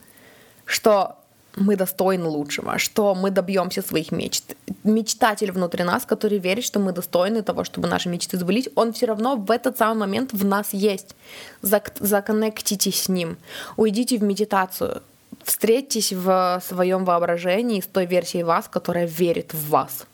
что 0.64 1.19
мы 1.56 1.76
достойны 1.76 2.26
лучшего, 2.26 2.78
что 2.78 3.14
мы 3.14 3.30
добьемся 3.30 3.82
своих 3.82 4.12
мечт. 4.12 4.56
Мечтатель 4.84 5.52
внутри 5.52 5.84
нас, 5.84 6.04
который 6.04 6.38
верит, 6.38 6.64
что 6.64 6.78
мы 6.78 6.92
достойны 6.92 7.42
того, 7.42 7.64
чтобы 7.64 7.88
наши 7.88 8.08
мечты 8.08 8.38
сбылись, 8.38 8.68
он 8.74 8.92
все 8.92 9.06
равно 9.06 9.36
в 9.36 9.50
этот 9.50 9.78
самый 9.78 10.00
момент 10.00 10.32
в 10.32 10.44
нас 10.44 10.72
есть. 10.72 11.14
Зак- 11.62 11.96
законнектитесь 12.00 13.02
с 13.02 13.08
ним, 13.08 13.36
уйдите 13.76 14.18
в 14.18 14.22
медитацию, 14.22 15.02
встретьтесь 15.44 16.12
в 16.12 16.62
своем 16.66 17.04
воображении 17.04 17.80
с 17.80 17.86
той 17.86 18.06
версией 18.06 18.44
вас, 18.44 18.68
которая 18.68 19.06
верит 19.06 19.52
в 19.52 19.70
вас. 19.70 20.06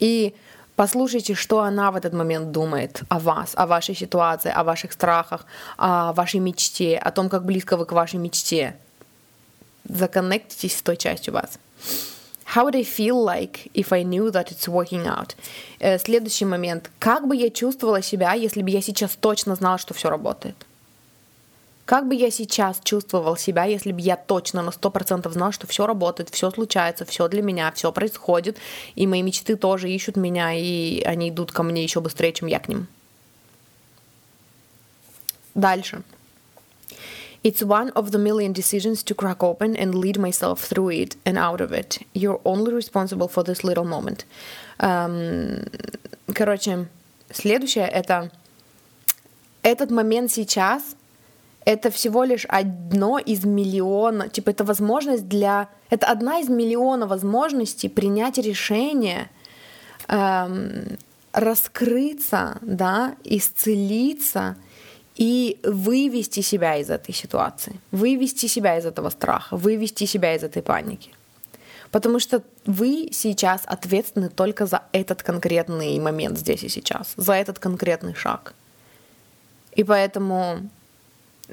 И 0.00 0.34
послушайте, 0.74 1.34
что 1.34 1.60
она 1.60 1.90
в 1.90 1.96
этот 1.96 2.12
момент 2.12 2.50
думает 2.50 3.02
о 3.08 3.18
вас, 3.18 3.52
о 3.54 3.66
вашей 3.66 3.94
ситуации, 3.94 4.50
о 4.50 4.64
ваших 4.64 4.92
страхах, 4.92 5.46
о 5.76 6.12
вашей 6.12 6.40
мечте, 6.40 6.98
о 6.98 7.10
том, 7.10 7.28
как 7.28 7.44
близко 7.44 7.76
вы 7.76 7.86
к 7.86 7.92
вашей 7.92 8.18
мечте 8.18 8.74
законнектитесь 9.88 10.76
с 10.76 10.82
той 10.82 10.96
частью 10.96 11.34
вас. 11.34 11.58
How 12.54 12.64
would 12.66 12.76
I 12.76 12.82
feel 12.82 13.24
like 13.24 13.70
if 13.72 13.92
I 13.92 14.04
knew 14.04 14.30
that 14.30 14.50
it's 14.50 14.68
working 14.68 15.06
out? 15.06 15.34
Следующий 15.98 16.44
момент. 16.44 16.90
Как 16.98 17.26
бы 17.26 17.34
я 17.34 17.48
чувствовала 17.50 18.02
себя, 18.02 18.34
если 18.34 18.62
бы 18.62 18.70
я 18.70 18.82
сейчас 18.82 19.16
точно 19.18 19.54
знала, 19.54 19.78
что 19.78 19.94
все 19.94 20.10
работает? 20.10 20.56
Как 21.84 22.06
бы 22.06 22.14
я 22.14 22.30
сейчас 22.30 22.80
чувствовал 22.84 23.36
себя, 23.36 23.64
если 23.64 23.90
бы 23.90 24.00
я 24.00 24.16
точно 24.16 24.62
на 24.62 24.70
100% 24.70 25.30
знал, 25.32 25.50
что 25.50 25.66
все 25.66 25.86
работает, 25.86 26.30
все 26.30 26.50
случается, 26.50 27.04
все 27.04 27.26
для 27.26 27.42
меня, 27.42 27.72
все 27.72 27.90
происходит, 27.90 28.58
и 28.94 29.06
мои 29.06 29.20
мечты 29.22 29.56
тоже 29.56 29.90
ищут 29.90 30.16
меня, 30.16 30.52
и 30.54 31.02
они 31.02 31.30
идут 31.30 31.52
ко 31.52 31.62
мне 31.62 31.82
еще 31.82 32.00
быстрее, 32.00 32.32
чем 32.32 32.48
я 32.48 32.60
к 32.60 32.68
ним. 32.68 32.86
Дальше. 35.54 36.02
It's 37.44 37.62
one 37.62 37.90
of 37.90 38.12
the 38.12 38.18
million 38.18 38.52
decisions 38.52 39.02
to 39.02 39.14
crack 39.14 39.42
open 39.42 39.76
and 39.76 39.94
lead 39.94 40.18
myself 40.18 40.60
through 40.60 40.90
it 40.90 41.16
and 41.26 41.36
out 41.36 41.60
of 41.60 41.72
it. 41.72 41.98
You're 42.12 42.40
only 42.44 42.72
responsible 42.72 43.26
for 43.28 43.42
this 43.42 43.64
little 43.64 43.84
moment. 43.84 44.24
Um, 44.78 45.64
короче, 46.32 46.86
следующее 47.32 47.88
это 47.88 48.30
этот 49.62 49.90
момент 49.90 50.30
сейчас 50.30 50.96
это 51.64 51.90
всего 51.90 52.24
лишь 52.24 52.44
одно 52.46 53.18
из 53.18 53.44
миллиона, 53.44 54.28
типа 54.28 54.50
это 54.50 54.64
возможность 54.64 55.28
для, 55.28 55.68
это 55.90 56.06
одна 56.06 56.40
из 56.40 56.48
миллиона 56.48 57.06
возможностей 57.06 57.88
принять 57.88 58.38
решение, 58.38 59.30
эм, 60.08 60.98
раскрыться, 61.32 62.58
да, 62.62 63.14
исцелиться 63.24 64.56
и 65.16 65.58
вывести 65.62 66.40
себя 66.40 66.76
из 66.76 66.90
этой 66.90 67.14
ситуации, 67.14 67.80
вывести 67.90 68.46
себя 68.46 68.78
из 68.78 68.86
этого 68.86 69.10
страха, 69.10 69.56
вывести 69.56 70.06
себя 70.06 70.34
из 70.34 70.42
этой 70.42 70.62
паники. 70.62 71.10
Потому 71.90 72.20
что 72.20 72.42
вы 72.64 73.10
сейчас 73.12 73.62
ответственны 73.66 74.30
только 74.30 74.66
за 74.66 74.82
этот 74.92 75.22
конкретный 75.22 76.00
момент 76.00 76.38
здесь 76.38 76.64
и 76.64 76.68
сейчас, 76.68 77.12
за 77.16 77.34
этот 77.34 77.58
конкретный 77.58 78.14
шаг. 78.14 78.54
И 79.76 79.84
поэтому 79.84 80.70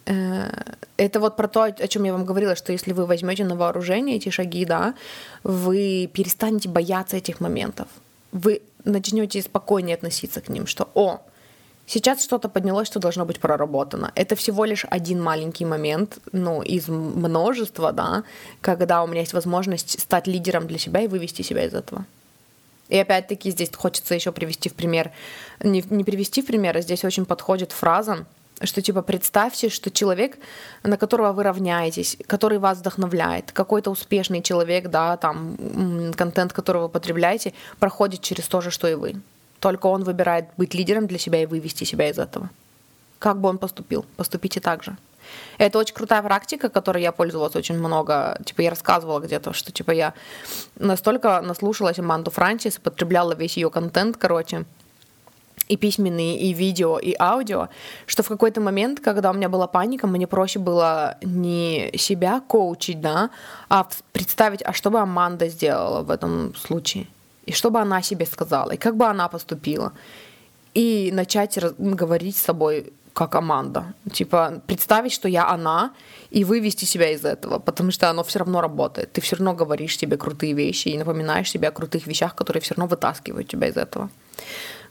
э, 0.06 0.50
это 0.96 1.20
вот 1.20 1.36
про 1.36 1.48
то, 1.50 1.64
о 1.64 1.88
чем 1.88 2.06
я 2.06 2.14
вам 2.14 2.26
говорила, 2.26 2.56
что 2.56 2.72
если 2.72 2.94
вы 2.94 3.06
возьмете 3.06 3.44
на 3.44 3.56
вооружение 3.56 4.16
эти 4.16 4.30
шаги, 4.30 4.64
да, 4.66 4.94
вы 5.44 6.10
перестанете 6.14 6.70
бояться 6.70 7.18
этих 7.18 7.42
моментов. 7.42 7.88
Вы 8.32 8.62
начнете 8.86 9.42
спокойнее 9.42 9.96
относиться 9.96 10.40
к 10.40 10.48
ним, 10.48 10.68
что 10.68 10.90
«О, 10.94 11.22
Сейчас 11.92 12.24
что-то 12.24 12.50
поднялось, 12.50 12.88
что 12.88 13.00
должно 13.00 13.26
быть 13.26 13.40
проработано. 13.40 14.12
Это 14.14 14.36
всего 14.36 14.64
лишь 14.64 14.86
один 14.92 15.24
маленький 15.24 15.66
момент, 15.66 16.20
ну, 16.32 16.62
из 16.62 16.88
множества, 16.88 17.92
да, 17.92 18.24
когда 18.62 19.02
у 19.02 19.08
меня 19.08 19.22
есть 19.22 19.34
возможность 19.34 20.00
стать 20.00 20.28
лидером 20.28 20.68
для 20.68 20.78
себя 20.78 21.02
и 21.02 21.08
вывести 21.08 21.42
себя 21.42 21.66
из 21.66 21.74
этого. 21.74 22.06
И 22.90 22.98
опять-таки 23.00 23.50
здесь 23.50 23.72
хочется 23.76 24.14
еще 24.14 24.32
привести 24.32 24.70
в 24.70 24.76
пример, 24.76 25.10
не, 25.64 25.84
не 25.90 26.04
привести 26.04 26.44
в 26.44 26.46
пример, 26.46 26.78
а 26.78 26.82
здесь 26.82 27.04
очень 27.04 27.26
подходит 27.26 27.72
фраза, 27.72 28.28
что 28.62 28.84
типа 28.84 29.02
представьте, 29.02 29.70
что 29.70 29.90
человек, 29.90 30.38
на 30.84 30.96
которого 30.96 31.34
вы 31.34 31.42
равняетесь, 31.42 32.18
который 32.28 32.60
вас 32.60 32.78
вдохновляет, 32.78 33.52
какой-то 33.52 33.90
успешный 33.90 34.44
человек, 34.44 34.90
да, 34.90 35.18
там 35.18 36.14
контент, 36.16 36.54
который 36.54 36.84
вы 36.84 36.90
потребляете, 36.90 37.54
проходит 37.80 38.22
через 38.22 38.48
то 38.48 38.62
же, 38.62 38.70
что 38.70 38.88
и 38.88 38.94
вы. 38.94 39.16
Только 39.60 39.88
он 39.88 40.04
выбирает 40.04 40.46
быть 40.58 40.74
лидером 40.74 41.08
для 41.08 41.20
себя 41.20 41.44
и 41.44 41.46
вывести 41.46 41.84
себя 41.84 42.10
из 42.10 42.18
этого. 42.18 42.50
Как 43.20 43.40
бы 43.40 43.50
он 43.50 43.58
поступил? 43.58 44.06
Поступите 44.16 44.62
так 44.62 44.84
же. 44.84 44.98
Это 45.58 45.78
очень 45.78 45.94
крутая 45.94 46.24
практика, 46.24 46.70
которой 46.70 47.04
я 47.04 47.12
пользовалась 47.12 47.56
очень 47.56 47.78
много. 47.78 48.40
Типа 48.46 48.62
я 48.62 48.70
рассказывала 48.70 49.20
где-то, 49.20 49.54
что 49.54 49.72
типа 49.72 49.92
я 49.92 50.14
настолько 50.78 51.42
наслушалась 51.42 52.00
Аманду 52.00 52.32
Франчис, 52.32 52.78
потребляла 52.78 53.34
весь 53.34 53.58
ее 53.58 53.70
контент, 53.70 54.18
короче, 54.18 54.66
и 55.68 55.78
письменные, 55.78 56.40
и 56.40 56.54
видео, 56.54 56.98
и 56.98 57.16
аудио, 57.20 57.70
что 58.08 58.24
в 58.24 58.28
какой-то 58.28 58.60
момент, 58.60 59.02
когда 59.02 59.30
у 59.30 59.34
меня 59.34 59.50
была 59.50 59.68
паника, 59.68 60.08
мне 60.08 60.26
проще 60.26 60.58
было 60.58 61.18
не 61.22 61.92
себя 61.96 62.42
коучить, 62.48 63.02
да, 63.02 63.30
а 63.70 63.88
представить, 64.12 64.64
а 64.64 64.74
что 64.74 64.90
бы 64.90 65.00
Аманда 65.00 65.48
сделала 65.48 66.02
в 66.02 66.10
этом 66.10 66.56
случае 66.56 67.08
и 67.50 67.52
что 67.52 67.72
бы 67.72 67.80
она 67.80 68.04
себе 68.04 68.26
сказала, 68.26 68.72
и 68.74 68.78
как 68.78 68.96
бы 68.96 69.06
она 69.06 69.28
поступила. 69.28 69.92
И 70.76 71.10
начать 71.12 71.58
говорить 71.80 72.38
с 72.38 72.44
собой 72.44 72.94
как 73.14 73.32
команда. 73.32 73.94
Типа 74.14 74.62
представить, 74.68 75.14
что 75.14 75.28
я 75.28 75.50
она, 75.50 75.92
и 76.30 76.44
вывести 76.44 76.86
себя 76.86 77.10
из 77.10 77.26
этого, 77.26 77.58
потому 77.58 77.92
что 77.92 78.08
оно 78.10 78.24
все 78.24 78.40
равно 78.40 78.62
работает. 78.62 79.12
Ты 79.14 79.22
все 79.22 79.36
равно 79.36 79.56
говоришь 79.56 79.98
себе 79.98 80.16
крутые 80.16 80.54
вещи 80.54 80.90
и 80.90 80.98
напоминаешь 80.98 81.50
себе 81.50 81.70
о 81.70 81.72
крутых 81.72 82.08
вещах, 82.08 82.36
которые 82.36 82.62
все 82.62 82.76
равно 82.76 82.88
вытаскивают 82.88 83.48
тебя 83.48 83.68
из 83.68 83.78
этого. 83.78 84.10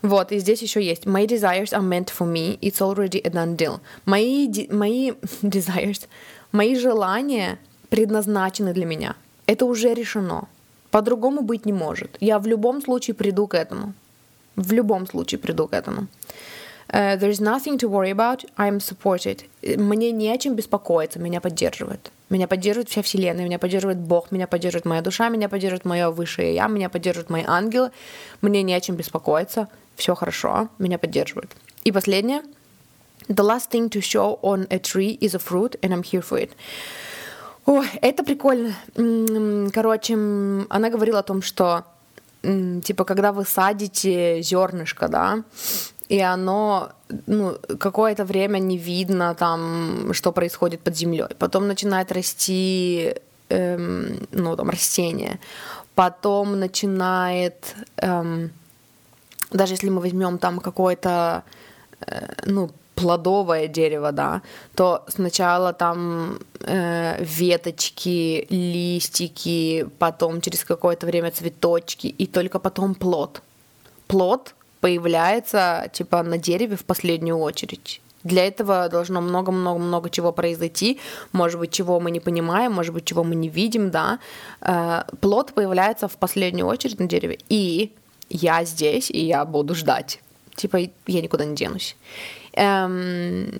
Вот, 0.03 0.33
и 0.33 0.39
здесь 0.41 0.63
еще 0.63 0.83
есть 0.83 1.07
My 1.07 1.27
desires 1.27 1.73
are 1.73 1.89
meant 1.89 2.09
for 2.09 2.27
me, 2.27 2.59
it's 2.61 2.81
already 2.81 3.21
a 3.25 3.31
done 3.31 3.57
deal. 3.57 3.79
Мои, 4.05 4.49
мои 4.71 5.13
desires, 5.43 6.09
мои 6.51 6.75
желания 6.75 7.59
предназначены 7.89 8.75
для 8.75 8.85
меня. 8.85 9.15
Это 9.47 9.65
уже 9.65 9.95
решено. 9.95 10.49
По-другому 10.91 11.43
быть 11.43 11.67
не 11.67 11.73
может. 11.73 12.17
Я 12.21 12.39
в 12.39 12.47
любом 12.47 12.83
случае 12.83 13.15
приду 13.15 13.47
к 13.47 13.55
этому. 13.55 13.95
В 14.57 14.73
любом 14.73 15.07
случае 15.07 15.39
приду 15.39 15.69
к 15.69 15.73
этому. 15.73 16.09
Uh, 16.91 17.19
there 17.19 17.31
is 17.31 17.41
nothing 17.41 17.77
to 17.77 17.89
worry 17.89 18.11
about. 18.11 18.45
I'm 18.57 18.79
supported. 18.79 19.45
Мне 19.63 20.11
не 20.11 20.31
о 20.31 20.39
чем 20.39 20.55
беспокоиться. 20.55 21.19
Меня 21.19 21.41
поддерживает. 21.41 22.11
Меня 22.31 22.47
поддерживает 22.47 22.89
вся 22.89 23.03
Вселенная, 23.03 23.45
меня 23.45 23.59
поддерживает 23.59 23.99
Бог, 23.99 24.31
меня 24.33 24.47
поддерживает 24.47 24.85
моя 24.85 25.01
душа, 25.01 25.29
меня 25.31 25.49
поддерживает 25.49 25.87
мое 25.87 26.11
высшее 26.11 26.55
Я, 26.55 26.67
меня 26.69 26.91
поддерживают 26.91 27.31
мои 27.31 27.45
ангелы. 27.47 27.91
Мне 28.43 28.63
не 28.63 28.75
о 28.75 28.81
чем 28.81 28.97
беспокоиться. 28.97 29.69
Все 29.97 30.15
хорошо. 30.15 30.69
Меня 30.79 30.99
поддерживают. 30.99 31.51
И 31.85 31.93
последнее. 31.93 32.43
The 33.29 33.45
last 33.45 33.71
thing 33.71 33.91
to 33.91 34.01
show 34.01 34.39
on 34.41 34.67
a 34.71 34.79
tree 34.79 35.19
is 35.21 35.35
a 35.35 35.39
fruit, 35.39 35.77
and 35.83 35.93
I'm 35.93 36.03
here 36.03 36.23
for 36.23 36.39
it. 36.39 36.53
Ой, 37.69 37.87
это 38.01 38.25
прикольно. 38.25 38.73
Короче, 39.75 40.15
она 40.15 40.89
говорила 40.89 41.19
о 41.19 41.23
том, 41.23 41.43
что 41.43 41.85
типа, 42.43 43.05
когда 43.05 43.31
вы 43.31 43.45
садите 43.45 44.41
зернышко, 44.41 45.09
да, 45.09 45.45
и 46.09 46.19
оно 46.19 46.93
ну, 47.27 47.59
какое-то 47.79 48.25
время 48.25 48.59
не 48.59 48.79
видно 48.79 49.35
там, 49.35 50.15
что 50.15 50.33
происходит 50.33 50.81
под 50.81 50.97
землей. 50.97 51.35
Потом 51.39 51.69
начинает 51.69 52.11
расти, 52.11 53.15
эм, 53.51 54.27
ну, 54.33 54.57
там, 54.57 54.71
растение. 54.71 55.39
Потом 55.95 56.59
начинает, 56.59 57.75
эм, 57.97 58.51
даже 59.51 59.75
если 59.75 59.91
мы 59.91 60.01
возьмем 60.01 60.39
там 60.39 60.61
какое-то, 60.61 61.43
э, 62.07 62.33
ну, 62.47 62.71
плодовое 62.99 63.69
дерево, 63.69 64.13
да, 64.13 64.43
то 64.75 65.05
сначала 65.09 65.73
там 65.73 66.39
э, 66.61 67.25
веточки, 67.25 68.47
листики, 68.51 69.87
потом 69.99 70.41
через 70.41 70.65
какое-то 70.65 71.07
время 71.07 71.31
цветочки, 71.31 72.09
и 72.09 72.27
только 72.27 72.59
потом 72.59 72.95
плод. 72.95 73.43
Плод 74.07 74.55
появляется 74.81 75.89
типа 75.93 76.23
на 76.23 76.39
дереве 76.39 76.77
в 76.77 76.85
последнюю 76.85 77.39
очередь. 77.39 78.01
Для 78.25 78.47
этого 78.47 78.89
должно 78.89 79.21
много-много-много 79.21 80.11
чего 80.11 80.33
произойти, 80.33 80.99
может 81.33 81.61
быть, 81.61 81.71
чего 81.71 82.01
мы 82.01 82.11
не 82.11 82.21
понимаем, 82.21 82.73
может 82.73 82.93
быть, 82.93 83.05
чего 83.05 83.23
мы 83.23 83.37
не 83.37 83.49
видим, 83.49 83.91
да. 83.91 84.19
Э, 84.61 85.03
плод 85.21 85.53
появляется 85.55 86.09
в 86.09 86.17
последнюю 86.17 86.67
очередь 86.67 86.99
на 86.99 87.07
дереве, 87.07 87.39
и 87.49 87.93
я 88.29 88.65
здесь, 88.65 89.11
и 89.11 89.25
я 89.25 89.45
буду 89.45 89.75
ждать. 89.75 90.21
Типа, 90.57 90.79
я 91.07 91.23
никуда 91.23 91.45
не 91.45 91.55
денусь. 91.55 91.97
Эм, 92.53 93.51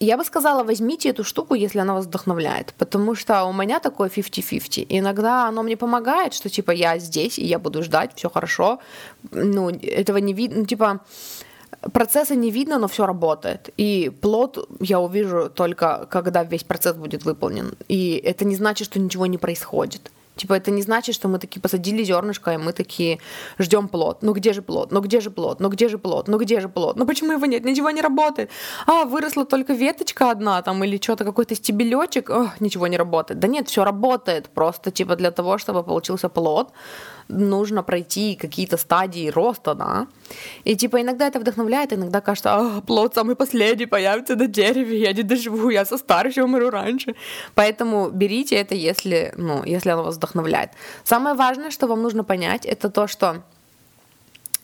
я 0.00 0.16
бы 0.16 0.24
сказала, 0.24 0.64
возьмите 0.64 1.10
эту 1.10 1.22
штуку, 1.22 1.54
если 1.54 1.78
она 1.80 1.94
вас 1.94 2.06
вдохновляет, 2.06 2.74
потому 2.78 3.14
что 3.14 3.44
у 3.44 3.52
меня 3.52 3.78
такое 3.78 4.08
50-50. 4.08 4.86
Иногда 4.88 5.46
оно 5.48 5.62
мне 5.62 5.76
помогает, 5.76 6.34
что 6.34 6.48
типа 6.48 6.72
я 6.72 6.98
здесь, 6.98 7.38
и 7.38 7.44
я 7.44 7.58
буду 7.58 7.82
ждать, 7.82 8.10
все 8.16 8.28
хорошо. 8.28 8.80
Ну, 9.30 9.70
этого 9.70 10.18
не 10.18 10.32
видно, 10.32 10.60
ну, 10.60 10.66
типа 10.66 11.00
процесса 11.92 12.34
не 12.34 12.50
видно, 12.50 12.78
но 12.78 12.88
все 12.88 13.06
работает. 13.06 13.70
И 13.76 14.10
плод 14.20 14.68
я 14.80 14.98
увижу 14.98 15.50
только, 15.54 16.06
когда 16.10 16.44
весь 16.44 16.64
процесс 16.64 16.96
будет 16.96 17.24
выполнен. 17.24 17.74
И 17.88 18.20
это 18.24 18.44
не 18.44 18.56
значит, 18.56 18.86
что 18.86 18.98
ничего 18.98 19.26
не 19.26 19.38
происходит. 19.38 20.10
Типа 20.42 20.54
это 20.54 20.72
не 20.72 20.82
значит, 20.82 21.14
что 21.14 21.28
мы 21.28 21.38
такие 21.38 21.60
посадили 21.60 22.02
зернышко, 22.02 22.50
и 22.50 22.56
мы 22.56 22.72
такие 22.72 23.18
ждем 23.60 23.86
плод. 23.86 24.22
Ну 24.22 24.32
где 24.32 24.52
же 24.52 24.60
плод? 24.60 24.90
Ну 24.90 25.00
где 25.00 25.20
же 25.20 25.30
плод? 25.30 25.60
Ну 25.60 25.68
где 25.68 25.88
же 25.88 25.98
плод? 25.98 26.28
Ну 26.28 26.38
где 26.38 26.60
же 26.60 26.68
плод? 26.68 26.96
Ну 26.96 27.06
почему 27.06 27.32
его 27.32 27.46
нет? 27.46 27.64
Ничего 27.64 27.90
не 27.90 28.00
работает. 28.00 28.50
А, 28.86 29.04
выросла 29.04 29.44
только 29.44 29.72
веточка 29.72 30.32
одна 30.32 30.60
там 30.62 30.82
или 30.82 30.98
что-то, 31.00 31.24
какой-то 31.24 31.54
стебелечек. 31.54 32.30
Ох, 32.30 32.60
ничего 32.60 32.88
не 32.88 32.96
работает. 32.96 33.38
Да 33.38 33.46
нет, 33.46 33.68
все 33.68 33.84
работает. 33.84 34.48
Просто 34.48 34.90
типа 34.90 35.14
для 35.14 35.30
того, 35.30 35.58
чтобы 35.58 35.84
получился 35.84 36.28
плод, 36.28 36.72
нужно 37.32 37.82
пройти 37.82 38.36
какие-то 38.36 38.76
стадии 38.76 39.30
роста, 39.30 39.74
да. 39.74 40.06
И 40.64 40.76
типа 40.76 41.00
иногда 41.00 41.26
это 41.26 41.40
вдохновляет, 41.40 41.92
иногда 41.92 42.20
кажется, 42.20 42.54
а, 42.54 42.80
плод 42.80 43.14
самый 43.14 43.36
последний 43.36 43.86
появится 43.86 44.36
на 44.36 44.46
дереве, 44.46 45.00
я 45.00 45.12
не 45.12 45.22
доживу, 45.22 45.70
я 45.70 45.84
со 45.84 45.98
старостью 45.98 46.44
умру 46.44 46.70
раньше. 46.70 47.14
Поэтому 47.54 48.10
берите 48.10 48.56
это, 48.56 48.74
если, 48.74 49.32
ну, 49.36 49.64
если 49.64 49.90
оно 49.90 50.04
вас 50.04 50.16
вдохновляет. 50.16 50.70
Самое 51.04 51.34
важное, 51.34 51.70
что 51.70 51.86
вам 51.86 52.02
нужно 52.02 52.24
понять, 52.24 52.66
это 52.66 52.90
то, 52.90 53.06
что 53.06 53.42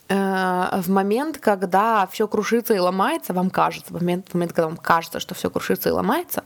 э, 0.08 0.80
в 0.82 0.90
момент, 0.90 1.38
когда 1.38 2.06
все 2.06 2.28
крушится 2.28 2.74
и 2.74 2.78
ломается, 2.78 3.32
вам 3.32 3.50
кажется, 3.50 3.92
в 3.92 3.96
момент, 4.00 4.28
в 4.28 4.34
момент, 4.34 4.52
когда 4.52 4.68
вам 4.68 4.76
кажется, 4.76 5.20
что 5.20 5.34
все 5.34 5.50
крушится 5.50 5.88
и 5.88 5.92
ломается, 5.92 6.42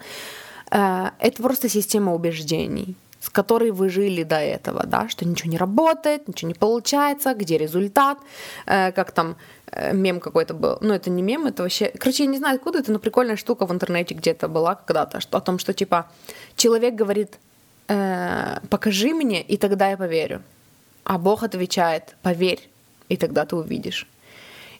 э, 0.71 1.11
это 1.19 1.43
просто 1.43 1.69
система 1.69 2.15
убеждений 2.15 2.97
которой 3.33 3.71
вы 3.71 3.89
жили 3.89 4.23
до 4.23 4.37
этого, 4.37 4.85
да, 4.87 5.09
что 5.09 5.25
ничего 5.25 5.51
не 5.51 5.59
работает, 5.59 6.29
ничего 6.29 6.49
не 6.49 6.55
получается, 6.55 7.35
где 7.35 7.59
результат, 7.59 8.19
э, 8.67 8.93
как 8.93 9.13
там 9.13 9.37
э, 9.67 9.95
мем 9.95 10.21
какой-то 10.21 10.55
был. 10.55 10.79
Ну, 10.81 10.95
это 10.95 11.11
не 11.11 11.23
мем, 11.23 11.47
это 11.47 11.63
вообще... 11.63 11.93
Короче, 11.99 12.25
я 12.25 12.31
не 12.31 12.39
знаю, 12.39 12.57
откуда 12.57 12.79
это, 12.79 12.93
но 12.93 12.99
прикольная 12.99 13.37
штука 13.37 13.67
в 13.67 13.73
интернете 13.73 14.15
где-то 14.15 14.49
была 14.49 14.75
когда-то, 14.75 15.21
что, 15.21 15.39
о 15.39 15.41
том, 15.41 15.59
что, 15.59 15.73
типа, 15.73 16.07
человек 16.57 16.95
говорит, 16.95 17.39
э, 17.89 18.59
покажи 18.69 19.15
мне, 19.15 19.43
и 19.43 19.57
тогда 19.57 19.91
я 19.91 19.97
поверю. 19.97 20.43
А 21.05 21.19
Бог 21.19 21.43
отвечает, 21.43 22.17
поверь, 22.23 22.69
и 23.09 23.17
тогда 23.17 23.45
ты 23.45 23.57
увидишь. 23.57 24.07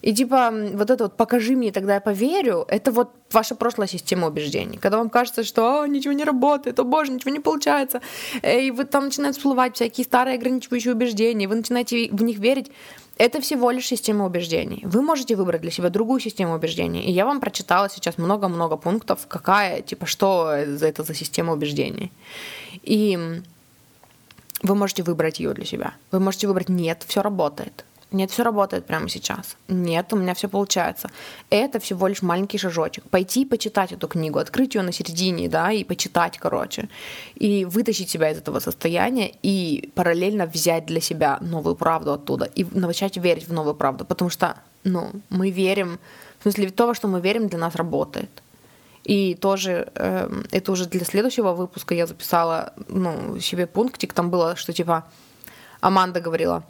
И 0.03 0.13
типа 0.13 0.53
вот 0.75 0.91
это 0.91 1.05
вот 1.05 1.17
«покажи 1.17 1.57
мне, 1.57 1.73
тогда 1.73 1.95
я 1.95 2.01
поверю»— 2.01 2.65
это 2.69 2.91
вот 2.91 3.11
ваша 3.33 3.55
прошлая 3.55 3.89
система 3.89 4.27
убеждений. 4.27 4.77
Когда 4.77 4.99
вам 4.99 5.11
кажется, 5.11 5.45
что 5.45 5.87
ничего 5.87 6.13
не 6.13 6.25
работает, 6.25 6.79
о 6.81 6.85
боже, 6.85 7.13
ничего 7.13 7.31
не 7.31 7.41
получается, 7.41 8.01
и 8.43 8.71
вы 8.71 8.85
там 8.85 9.05
начинают 9.05 9.37
всплывать 9.37 9.77
всякие 9.77 10.05
старые 10.05 10.37
ограничивающие 10.37 10.93
убеждения, 10.93 11.49
вы 11.49 11.55
начинаете 11.55 12.09
в 12.11 12.23
них 12.23 12.39
верить, 12.39 12.71
это 13.19 13.41
всего 13.41 13.71
лишь 13.71 13.87
система 13.87 14.27
убеждений. 14.27 14.81
Вы 14.85 15.03
можете 15.03 15.37
выбрать 15.37 15.61
для 15.61 15.71
себя 15.71 15.91
другую 15.91 16.21
систему 16.21 16.55
убеждений. 16.55 17.05
И 17.05 17.13
я 17.13 17.25
вам 17.25 17.41
прочитала 17.41 17.89
сейчас 17.89 18.19
много-много 18.19 18.77
пунктов, 18.77 19.27
какая, 19.29 19.83
типа, 19.83 20.07
что 20.07 20.51
это 20.51 21.05
за 21.05 21.15
система 21.15 21.53
убеждений. 21.53 22.11
И 22.83 23.41
вы 24.63 24.75
можете 24.75 25.03
выбрать 25.03 25.41
ее 25.41 25.53
для 25.55 25.65
себя. 25.65 25.95
Вы 26.11 26.21
можете 26.21 26.49
выбрать 26.49 26.69
«нет, 26.69 27.05
все 27.07 27.23
работает». 27.23 27.85
Нет, 28.13 28.31
все 28.31 28.43
работает 28.43 28.87
прямо 28.87 29.09
сейчас. 29.09 29.57
Нет, 29.69 30.13
у 30.13 30.17
меня 30.17 30.35
все 30.35 30.49
получается. 30.49 31.11
Это 31.51 31.81
всего 31.81 32.07
лишь 32.07 32.23
маленький 32.23 32.59
шажочек. 32.59 33.05
Пойти 33.05 33.43
и 33.43 33.47
почитать 33.47 33.93
эту 33.93 34.07
книгу, 34.07 34.39
открыть 34.39 34.75
ее 34.75 34.83
на 34.83 34.93
середине, 34.93 35.49
да, 35.49 35.73
и 35.73 35.83
почитать, 35.85 36.39
короче. 36.39 36.89
И 37.35 37.65
вытащить 37.65 38.11
себя 38.11 38.31
из 38.31 38.39
этого 38.39 38.61
состояния 38.61 39.33
и 39.43 39.91
параллельно 39.95 40.47
взять 40.47 40.87
для 40.87 41.01
себя 41.01 41.39
новую 41.41 41.75
правду 41.75 42.13
оттуда. 42.13 42.45
И 42.45 42.65
начать 42.65 43.17
верить 43.17 43.49
в 43.49 43.53
новую 43.53 43.75
правду. 43.75 44.05
Потому 44.05 44.31
что, 44.31 44.57
ну, 44.85 45.11
мы 45.31 45.51
верим, 45.51 45.99
в 46.39 46.43
смысле, 46.43 46.71
то, 46.71 46.87
во 46.87 46.95
что 46.95 47.09
мы 47.09 47.21
верим, 47.21 47.49
для 47.49 47.59
нас 47.59 47.75
работает. 47.75 48.43
И 49.05 49.35
тоже, 49.35 49.91
э, 49.95 50.31
это 50.53 50.73
уже 50.73 50.87
для 50.87 51.05
следующего 51.05 51.53
выпуска 51.53 51.95
я 51.95 52.07
записала, 52.07 52.73
ну, 52.89 53.41
себе 53.41 53.67
пунктик, 53.67 54.13
там 54.13 54.31
было, 54.31 54.55
что 54.55 54.73
типа 54.73 55.05
Аманда 55.81 56.21
говорила, 56.21 56.63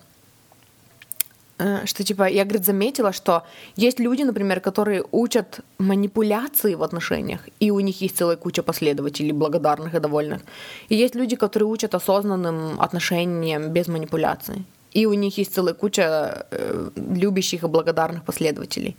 что 1.85 2.05
типа 2.05 2.29
я, 2.29 2.45
говорит, 2.45 2.65
заметила, 2.65 3.13
что 3.13 3.43
есть 3.77 4.01
люди, 4.01 4.23
например, 4.23 4.61
которые 4.61 5.05
учат 5.13 5.61
манипуляции 5.79 6.75
в 6.75 6.83
отношениях, 6.83 7.41
и 7.61 7.71
у 7.71 7.81
них 7.81 8.03
есть 8.03 8.17
целая 8.17 8.37
куча 8.37 8.63
последователей 8.63 9.33
благодарных 9.33 9.95
и 9.95 10.01
довольных. 10.01 10.43
И 10.91 10.95
есть 10.95 11.15
люди, 11.15 11.37
которые 11.37 11.69
учат 11.69 11.95
осознанным 11.95 12.81
отношениям 12.81 13.73
без 13.73 13.89
манипуляций, 13.89 14.65
и 14.95 15.07
у 15.07 15.15
них 15.15 15.39
есть 15.39 15.55
целая 15.55 15.75
куча 15.75 16.47
э, 16.51 16.91
любящих 16.97 17.65
и 17.65 17.67
благодарных 17.67 18.25
последователей. 18.25 18.97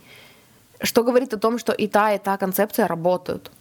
Что 0.82 1.04
говорит 1.04 1.34
о 1.34 1.38
том, 1.38 1.60
что 1.60 1.72
и 1.72 1.88
та, 1.88 2.14
и 2.14 2.20
та 2.20 2.38
концепция 2.38 2.88
работают. 2.88 3.52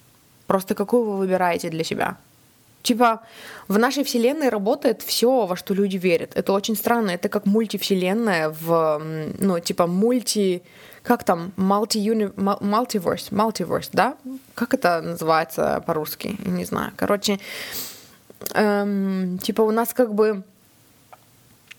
Просто 0.47 0.75
какую 0.75 1.05
вы 1.05 1.17
выбираете 1.19 1.71
для 1.71 1.85
себя? 1.85 2.17
Типа, 2.83 3.21
в 3.69 3.79
нашей 3.79 4.03
вселенной 4.03 4.49
работает 4.49 5.03
все, 5.03 5.47
во 5.47 5.57
что 5.57 5.75
люди 5.75 5.97
верят. 5.97 6.33
Это 6.35 6.53
очень 6.53 6.77
странно. 6.77 7.11
Это 7.11 7.29
как 7.29 7.47
мультивселенная 7.47 8.51
в, 8.51 9.01
ну, 9.39 9.61
типа, 9.61 9.87
мульти... 9.87 10.63
Как 11.03 11.25
там? 11.25 11.53
Multi 11.57 12.33
multiverse, 12.35 13.31
multiverse, 13.31 13.89
да? 13.93 14.17
Как 14.55 14.75
это 14.75 15.01
называется 15.03 15.83
по-русски? 15.87 16.37
Не 16.47 16.65
знаю. 16.65 16.93
Короче, 16.97 17.41
эм, 18.55 19.39
типа, 19.39 19.63
у 19.63 19.73
нас 19.73 19.93
как 19.95 20.15
бы 20.15 20.45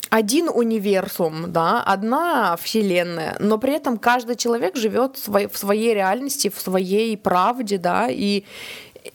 один 0.10 0.48
универсум, 0.48 1.52
да, 1.52 1.82
одна 1.82 2.56
вселенная, 2.58 3.36
но 3.40 3.58
при 3.58 3.74
этом 3.74 3.98
каждый 3.98 4.36
человек 4.36 4.76
живет 4.76 5.18
в 5.18 5.58
своей 5.58 5.96
реальности, 5.96 6.50
в 6.50 6.62
своей 6.62 7.18
правде, 7.18 7.80
да, 7.80 8.08
и, 8.10 8.44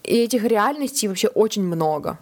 и 0.05 0.17
этих 0.25 0.45
реальностей 0.45 1.09
вообще 1.09 1.29
очень 1.29 1.65
много. 1.65 2.19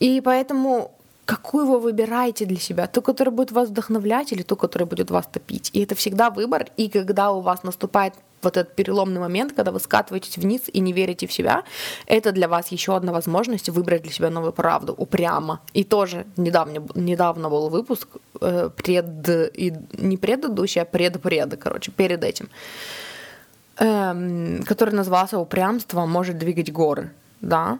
И 0.00 0.20
поэтому 0.20 0.92
какую 1.24 1.66
вы 1.66 1.78
выбираете 1.78 2.46
для 2.46 2.58
себя? 2.58 2.86
Ту, 2.86 3.02
которая 3.02 3.34
будет 3.34 3.52
вас 3.52 3.68
вдохновлять 3.68 4.32
или 4.32 4.42
ту, 4.42 4.56
которая 4.56 4.86
будет 4.86 5.10
вас 5.10 5.26
топить? 5.26 5.70
И 5.74 5.82
это 5.82 5.94
всегда 5.94 6.30
выбор. 6.30 6.66
И 6.78 6.88
когда 6.88 7.32
у 7.32 7.40
вас 7.40 7.62
наступает 7.64 8.14
вот 8.42 8.56
этот 8.56 8.74
переломный 8.74 9.20
момент, 9.20 9.52
когда 9.52 9.70
вы 9.70 9.80
скатываетесь 9.80 10.38
вниз 10.38 10.62
и 10.72 10.80
не 10.80 10.92
верите 10.92 11.26
в 11.26 11.32
себя, 11.32 11.64
это 12.06 12.32
для 12.32 12.48
вас 12.48 12.72
еще 12.72 12.96
одна 12.96 13.12
возможность 13.12 13.68
выбрать 13.68 14.02
для 14.02 14.12
себя 14.12 14.30
новую 14.30 14.52
правду, 14.52 14.94
упрямо. 14.96 15.60
И 15.74 15.84
тоже 15.84 16.24
недавно, 16.36 16.82
недавно 16.94 17.50
был 17.50 17.68
выпуск 17.68 18.08
э, 18.40 18.70
пред, 18.76 19.28
и, 19.54 19.72
не 19.92 20.16
предыдущий, 20.16 20.80
а 20.80 20.84
пред-пред, 20.84 21.56
короче, 21.56 21.90
перед 21.90 22.24
этим, 22.24 22.48
э, 23.78 24.62
который 24.64 24.94
назывался 24.94 25.38
«Упрямство 25.38 26.06
может 26.06 26.38
двигать 26.38 26.72
горы». 26.72 27.10
Да, 27.40 27.78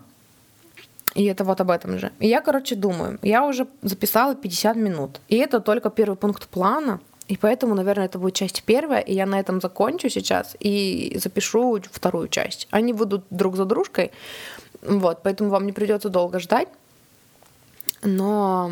и 1.14 1.24
это 1.24 1.44
вот 1.44 1.60
об 1.60 1.70
этом 1.70 1.98
же. 1.98 2.12
И 2.20 2.28
я, 2.28 2.40
короче, 2.40 2.76
думаю, 2.76 3.18
я 3.22 3.44
уже 3.44 3.66
записала 3.82 4.34
50 4.34 4.76
минут. 4.76 5.20
И 5.28 5.36
это 5.36 5.60
только 5.60 5.90
первый 5.90 6.16
пункт 6.16 6.46
плана. 6.48 7.00
И 7.28 7.36
поэтому, 7.36 7.74
наверное, 7.74 8.06
это 8.06 8.18
будет 8.18 8.34
часть 8.34 8.62
первая, 8.62 9.00
и 9.00 9.14
я 9.14 9.26
на 9.26 9.38
этом 9.38 9.60
закончу 9.60 10.08
сейчас 10.08 10.56
и 10.60 11.18
запишу 11.22 11.80
вторую 11.92 12.28
часть. 12.28 12.68
Они 12.70 12.92
будут 12.92 13.24
друг 13.30 13.56
за 13.56 13.64
дружкой, 13.64 14.12
вот, 14.82 15.22
поэтому 15.22 15.50
вам 15.50 15.66
не 15.66 15.72
придется 15.72 16.08
долго 16.08 16.38
ждать. 16.38 16.68
Но, 18.02 18.70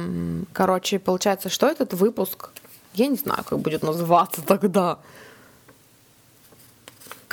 короче, 0.53 0.99
получается, 0.99 1.49
что 1.49 1.67
этот 1.67 1.93
выпуск, 1.93 2.51
я 2.95 3.09
не 3.09 3.17
знаю, 3.17 3.45
как 3.45 3.59
будет 3.59 3.83
называться 3.83 4.41
тогда. 4.47 4.99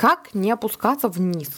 Как 0.04 0.34
не 0.34 0.52
опускаться 0.52 1.08
вниз? 1.08 1.50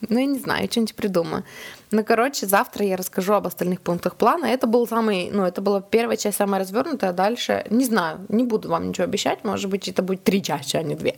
Ну, 0.10 0.18
я 0.18 0.26
не 0.26 0.38
знаю, 0.38 0.62
я 0.62 0.70
что-нибудь 0.70 0.94
придумаю. 0.94 1.44
Ну, 1.90 2.04
короче, 2.04 2.46
завтра 2.46 2.84
я 2.84 2.96
расскажу 2.96 3.32
об 3.32 3.46
остальных 3.46 3.80
пунктах 3.80 4.16
плана. 4.16 4.44
Это 4.44 4.66
был 4.66 4.86
самый, 4.86 5.30
ну, 5.32 5.44
это 5.44 5.62
была 5.62 5.80
первая 5.80 6.18
часть, 6.18 6.36
самая 6.36 6.60
развернутая. 6.60 7.14
Дальше, 7.14 7.64
не 7.70 7.86
знаю, 7.86 8.18
не 8.28 8.44
буду 8.44 8.68
вам 8.68 8.88
ничего 8.88 9.04
обещать. 9.04 9.44
Может 9.44 9.70
быть, 9.70 9.88
это 9.88 10.02
будет 10.02 10.22
три 10.24 10.42
части, 10.42 10.76
а 10.76 10.82
не 10.82 10.94
две. 10.94 11.16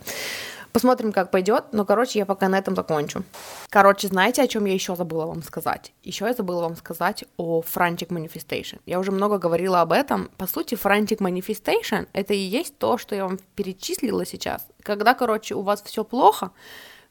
Посмотрим, 0.76 1.10
как 1.10 1.30
пойдет. 1.30 1.64
Но, 1.72 1.86
короче, 1.86 2.18
я 2.18 2.26
пока 2.26 2.50
на 2.50 2.58
этом 2.58 2.76
закончу. 2.76 3.22
Короче, 3.70 4.08
знаете, 4.08 4.42
о 4.42 4.46
чем 4.46 4.66
я 4.66 4.74
еще 4.74 4.94
забыла 4.94 5.24
вам 5.24 5.42
сказать? 5.42 5.94
Еще 6.02 6.26
я 6.26 6.34
забыла 6.34 6.60
вам 6.60 6.76
сказать 6.76 7.24
о 7.38 7.62
Frantic 7.62 8.08
Manifestation. 8.08 8.78
Я 8.84 9.00
уже 9.00 9.10
много 9.10 9.38
говорила 9.38 9.80
об 9.80 9.92
этом. 9.92 10.28
По 10.36 10.46
сути, 10.46 10.74
Frantic 10.74 11.20
Manifestation— 11.20 12.08
это 12.12 12.34
и 12.34 12.58
есть 12.58 12.76
то, 12.76 12.98
что 12.98 13.14
я 13.14 13.24
вам 13.24 13.38
перечислила 13.54 14.26
сейчас. 14.26 14.66
Когда, 14.82 15.14
короче, 15.14 15.54
у 15.54 15.62
вас 15.62 15.82
все 15.82 16.04
плохо, 16.04 16.50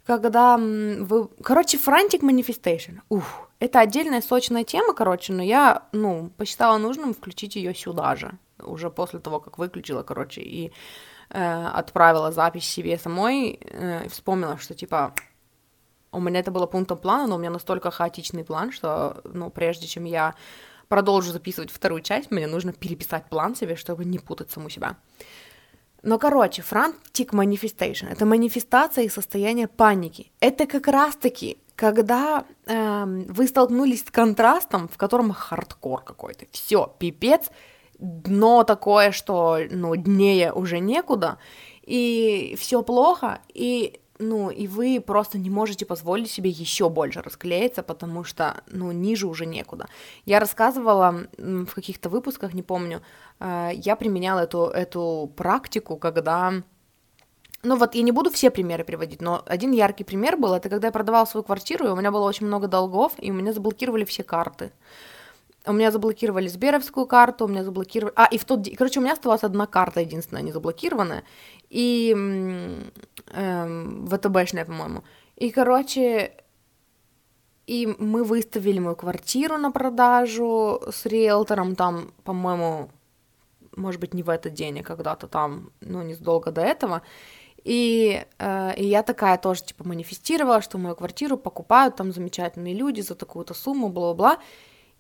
когда 0.06 0.58
вы... 0.58 1.28
Короче, 1.44 1.80
Frantic 1.80 2.22
Manifestation. 2.22 3.00
Ух, 3.10 3.50
это 3.60 3.80
отдельная 3.80 4.22
сочная 4.22 4.64
тема, 4.64 4.94
короче, 4.94 5.34
но 5.34 5.42
я, 5.42 5.88
ну, 5.92 6.30
посчитала 6.38 6.78
нужным 6.78 7.16
включить 7.16 7.56
ее 7.56 7.74
сюда 7.74 8.16
же, 8.16 8.38
уже 8.60 8.92
после 8.92 9.18
того, 9.18 9.40
как 9.40 9.58
выключила, 9.58 10.04
короче, 10.04 10.42
и 10.42 10.72
э, 11.30 11.68
отправила 11.68 12.32
запись 12.32 12.66
себе 12.66 12.98
самой, 12.98 13.60
э, 13.62 14.08
вспомнила, 14.10 14.58
что, 14.58 14.74
типа, 14.74 15.14
у 16.12 16.20
меня 16.20 16.40
это 16.40 16.52
было 16.52 16.66
пунктом 16.66 16.98
плана, 16.98 17.28
но 17.28 17.36
у 17.36 17.40
меня 17.40 17.50
настолько 17.50 17.92
хаотичный 17.92 18.44
план, 18.44 18.72
что, 18.72 19.22
ну, 19.26 19.50
прежде 19.50 19.88
чем 19.88 20.06
я 20.06 20.36
продолжу 20.88 21.32
записывать 21.32 21.72
вторую 21.72 22.02
часть, 22.02 22.32
мне 22.32 22.48
нужно 22.48 22.74
переписать 22.74 23.26
план 23.30 23.56
себе, 23.56 23.76
чтобы 23.76 24.06
не 24.06 24.20
путать 24.20 24.52
саму 24.52 24.70
себя. 24.70 24.98
Но, 26.04 26.20
короче, 26.20 26.62
frantic 26.62 27.32
manifestation— 27.32 28.08
это 28.10 28.26
манифестация 28.26 29.06
и 29.06 29.10
состояние 29.10 29.68
паники. 29.68 30.32
Это 30.40 30.68
как 30.68 30.88
раз-таки, 30.88 31.58
когда 31.76 32.46
э, 32.68 33.06
вы 33.06 33.48
столкнулись 33.48 34.02
с 34.06 34.12
контрастом, 34.12 34.88
в 34.88 34.98
котором 34.98 35.32
хардкор 35.32 36.04
какой-то. 36.04 36.46
Все, 36.52 36.96
пипец, 37.00 37.50
дно 38.00 38.64
такое, 38.64 39.12
что, 39.12 39.60
ну, 39.70 39.96
днее 39.96 40.52
уже 40.52 40.80
некуда, 40.80 41.38
и 41.84 42.56
все 42.60 42.82
плохо, 42.82 43.40
и 43.54 44.00
ну, 44.20 44.50
и 44.50 44.68
вы 44.68 45.02
просто 45.06 45.38
не 45.38 45.50
можете 45.50 45.86
позволить 45.86 46.32
себе 46.32 46.50
еще 46.50 46.90
больше 46.90 47.22
расклеиться, 47.22 47.84
потому 47.84 48.24
что, 48.24 48.64
ну, 48.68 48.92
ниже 48.92 49.28
уже 49.28 49.46
некуда. 49.46 49.88
Я 50.26 50.40
рассказывала 50.40 51.28
в 51.38 51.74
каких-то 51.74 52.10
выпусках, 52.10 52.54
не 52.54 52.64
помню, 52.64 53.02
э, 53.40 53.72
я 53.74 53.96
применяла 53.96 54.42
эту, 54.42 54.66
эту 54.66 55.32
практику, 55.36 55.98
когда... 55.98 56.54
Ну 57.64 57.78
вот 57.78 57.96
я 57.96 58.04
не 58.04 58.12
буду 58.12 58.30
все 58.30 58.52
примеры 58.52 58.84
приводить, 58.84 59.22
но 59.22 59.42
один 59.46 59.72
яркий 59.72 60.04
пример 60.04 60.38
был, 60.38 60.54
это 60.54 60.70
когда 60.70 60.88
я 60.88 60.92
продавала 60.92 61.26
свою 61.26 61.44
квартиру, 61.44 61.88
и 61.88 61.90
у 61.90 61.96
меня 61.96 62.12
было 62.12 62.26
очень 62.26 62.46
много 62.46 62.68
долгов, 62.68 63.14
и 63.18 63.32
у 63.32 63.34
меня 63.34 63.54
заблокировали 63.54 64.06
все 64.06 64.24
карты. 64.24 64.72
У 65.68 65.74
меня 65.74 65.92
заблокировали 65.92 66.48
Сберовскую 66.48 67.08
карту, 67.08 67.46
у 67.46 67.48
меня 67.48 67.64
заблокировали... 67.64 68.14
А, 68.16 68.26
и 68.26 68.38
в 68.38 68.46
тот 68.46 68.62
день... 68.62 68.76
Короче, 68.76 69.00
у 69.00 69.04
меня 69.04 69.14
оставалась 69.14 69.44
одна 69.44 69.66
карта 69.66 70.02
единственная, 70.02 70.44
не 70.44 70.52
заблокированная. 70.52 71.24
И... 71.70 72.12
Эм, 73.32 74.08
ВТБшная, 74.08 74.66
по-моему. 74.66 75.04
И, 75.36 75.50
короче... 75.52 76.34
И 77.68 77.88
мы 77.98 78.24
выставили 78.24 78.78
мою 78.78 78.96
квартиру 78.96 79.58
на 79.58 79.72
продажу 79.72 80.84
с 80.92 81.08
риэлтором 81.08 81.76
там, 81.76 82.14
по-моему, 82.24 82.92
может 83.76 84.00
быть, 84.00 84.14
не 84.14 84.22
в 84.22 84.30
этот 84.30 84.54
день, 84.54 84.80
а 84.80 84.84
когда-то 84.84 85.28
там, 85.28 85.72
ну, 85.82 86.04
незадолго 86.04 86.52
до 86.52 86.62
этого. 86.62 87.02
И, 87.64 88.24
э, 88.38 88.76
и 88.78 88.86
я 88.86 89.02
такая 89.02 89.38
тоже, 89.38 89.64
типа, 89.64 89.88
манифестировала, 89.88 90.62
что 90.62 90.78
мою 90.78 90.96
квартиру 90.96 91.38
покупают 91.38 91.96
там 91.96 92.12
замечательные 92.12 92.76
люди 92.76 93.02
за 93.02 93.16
такую-то 93.16 93.56
сумму, 93.56 93.90
бла-бла-бла. 93.90 94.38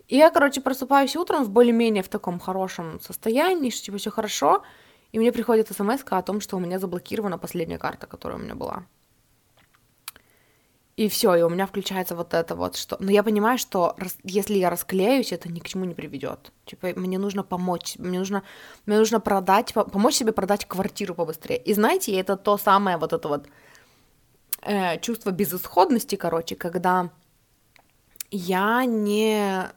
И 0.07 0.17
я, 0.17 0.29
короче, 0.29 0.61
просыпаюсь 0.61 1.15
утром 1.15 1.43
в 1.43 1.49
более-менее 1.49 2.03
в 2.03 2.09
таком 2.09 2.39
хорошем 2.39 2.99
состоянии, 3.01 3.69
что 3.69 3.85
типа 3.85 3.97
все 3.97 4.11
хорошо, 4.11 4.63
и 5.11 5.19
мне 5.19 5.31
приходит 5.31 5.69
смс 5.69 6.03
о 6.09 6.21
том, 6.21 6.41
что 6.41 6.57
у 6.57 6.59
меня 6.59 6.79
заблокирована 6.79 7.37
последняя 7.37 7.77
карта, 7.77 8.07
которая 8.07 8.37
у 8.37 8.41
меня 8.41 8.55
была. 8.55 8.85
И 10.97 11.09
все, 11.09 11.35
и 11.35 11.41
у 11.41 11.49
меня 11.49 11.65
включается 11.65 12.15
вот 12.15 12.33
это 12.33 12.55
вот, 12.55 12.77
что... 12.77 12.95
Но 13.01 13.11
я 13.11 13.21
понимаю, 13.21 13.57
что 13.57 13.97
если 14.23 14.53
я 14.53 14.69
расклеюсь, 14.69 15.33
это 15.33 15.51
ни 15.51 15.59
к 15.59 15.67
чему 15.67 15.83
не 15.83 15.93
приведет. 15.93 16.53
Типа, 16.65 16.93
мне 16.95 17.19
нужно 17.19 17.43
помочь, 17.43 17.97
мне 17.97 18.17
нужно, 18.17 18.43
мне 18.85 18.97
нужно 18.97 19.19
продать, 19.19 19.73
помочь 19.73 20.15
себе 20.15 20.31
продать 20.31 20.65
квартиру 20.65 21.13
побыстрее. 21.13 21.57
И 21.57 21.73
знаете, 21.73 22.17
это 22.17 22.37
то 22.37 22.57
самое 22.57 22.95
вот 22.95 23.11
это 23.11 23.27
вот 23.27 23.47
э, 24.61 24.97
чувство 24.99 25.31
безысходности, 25.31 26.15
короче, 26.15 26.55
когда 26.55 27.09
я 28.31 28.85
не 28.85 29.67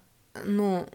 ну, 0.45 0.87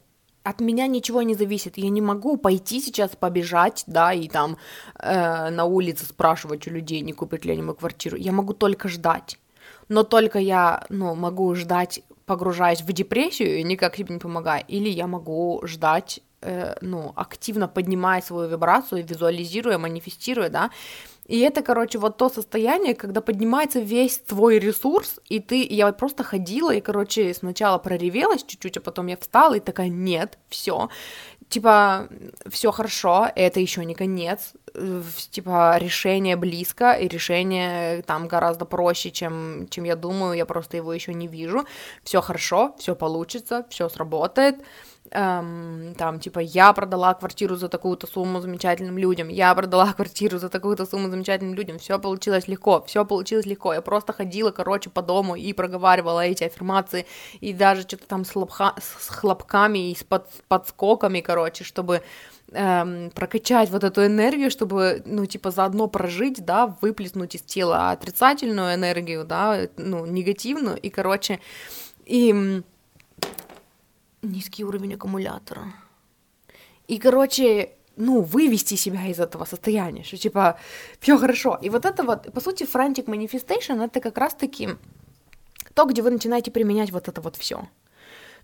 от 0.44 0.60
меня 0.60 0.88
ничего 0.88 1.22
не 1.22 1.36
зависит. 1.36 1.78
Я 1.78 1.90
не 1.90 2.02
могу 2.02 2.38
пойти 2.38 2.82
сейчас 2.82 3.16
побежать, 3.16 3.84
да, 3.88 4.14
и 4.14 4.28
там 4.28 4.58
э, 5.00 5.50
на 5.50 5.66
улице 5.66 6.06
спрашивать 6.06 6.68
у 6.68 6.72
людей, 6.72 7.02
не 7.02 7.14
купят 7.14 7.46
ли 7.46 7.54
они 7.54 7.62
мою 7.62 7.76
квартиру. 7.76 8.18
Я 8.18 8.32
могу 8.32 8.54
только 8.54 8.90
ждать. 8.90 9.40
Но 9.88 10.04
только 10.04 10.40
я, 10.40 10.86
ну, 10.90 11.16
могу 11.16 11.56
ждать, 11.56 12.02
погружаясь 12.26 12.82
в 12.82 12.92
депрессию 12.92 13.58
и 13.58 13.64
никак 13.64 13.96
себе 13.96 14.14
не 14.14 14.20
помогая. 14.20 14.64
Или 14.68 14.90
я 14.90 15.08
могу 15.08 15.62
ждать, 15.66 16.20
э, 16.42 16.76
ну, 16.82 17.14
активно 17.16 17.68
поднимая 17.68 18.22
свою 18.22 18.50
вибрацию, 18.50 19.06
визуализируя, 19.06 19.78
манифестируя, 19.78 20.50
да, 20.50 20.72
и 21.26 21.40
это, 21.40 21.62
короче, 21.62 22.00
вот 22.00 22.18
то 22.18 22.30
состояние, 22.30 22.96
когда 22.96 23.22
поднимается 23.22 23.80
весь 23.80 24.20
твой 24.20 24.60
ресурс, 24.60 25.20
и 25.30 25.40
ты, 25.40 25.66
я 25.66 25.86
вот 25.86 25.98
просто 25.98 26.24
ходила, 26.24 26.72
и, 26.72 26.82
короче, 26.82 27.34
сначала 27.34 27.78
проревелась 27.78 28.44
чуть-чуть, 28.44 28.78
а 28.78 28.82
потом 28.82 29.08
я 29.08 29.16
встала 29.16 29.54
и 29.56 29.62
такая, 29.62 29.88
нет, 29.88 30.38
все, 30.50 30.90
типа, 31.48 32.10
все 32.50 32.72
хорошо, 32.72 33.30
это 33.36 33.62
еще 33.62 33.86
не 33.86 33.96
конец, 33.96 34.54
типа, 35.32 35.78
решение 35.78 36.36
близко, 36.36 36.94
и 36.94 37.08
решение 37.08 38.02
там 38.02 38.28
гораздо 38.28 38.66
проще, 38.66 39.12
чем, 39.12 39.68
чем 39.70 39.86
я 39.86 39.96
думаю, 39.96 40.34
я 40.34 40.46
просто 40.46 40.78
его 40.78 40.94
еще 40.94 41.14
не 41.14 41.28
вижу, 41.28 41.66
все 42.04 42.22
хорошо, 42.22 42.76
все 42.80 42.96
получится, 42.96 43.66
все 43.70 43.88
сработает, 43.88 44.58
эм, 45.14 45.94
там, 45.96 46.20
типа, 46.20 46.40
я 46.40 46.74
продала 46.74 47.14
квартиру 47.14 47.56
за 47.56 47.70
такую-то 47.70 48.08
сумму 48.08 48.42
замечательным 48.42 48.98
людям, 48.98 49.30
я 49.30 49.54
продала 49.56 49.94
квартиру 49.94 50.40
за 50.40 50.50
такую-то 50.50 50.86
сумму 50.86 51.10
замечательным 51.10 51.54
людям, 51.54 51.78
все 51.78 52.00
получилось 52.00 52.48
легко, 52.48 52.84
все 52.86 53.06
получилось 53.06 53.46
легко, 53.46 53.74
я 53.74 53.82
просто 53.82 54.14
ходила, 54.14 54.52
короче, 54.52 54.90
по 54.90 55.02
дому 55.02 55.36
и 55.36 55.54
проговаривала 55.54 56.26
эти 56.26 56.44
аффирмации, 56.44 57.06
и 57.42 57.54
даже 57.54 57.84
что-то 57.84 58.08
там 58.08 58.26
с, 58.26 58.32
хлопха, 58.32 58.76
с 58.80 59.10
хлопками 59.10 59.92
и 59.92 59.96
с 59.96 60.04
под, 60.04 60.28
подскоками, 60.48 61.22
короче, 61.22 61.64
чтобы 61.64 62.02
эм, 62.52 63.12
прокачать 63.12 63.70
вот 63.70 63.84
эту 63.84 64.06
энергию, 64.06 64.50
чтобы, 64.50 65.04
ну, 65.06 65.26
типа, 65.26 65.52
заодно 65.52 65.88
прожить, 65.88 66.44
да, 66.44 66.76
выплеснуть 66.82 67.36
из 67.36 67.42
тела 67.42 67.92
отрицательную 67.92 68.76
энергию, 68.76 69.26
да, 69.26 69.68
ну, 69.78 70.06
негативную, 70.06 70.78
и, 70.78 70.90
короче, 70.90 71.40
и 72.06 72.64
низкий 74.24 74.64
уровень 74.64 74.96
аккумулятора. 74.96 75.74
И, 76.88 76.98
короче, 76.98 77.72
ну, 77.96 78.22
вывести 78.22 78.76
себя 78.76 79.08
из 79.08 79.20
этого 79.20 79.46
состояния, 79.46 80.04
что 80.04 80.18
типа 80.18 80.58
все 81.00 81.18
хорошо. 81.18 81.60
И 81.62 81.70
вот 81.70 81.86
это 81.86 82.04
вот, 82.04 82.34
по 82.34 82.42
сути, 82.42 82.64
frantic 82.64 83.06
manifestation 83.06 83.84
это 83.84 84.00
как 84.00 84.18
раз-таки 84.18 84.70
то, 85.74 85.86
где 85.86 86.02
вы 86.02 86.12
начинаете 86.12 86.52
применять 86.52 86.92
вот 86.92 87.08
это 87.08 87.22
вот 87.22 87.36
все. 87.36 87.68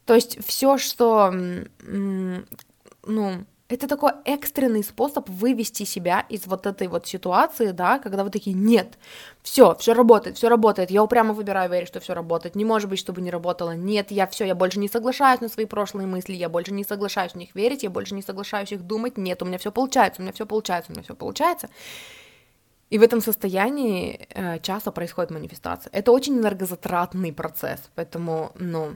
То 0.05 0.15
есть 0.15 0.43
все, 0.45 0.77
что, 0.77 1.31
ну, 1.81 3.45
это 3.69 3.87
такой 3.87 4.13
экстренный 4.25 4.83
способ 4.83 5.29
вывести 5.29 5.83
себя 5.83 6.25
из 6.27 6.47
вот 6.47 6.65
этой 6.65 6.87
вот 6.87 7.05
ситуации, 7.05 7.69
да, 7.69 7.99
когда 7.99 8.23
вы 8.23 8.31
такие, 8.31 8.55
нет, 8.55 8.97
все, 9.43 9.75
все 9.75 9.93
работает, 9.93 10.37
все 10.37 10.49
работает, 10.49 10.89
я 10.89 11.03
упрямо 11.03 11.35
выбираю 11.35 11.69
верить, 11.69 11.87
что 11.87 11.99
все 11.99 12.15
работает, 12.15 12.55
не 12.55 12.65
может 12.65 12.89
быть, 12.89 12.97
чтобы 12.97 13.21
не 13.21 13.29
работало, 13.29 13.75
нет, 13.75 14.09
я 14.09 14.25
все, 14.25 14.45
я 14.45 14.55
больше 14.55 14.79
не 14.79 14.89
соглашаюсь 14.89 15.39
на 15.39 15.49
свои 15.49 15.65
прошлые 15.67 16.07
мысли, 16.07 16.33
я 16.33 16.49
больше 16.49 16.73
не 16.73 16.83
соглашаюсь 16.83 17.33
в 17.33 17.35
них 17.35 17.53
верить, 17.53 17.83
я 17.83 17.91
больше 17.91 18.15
не 18.15 18.23
соглашаюсь 18.23 18.71
их 18.71 18.81
думать, 18.81 19.17
нет, 19.17 19.43
у 19.43 19.45
меня 19.45 19.59
все 19.59 19.71
получается, 19.71 20.21
у 20.21 20.23
меня 20.23 20.33
все 20.33 20.47
получается, 20.47 20.91
у 20.91 20.93
меня 20.95 21.03
все 21.03 21.15
получается. 21.15 21.69
И 22.89 22.97
в 22.97 23.03
этом 23.03 23.21
состоянии 23.21 24.27
э, 24.33 24.57
часто 24.61 24.91
происходит 24.91 25.29
манифестация. 25.29 25.91
Это 25.93 26.11
очень 26.11 26.39
энергозатратный 26.39 27.31
процесс, 27.31 27.79
поэтому, 27.93 28.51
ну, 28.55 28.95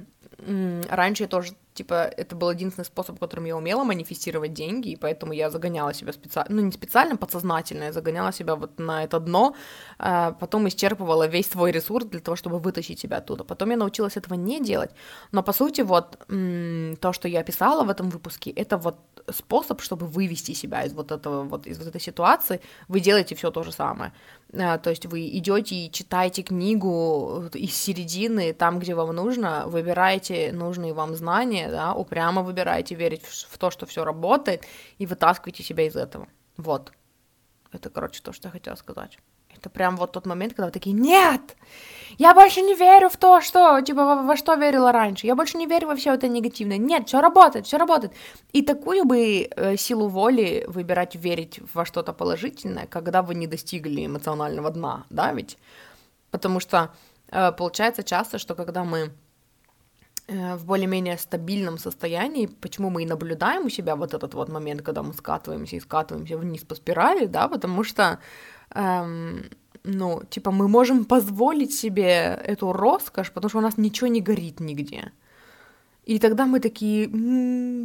раньше 0.89 1.24
я 1.24 1.30
тоже 1.30 1.53
типа, 1.74 1.93
это 1.93 2.36
был 2.36 2.51
единственный 2.51 2.86
способ, 2.86 3.19
которым 3.19 3.45
я 3.45 3.57
умела 3.57 3.84
манифестировать 3.84 4.53
деньги, 4.53 4.89
и 4.89 4.95
поэтому 4.95 5.34
я 5.34 5.49
загоняла 5.49 5.93
себя 5.93 6.13
специально, 6.13 6.55
ну, 6.55 6.61
не 6.61 6.71
специально, 6.71 7.15
подсознательно, 7.15 7.86
я 7.86 7.91
загоняла 7.91 8.32
себя 8.32 8.55
вот 8.55 8.80
на 8.80 9.03
это 9.03 9.19
дно, 9.19 9.55
а 9.99 10.32
потом 10.32 10.67
исчерпывала 10.67 11.28
весь 11.28 11.49
свой 11.49 11.71
ресурс 11.71 12.05
для 12.05 12.19
того, 12.19 12.36
чтобы 12.36 12.59
вытащить 12.59 12.99
себя 12.99 13.17
оттуда. 13.17 13.43
Потом 13.43 13.71
я 13.71 13.78
научилась 13.78 14.17
этого 14.17 14.36
не 14.36 14.59
делать, 14.59 14.91
но, 15.32 15.43
по 15.43 15.53
сути, 15.53 15.82
вот 15.82 16.17
то, 16.28 17.13
что 17.13 17.28
я 17.28 17.39
описала 17.39 17.84
в 17.84 17.89
этом 17.89 18.09
выпуске, 18.09 18.51
это 18.51 18.78
вот 18.78 18.97
способ, 19.32 19.82
чтобы 19.82 20.05
вывести 20.05 20.53
себя 20.53 20.84
из 20.84 20.93
вот 20.93 21.11
этого, 21.11 21.43
вот 21.43 21.67
из 21.67 21.78
вот 21.80 21.88
этой 21.88 22.01
ситуации, 22.01 22.59
вы 22.88 22.99
делаете 22.99 23.36
все 23.36 23.51
то 23.51 23.63
же 23.63 23.71
самое. 23.71 24.11
А, 24.55 24.78
то 24.78 24.89
есть 24.89 25.05
вы 25.05 25.28
идете 25.30 25.76
и 25.76 25.91
читаете 25.91 26.43
книгу 26.43 27.45
из 27.53 27.76
середины, 27.76 28.53
там, 28.53 28.80
где 28.80 28.93
вам 28.93 29.15
нужно, 29.15 29.63
выбираете 29.67 30.51
нужные 30.51 30.93
вам 30.93 31.15
знания, 31.15 31.62
да, 31.70 31.93
упрямо 31.93 32.41
выбираете 32.41 32.95
верить 32.95 33.24
в 33.26 33.57
то, 33.57 33.72
что 33.72 33.86
все 33.86 34.03
работает, 34.03 34.66
и 34.97 35.05
вытаскиваете 35.05 35.64
себя 35.64 35.88
из 35.88 35.95
этого. 35.95 36.28
Вот. 36.57 36.91
Это, 37.72 37.89
короче, 37.89 38.22
то, 38.22 38.34
что 38.34 38.47
я 38.47 38.51
хотела 38.51 38.76
сказать. 38.76 39.18
Это 39.57 39.70
прям 39.70 39.97
вот 39.97 40.11
тот 40.11 40.26
момент, 40.26 40.53
когда 40.53 40.66
вы 40.66 40.72
такие, 40.72 40.93
нет, 40.93 41.55
я 42.18 42.34
больше 42.34 42.61
не 42.61 42.76
верю 42.76 43.09
в 43.09 43.18
то, 43.18 43.41
что, 43.41 43.82
типа, 43.82 44.05
во, 44.05 44.24
во 44.24 44.36
что 44.36 44.55
верила 44.55 44.91
раньше, 44.91 45.28
я 45.28 45.36
больше 45.36 45.57
не 45.57 45.68
верю 45.68 45.88
во 45.88 45.95
все 45.95 46.14
это 46.14 46.28
негативное, 46.28 46.78
нет, 46.78 47.07
все 47.07 47.22
работает, 47.22 47.66
все 47.66 47.78
работает. 47.78 48.14
И 48.51 48.61
такую 48.61 49.05
бы 49.05 49.47
э, 49.49 49.78
силу 49.78 50.07
воли 50.09 50.66
выбирать 50.68 51.16
верить 51.16 51.59
во 51.74 51.86
что-то 51.86 52.14
положительное, 52.14 52.88
когда 52.88 53.22
вы 53.22 53.36
не 53.36 53.47
достигли 53.47 54.05
эмоционального 54.05 54.70
дна, 54.70 55.05
да, 55.09 55.32
ведь? 55.34 55.57
Потому 56.32 56.59
что 56.59 56.91
э, 57.30 57.51
получается 57.51 58.03
часто, 58.03 58.39
что 58.39 58.55
когда 58.55 58.84
мы 58.84 59.11
в 60.28 60.65
более-менее 60.65 61.17
стабильном 61.17 61.78
состоянии, 61.78 62.45
почему 62.45 62.89
мы 62.89 63.03
и 63.03 63.05
наблюдаем 63.05 63.65
у 63.65 63.69
себя 63.69 63.95
вот 63.95 64.13
этот 64.13 64.34
вот 64.34 64.49
момент, 64.49 64.82
когда 64.82 65.03
мы 65.03 65.13
скатываемся 65.13 65.76
и 65.76 65.82
скатываемся 65.82 66.38
вниз 66.38 66.63
по 66.63 66.76
спирали, 66.76 67.26
да, 67.26 67.47
потому 67.47 67.84
что 67.84 68.19
эм, 68.74 69.43
ну, 69.84 70.21
типа, 70.30 70.51
мы 70.51 70.67
можем 70.67 71.05
позволить 71.05 71.74
себе 71.74 72.39
эту 72.45 72.74
роскошь, 72.74 73.32
потому 73.32 73.49
что 73.49 73.57
у 73.59 73.61
нас 73.61 73.78
ничего 73.78 74.07
не 74.07 74.21
горит 74.21 74.59
нигде. 74.59 75.11
И 76.05 76.19
тогда 76.19 76.45
мы 76.45 76.59
такие 76.59 77.09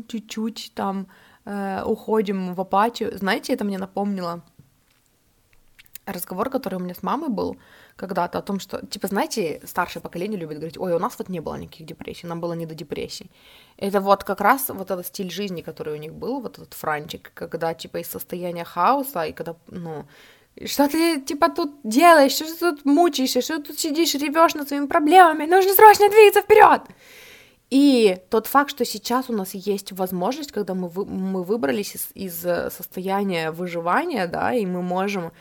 чуть-чуть 0.07 0.73
там 0.75 1.07
э, 1.45 1.83
уходим 1.85 2.55
в 2.55 2.61
апатию. 2.61 3.17
Знаете, 3.19 3.53
это 3.53 3.65
мне 3.65 3.79
напомнило 3.79 4.43
разговор, 6.13 6.51
который 6.51 6.75
у 6.75 6.79
меня 6.79 6.95
с 6.95 7.03
мамой 7.03 7.29
был 7.29 7.57
когда-то 7.97 8.39
о 8.39 8.43
том, 8.43 8.61
что, 8.61 8.85
типа, 8.87 9.09
знаете, 9.09 9.61
старшее 9.65 10.03
поколение 10.03 10.39
любит 10.39 10.59
говорить, 10.59 10.79
ой, 10.79 10.93
у 10.93 10.99
нас 10.99 11.19
вот 11.19 11.29
не 11.29 11.41
было 11.41 11.57
никаких 11.57 11.87
депрессий, 11.87 12.27
нам 12.27 12.41
было 12.41 12.55
не 12.55 12.67
до 12.67 12.75
депрессий. 12.75 13.31
Это 13.77 14.01
вот 14.01 14.25
как 14.25 14.41
раз 14.41 14.69
вот 14.69 14.91
этот 14.91 15.07
стиль 15.07 15.31
жизни, 15.31 15.63
который 15.63 15.95
у 15.95 15.99
них 15.99 16.13
был, 16.13 16.41
вот 16.41 16.59
этот 16.59 16.75
франчик, 16.75 17.31
когда, 17.35 17.75
типа, 17.75 17.99
из 17.99 18.09
состояния 18.09 18.65
хаоса, 18.65 19.23
и 19.23 19.33
когда, 19.33 19.57
ну, 19.69 20.05
что 20.67 20.89
ты, 20.89 21.21
типа, 21.21 21.49
тут 21.49 21.73
делаешь? 21.85 22.33
Что 22.33 22.45
ты 22.47 22.59
тут 22.59 22.85
мучаешься? 22.85 23.41
Что 23.41 23.59
ты 23.59 23.65
тут 23.65 23.79
сидишь, 23.79 24.15
ревешь 24.15 24.55
над 24.55 24.69
своими 24.69 24.87
проблемами? 24.87 25.47
Нужно 25.47 25.73
срочно 25.73 26.09
двигаться 26.09 26.43
вперед! 26.43 26.83
И 27.71 28.17
тот 28.31 28.47
факт, 28.47 28.71
что 28.71 28.85
сейчас 28.85 29.29
у 29.29 29.35
нас 29.35 29.53
есть 29.53 29.93
возможность, 29.93 30.53
когда 30.53 30.75
мы, 30.75 30.89
вы, 30.89 31.05
мы 31.05 31.43
выбрались 31.45 31.95
из, 31.95 32.09
из 32.15 32.47
э, 32.47 32.71
состояния 32.71 33.51
выживания, 33.51 34.27
да, 34.27 34.55
и 34.55 34.65
мы 34.65 34.81
можем 34.81 35.33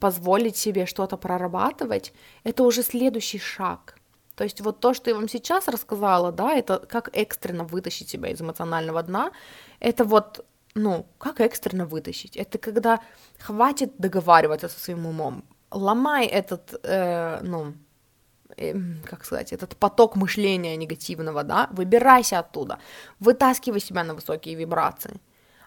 позволить 0.00 0.56
себе 0.56 0.86
что-то 0.86 1.16
прорабатывать, 1.16 2.12
это 2.44 2.62
уже 2.62 2.82
следующий 2.82 3.38
шаг. 3.38 3.94
То 4.34 4.44
есть 4.44 4.60
вот 4.60 4.80
то, 4.80 4.94
что 4.94 5.10
я 5.10 5.16
вам 5.16 5.28
сейчас 5.28 5.68
рассказала, 5.68 6.30
да, 6.30 6.54
это 6.54 6.78
как 6.78 7.10
экстренно 7.12 7.64
вытащить 7.64 8.08
себя 8.08 8.30
из 8.30 8.40
эмоционального 8.40 9.02
дна, 9.02 9.32
это 9.80 10.04
вот 10.04 10.44
ну, 10.74 11.06
как 11.18 11.40
экстренно 11.40 11.86
вытащить? 11.86 12.36
Это 12.36 12.58
когда 12.58 13.00
хватит 13.38 13.92
договариваться 13.98 14.68
со 14.68 14.78
своим 14.78 15.06
умом, 15.06 15.44
ломай 15.70 16.26
этот, 16.26 16.80
э, 16.84 17.40
ну, 17.42 17.74
э, 18.56 18.74
как 19.04 19.24
сказать, 19.24 19.52
этот 19.52 19.76
поток 19.76 20.16
мышления 20.16 20.76
негативного, 20.76 21.42
да, 21.42 21.68
выбирайся 21.72 22.38
оттуда, 22.38 22.78
вытаскивай 23.20 23.80
себя 23.80 24.04
на 24.04 24.14
высокие 24.14 24.54
вибрации. 24.54 25.20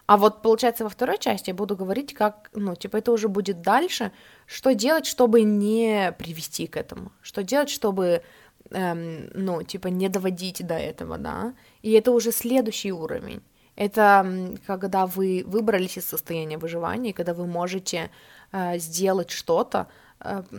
А 0.06 0.16
вот, 0.16 0.42
получается, 0.42 0.84
во 0.84 0.90
второй 0.90 1.18
части 1.18 1.50
я 1.50 1.54
буду 1.54 1.76
говорить, 1.76 2.12
как, 2.12 2.50
ну, 2.54 2.74
типа, 2.74 2.96
это 2.96 3.12
уже 3.12 3.28
будет 3.28 3.62
дальше, 3.62 4.12
что 4.46 4.74
делать, 4.74 5.06
чтобы 5.06 5.42
не 5.42 6.12
привести 6.18 6.66
к 6.66 6.76
этому, 6.76 7.12
что 7.22 7.42
делать, 7.42 7.70
чтобы, 7.70 8.22
эм, 8.70 9.30
ну, 9.34 9.62
типа, 9.62 9.88
не 9.88 10.08
доводить 10.08 10.66
до 10.66 10.74
этого, 10.74 11.18
да, 11.18 11.54
и 11.82 11.92
это 11.92 12.10
уже 12.10 12.32
следующий 12.32 12.92
уровень. 12.92 13.42
Это 13.76 14.58
когда 14.66 15.06
вы 15.06 15.44
выбрались 15.46 15.96
из 15.96 16.04
состояния 16.04 16.58
выживания, 16.58 17.14
когда 17.14 17.32
вы 17.32 17.46
можете 17.46 18.10
э, 18.52 18.78
сделать 18.78 19.30
что-то, 19.30 19.88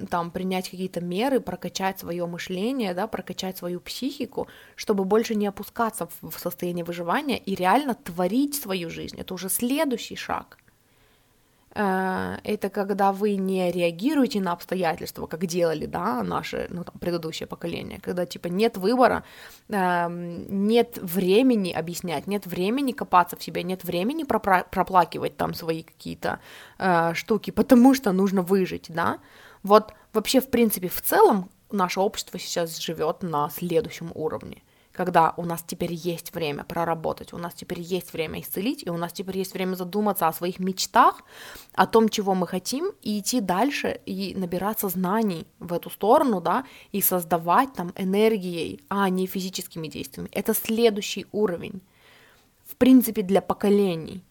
там 0.10 0.32
принять 0.32 0.70
какие-то 0.70 1.02
меры, 1.02 1.40
прокачать 1.40 2.00
свое 2.00 2.26
мышление, 2.26 2.94
да, 2.94 3.08
прокачать 3.08 3.58
свою 3.58 3.80
психику, 3.80 4.48
чтобы 4.76 5.06
больше 5.06 5.36
не 5.36 5.48
опускаться 5.48 6.08
в, 6.22 6.38
состояние 6.40 6.86
выживания 6.86 7.38
и 7.38 7.56
реально 7.56 7.96
творить 7.96 8.56
свою 8.56 8.90
жизнь. 8.90 9.20
Это 9.20 9.34
уже 9.34 9.50
следующий 9.50 10.16
шаг. 10.16 10.58
Э, 11.76 12.38
это 12.44 12.70
когда 12.70 13.12
вы 13.12 13.36
не 13.36 13.72
реагируете 13.72 14.40
на 14.40 14.52
обстоятельства, 14.52 15.26
как 15.28 15.46
делали, 15.46 15.86
да, 15.86 16.24
наши, 16.24 16.68
ну, 16.70 16.84
там, 16.84 16.96
предыдущее 17.00 17.48
поколение, 17.48 18.00
когда, 18.00 18.26
типа, 18.26 18.48
нет 18.48 18.78
выбора, 18.78 19.24
эм, 19.70 20.68
нет 20.68 21.00
времени 21.02 21.72
объяснять, 21.72 22.28
нет 22.28 22.46
времени 22.46 22.92
копаться 22.92 23.36
в 23.36 23.44
себе, 23.44 23.64
нет 23.64 23.84
времени 23.84 24.24
проплакивать 24.24 25.36
там 25.38 25.54
свои 25.54 25.84
какие-то 25.84 26.40
э, 26.78 27.14
штуки, 27.16 27.52
потому 27.52 27.96
что 27.96 28.12
нужно 28.12 28.42
выжить, 28.44 28.86
да, 28.90 29.20
вот 29.64 29.94
вообще, 30.14 30.42
в 30.42 30.50
принципе, 30.50 30.90
в 30.90 31.02
целом 31.02 31.50
наше 31.72 32.00
общество 32.00 32.40
сейчас 32.40 32.78
живет 32.78 33.24
на 33.24 33.50
следующем 33.50 34.12
уровне– 34.14 34.62
когда 34.94 35.34
у 35.38 35.44
нас 35.44 35.64
теперь 35.66 35.92
есть 35.92 36.34
время 36.34 36.64
проработать, 36.64 37.34
у 37.34 37.38
нас 37.38 37.54
теперь 37.56 37.82
есть 37.82 38.14
время 38.14 38.40
исцелить, 38.40 38.84
и 38.86 38.92
у 38.92 38.98
нас 38.98 39.12
теперь 39.12 39.40
есть 39.40 39.54
время 39.54 39.76
задуматься 39.76 40.28
о 40.28 40.34
своих 40.34 40.60
мечтах, 40.60 41.24
о 41.74 41.88
том, 41.88 42.10
чего 42.10 42.36
мы 42.36 42.48
хотим, 42.48 42.92
и 43.02 43.20
идти 43.20 43.42
дальше, 43.42 44.00
и 44.06 44.36
набираться 44.36 44.90
знаний 44.90 45.48
в 45.60 45.74
эту 45.74 45.90
сторону, 45.90 46.42
да, 46.42 46.64
и 46.92 47.02
создавать 47.02 47.74
там 47.74 47.92
энергией, 47.96 48.82
а 48.88 49.10
не 49.10 49.26
физическими 49.26 49.88
действиями. 49.88 50.30
Это 50.32 50.54
следующий 50.54 51.26
уровень, 51.32 51.82
в 52.64 52.76
принципе, 52.76 53.24
для 53.24 53.42
поколений. 53.42 54.24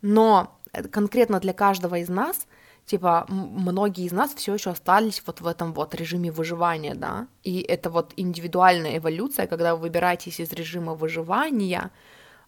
Но 0.00 0.58
конкретно 0.90 1.38
для 1.38 1.52
каждого 1.52 1.98
из 1.98 2.08
нас– 2.08 2.48
типа, 2.86 3.26
многие 3.28 4.04
из 4.04 4.12
нас 4.12 4.34
все 4.34 4.54
еще 4.54 4.70
остались 4.70 5.22
вот 5.26 5.40
в 5.40 5.46
этом 5.46 5.72
вот 5.72 5.94
режиме 5.94 6.30
выживания, 6.30 6.94
да, 6.94 7.26
и 7.42 7.60
это 7.60 7.90
вот 7.90 8.12
индивидуальная 8.16 8.98
эволюция, 8.98 9.46
когда 9.46 9.74
вы 9.74 9.82
выбираетесь 9.82 10.40
из 10.40 10.52
режима 10.52 10.94
выживания 10.94 11.90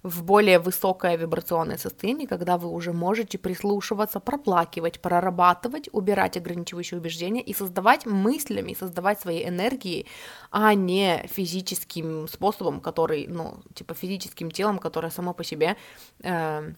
в 0.04 0.22
более 0.22 0.58
высокое 0.58 1.16
вибрационное 1.16 1.78
состояние, 1.78 2.28
когда 2.28 2.58
вы 2.58 2.68
уже 2.68 2.92
можете 2.92 3.38
прислушиваться, 3.38 4.20
проплакивать, 4.20 5.00
прорабатывать, 5.00 5.88
убирать 5.92 6.36
ограничивающие 6.36 7.00
убеждения 7.00 7.40
и 7.40 7.54
создавать 7.54 8.04
мыслями, 8.04 8.76
создавать 8.78 9.20
своей 9.20 9.48
энергией, 9.48 10.06
а 10.50 10.74
не 10.74 11.26
физическим 11.26 12.28
способом, 12.28 12.80
который, 12.80 13.26
ну, 13.28 13.62
типа 13.72 13.94
физическим 13.94 14.50
телом, 14.50 14.78
которое 14.78 15.10
само 15.10 15.32
по 15.32 15.42
себе 15.42 15.76
э, 16.22 16.74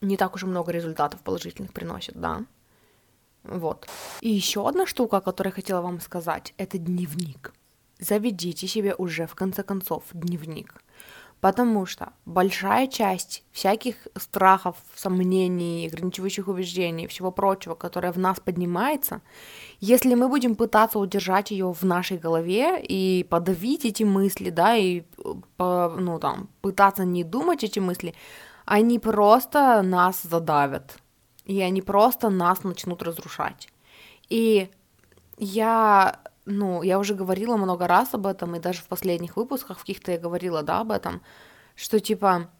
не 0.00 0.16
так 0.16 0.34
уж 0.34 0.42
и 0.42 0.46
много 0.46 0.72
результатов 0.72 1.20
положительных 1.20 1.72
приносит, 1.72 2.20
да. 2.20 2.44
Вот. 3.44 3.88
И 4.20 4.28
еще 4.30 4.68
одна 4.68 4.86
штука, 4.86 5.20
которую 5.20 5.52
я 5.52 5.54
хотела 5.54 5.80
вам 5.80 6.00
сказать, 6.00 6.54
это 6.56 6.78
дневник. 6.78 7.52
Заведите 7.98 8.66
себе 8.68 8.94
уже 8.94 9.26
в 9.26 9.34
конце 9.34 9.62
концов 9.62 10.04
дневник. 10.12 10.82
Потому 11.40 11.86
что 11.86 12.12
большая 12.26 12.88
часть 12.88 13.44
всяких 13.52 14.08
страхов, 14.16 14.76
сомнений, 14.96 15.86
ограничивающих 15.86 16.48
убеждений, 16.48 17.06
всего 17.06 17.30
прочего, 17.30 17.76
которое 17.76 18.12
в 18.12 18.18
нас 18.18 18.40
поднимается, 18.40 19.20
если 19.78 20.16
мы 20.16 20.28
будем 20.28 20.56
пытаться 20.56 20.98
удержать 20.98 21.52
ее 21.52 21.72
в 21.72 21.84
нашей 21.84 22.18
голове 22.18 22.82
и 22.82 23.24
подавить 23.30 23.84
эти 23.84 24.02
мысли, 24.02 24.50
да, 24.50 24.76
и 24.76 25.04
ну, 25.58 26.18
там, 26.20 26.48
пытаться 26.60 27.04
не 27.04 27.22
думать 27.22 27.62
эти 27.62 27.78
мысли, 27.78 28.14
они 28.68 28.98
просто 28.98 29.80
нас 29.82 30.22
задавят, 30.22 30.98
и 31.46 31.62
они 31.62 31.80
просто 31.80 32.28
нас 32.28 32.64
начнут 32.64 33.02
разрушать. 33.02 33.68
И 34.28 34.70
я, 35.38 36.20
ну, 36.44 36.82
я 36.82 36.98
уже 36.98 37.14
говорила 37.14 37.56
много 37.56 37.86
раз 37.86 38.12
об 38.12 38.26
этом, 38.26 38.54
и 38.56 38.60
даже 38.60 38.82
в 38.82 38.88
последних 38.88 39.36
выпусках 39.36 39.78
в 39.78 39.80
каких-то 39.80 40.12
я 40.12 40.18
говорила, 40.18 40.62
да, 40.62 40.80
об 40.80 40.90
этом, 40.90 41.22
что, 41.76 41.98
типа, 41.98 42.50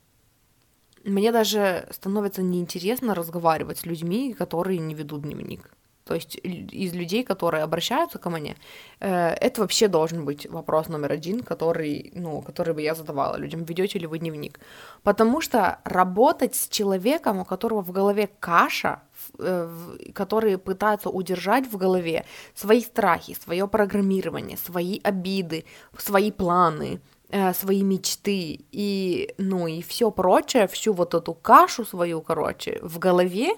мне 1.05 1.31
даже 1.31 1.87
становится 1.91 2.41
неинтересно 2.43 3.15
разговаривать 3.15 3.81
с 3.81 3.85
людьми, 3.85 4.33
которые 4.33 4.79
не 4.79 4.95
ведут 4.95 5.23
дневник 5.23 5.71
то 6.09 6.15
есть 6.15 6.41
из 6.43 6.95
людей, 6.95 7.23
которые 7.23 7.65
обращаются 7.65 8.19
ко 8.19 8.31
мне, 8.31 8.57
э, 9.01 9.35
это 9.47 9.61
вообще 9.61 9.89
должен 9.89 10.25
быть 10.25 10.47
вопрос 10.47 10.89
номер 10.89 11.13
один, 11.13 11.41
который, 11.41 12.11
ну, 12.15 12.41
который 12.41 12.73
бы 12.73 12.81
я 12.83 12.95
задавала 12.95 13.37
людям, 13.37 13.65
ведете 13.65 13.99
ли 13.99 14.07
вы 14.07 14.19
дневник. 14.19 14.59
Потому 15.03 15.43
что 15.43 15.79
работать 15.85 16.55
с 16.55 16.69
человеком, 16.69 17.41
у 17.41 17.45
которого 17.45 17.83
в 17.83 17.93
голове 17.93 18.31
каша, 18.41 19.01
э, 19.39 19.69
который 20.15 20.57
пытается 20.57 21.11
удержать 21.11 21.67
в 21.67 21.77
голове 21.77 22.25
свои 22.55 22.81
страхи, 22.81 23.37
свое 23.45 23.69
программирование, 23.69 24.57
свои 24.57 25.01
обиды, 25.05 25.65
свои 25.99 26.31
планы, 26.31 27.01
э, 27.31 27.53
свои 27.53 27.83
мечты 27.83 28.61
и, 28.73 29.35
ну, 29.39 29.67
и 29.67 29.83
все 29.83 30.11
прочее, 30.11 30.67
всю 30.67 30.95
вот 30.95 31.15
эту 31.15 31.35
кашу 31.35 31.85
свою, 31.85 32.23
короче, 32.23 32.79
в 32.83 32.99
голове, 32.99 33.49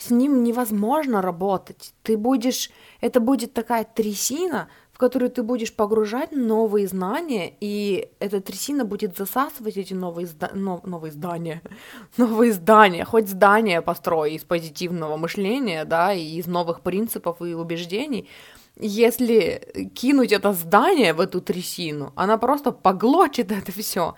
с 0.00 0.10
ним 0.10 0.42
невозможно 0.42 1.22
работать. 1.22 1.92
Ты 2.02 2.16
будешь, 2.16 2.70
это 3.00 3.20
будет 3.20 3.52
такая 3.52 3.84
трясина, 3.84 4.68
в 4.92 4.98
которую 4.98 5.30
ты 5.30 5.42
будешь 5.42 5.72
погружать 5.72 6.32
новые 6.32 6.86
знания, 6.88 7.54
и 7.60 8.08
эта 8.18 8.40
трясина 8.40 8.84
будет 8.84 9.16
засасывать 9.16 9.76
эти 9.76 9.94
новые, 9.94 10.26
зда... 10.26 10.50
но... 10.54 10.80
новые 10.84 11.12
здания, 11.12 11.62
новые 12.16 12.52
здания, 12.52 13.04
хоть 13.04 13.28
здание 13.28 13.82
построй 13.82 14.34
из 14.34 14.44
позитивного 14.44 15.16
мышления, 15.16 15.84
да, 15.84 16.12
и 16.12 16.36
из 16.38 16.46
новых 16.46 16.80
принципов 16.80 17.40
и 17.42 17.54
убеждений, 17.54 18.28
если 18.76 19.90
кинуть 19.94 20.32
это 20.32 20.52
здание 20.52 21.12
в 21.12 21.20
эту 21.20 21.40
трясину, 21.40 22.12
она 22.16 22.38
просто 22.38 22.72
поглотит 22.72 23.52
это 23.52 23.72
все 23.72 24.14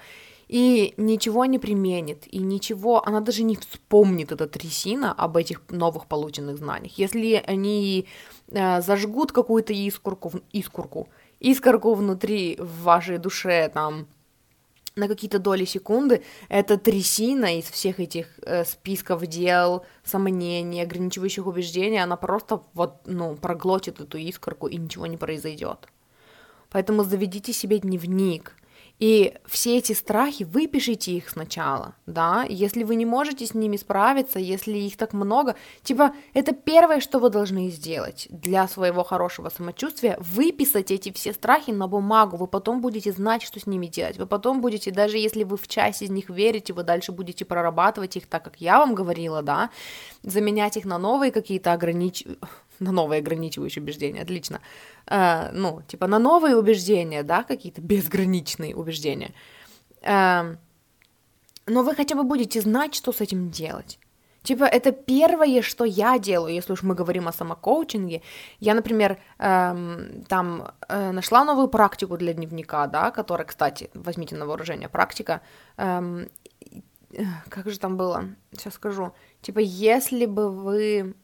и 0.52 0.92
ничего 0.98 1.46
не 1.46 1.58
применит, 1.58 2.26
и 2.26 2.36
ничего, 2.36 3.02
она 3.08 3.20
даже 3.20 3.42
не 3.42 3.56
вспомнит, 3.56 4.32
эта 4.32 4.46
трясина, 4.46 5.10
об 5.12 5.38
этих 5.38 5.62
новых 5.70 6.06
полученных 6.06 6.58
знаниях. 6.58 6.98
Если 6.98 7.42
они 7.46 8.06
э, 8.48 8.82
зажгут 8.82 9.32
какую-то 9.32 9.72
искорку, 9.72 10.30
искорку, 10.52 11.08
искорку 11.40 11.94
внутри 11.94 12.58
в 12.58 12.82
вашей 12.82 13.16
душе, 13.16 13.70
там, 13.72 14.06
на 14.94 15.08
какие-то 15.08 15.38
доли 15.38 15.64
секунды, 15.64 16.22
эта 16.50 16.76
трясина 16.76 17.58
из 17.58 17.64
всех 17.64 17.98
этих 17.98 18.26
э, 18.42 18.66
списков 18.66 19.26
дел, 19.26 19.86
сомнений, 20.04 20.82
ограничивающих 20.82 21.46
убеждений, 21.46 22.02
она 22.02 22.16
просто 22.16 22.60
вот, 22.74 23.00
ну, 23.06 23.36
проглотит 23.36 24.00
эту 24.00 24.18
искорку, 24.18 24.66
и 24.66 24.76
ничего 24.76 25.06
не 25.06 25.16
произойдет. 25.16 25.88
Поэтому 26.68 27.04
заведите 27.04 27.54
себе 27.54 27.78
дневник, 27.78 28.54
и 29.02 29.34
все 29.46 29.78
эти 29.78 29.94
страхи, 29.94 30.44
выпишите 30.44 31.10
их 31.10 31.28
сначала, 31.28 31.96
да, 32.06 32.46
если 32.48 32.84
вы 32.84 32.94
не 32.94 33.04
можете 33.04 33.44
с 33.44 33.52
ними 33.52 33.76
справиться, 33.76 34.38
если 34.38 34.78
их 34.78 34.96
так 34.96 35.12
много, 35.12 35.56
типа, 35.82 36.12
это 36.34 36.52
первое, 36.52 37.00
что 37.00 37.18
вы 37.18 37.28
должны 37.28 37.68
сделать 37.70 38.28
для 38.30 38.68
своего 38.68 39.02
хорошего 39.02 39.48
самочувствия, 39.48 40.16
выписать 40.20 40.92
эти 40.92 41.10
все 41.10 41.32
страхи 41.32 41.72
на 41.72 41.88
бумагу, 41.88 42.36
вы 42.36 42.46
потом 42.46 42.80
будете 42.80 43.10
знать, 43.10 43.42
что 43.42 43.58
с 43.58 43.66
ними 43.66 43.88
делать, 43.88 44.18
вы 44.18 44.26
потом 44.26 44.60
будете, 44.60 44.92
даже 44.92 45.18
если 45.18 45.42
вы 45.42 45.56
в 45.56 45.66
часть 45.66 46.02
из 46.02 46.10
них 46.10 46.30
верите, 46.30 46.72
вы 46.72 46.84
дальше 46.84 47.10
будете 47.10 47.44
прорабатывать 47.44 48.16
их 48.16 48.28
так, 48.28 48.44
как 48.44 48.60
я 48.60 48.78
вам 48.78 48.94
говорила, 48.94 49.42
да, 49.42 49.70
заменять 50.22 50.76
их 50.76 50.84
на 50.84 50.98
новые 50.98 51.32
какие-то 51.32 51.72
огранич 51.72 52.22
на 52.82 52.92
новые 52.92 53.20
ограничивающие 53.20 53.82
убеждения, 53.82 54.22
отлично. 54.22 54.60
Э, 55.06 55.50
ну, 55.52 55.82
типа 55.86 56.06
на 56.06 56.18
новые 56.18 56.56
убеждения, 56.56 57.22
да, 57.22 57.42
какие-то 57.42 57.80
безграничные 57.80 58.74
убеждения. 58.74 59.32
Э, 60.02 60.56
но 61.66 61.82
вы 61.82 61.94
хотя 61.94 62.14
бы 62.14 62.24
будете 62.24 62.60
знать, 62.60 62.94
что 62.94 63.12
с 63.12 63.20
этим 63.20 63.50
делать. 63.50 63.98
Типа, 64.42 64.64
это 64.64 64.90
первое, 64.90 65.62
что 65.62 65.84
я 65.84 66.18
делаю, 66.18 66.54
если 66.54 66.72
уж 66.72 66.82
мы 66.82 66.96
говорим 66.96 67.28
о 67.28 67.32
самокоучинге. 67.32 68.22
Я, 68.58 68.74
например, 68.74 69.18
эм, 69.38 70.24
там 70.28 70.72
э, 70.88 71.12
нашла 71.12 71.44
новую 71.44 71.68
практику 71.68 72.16
для 72.16 72.32
дневника, 72.32 72.86
да, 72.88 73.12
которая, 73.12 73.46
кстати, 73.46 73.88
возьмите 73.94 74.34
на 74.36 74.46
вооружение, 74.46 74.88
практика. 74.88 75.42
Эм, 75.76 76.28
как 77.48 77.70
же 77.70 77.78
там 77.78 77.96
было? 77.96 78.24
Сейчас 78.52 78.74
скажу. 78.74 79.12
Типа, 79.42 79.60
если 79.60 80.26
бы 80.26 80.50
вы 80.50 81.14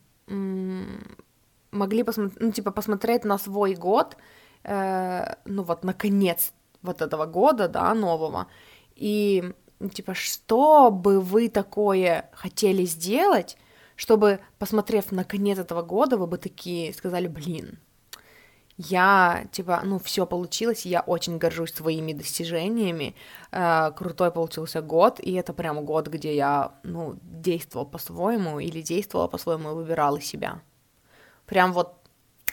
могли 1.71 2.03
посмотреть, 2.03 2.41
ну, 2.41 2.53
типа, 2.53 2.71
посмотреть 2.71 3.25
на 3.25 3.39
свой 3.39 3.75
год, 3.75 4.17
э, 4.65 5.35
ну, 5.45 5.63
вот, 5.63 5.85
наконец 5.85 6.53
вот 6.83 7.03
этого 7.03 7.27
года, 7.27 7.69
да, 7.69 7.95
нового, 7.95 8.47
и, 8.95 9.53
типа, 9.93 10.15
что 10.15 10.91
бы 10.91 11.21
вы 11.21 11.49
такое 11.49 12.31
хотели 12.33 12.85
сделать, 12.87 13.57
чтобы, 13.97 14.41
посмотрев 14.59 15.13
на 15.13 15.25
конец 15.25 15.59
этого 15.59 15.83
года, 15.83 16.17
вы 16.17 16.27
бы 16.27 16.39
такие 16.39 16.95
сказали, 16.95 17.27
блин, 17.27 17.79
я, 18.79 19.47
типа, 19.51 19.81
ну, 19.85 19.99
все 19.99 20.25
получилось, 20.25 20.87
я 20.87 21.01
очень 21.01 21.39
горжусь 21.39 21.75
своими 21.75 22.13
достижениями, 22.13 23.17
э, 23.51 23.91
крутой 23.97 24.31
получился 24.31 24.83
год, 24.83 25.19
и 25.19 25.33
это 25.33 25.53
прям 25.53 25.85
год, 25.85 26.07
где 26.07 26.37
я, 26.37 26.79
ну, 26.85 27.19
действовал 27.23 27.87
по-своему 27.87 28.61
или 28.61 28.81
действовала 28.81 29.27
по-своему 29.27 29.73
и 29.73 29.75
выбирала 29.75 30.21
себя. 30.21 30.63
Прям 31.49 31.73
вот 31.73 31.95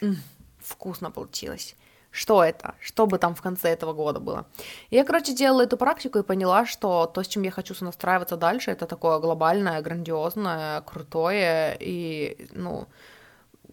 м, 0.01 0.17
вкусно 0.59 1.11
получилось. 1.11 1.75
что 2.11 2.43
это, 2.43 2.75
что 2.79 3.07
бы 3.07 3.17
там 3.19 3.35
в 3.35 3.41
конце 3.41 3.69
этого 3.69 3.93
года 3.93 4.19
было. 4.21 4.45
я, 4.91 5.03
короче, 5.03 5.33
делала 5.35 5.63
эту 5.63 5.77
практику 5.77 6.19
и 6.19 6.23
поняла, 6.23 6.65
что 6.65 7.05
то, 7.07 7.21
с 7.23 7.27
чем 7.27 7.43
я 7.43 7.51
хочу 7.51 7.75
сонастраиваться 7.75 8.37
дальше, 8.37 8.71
это 8.71 8.85
такое 8.87 9.19
глобальное, 9.19 9.81
грандиозное, 9.81 10.81
крутое 10.81 11.77
и, 11.81 12.47
ну, 12.53 12.87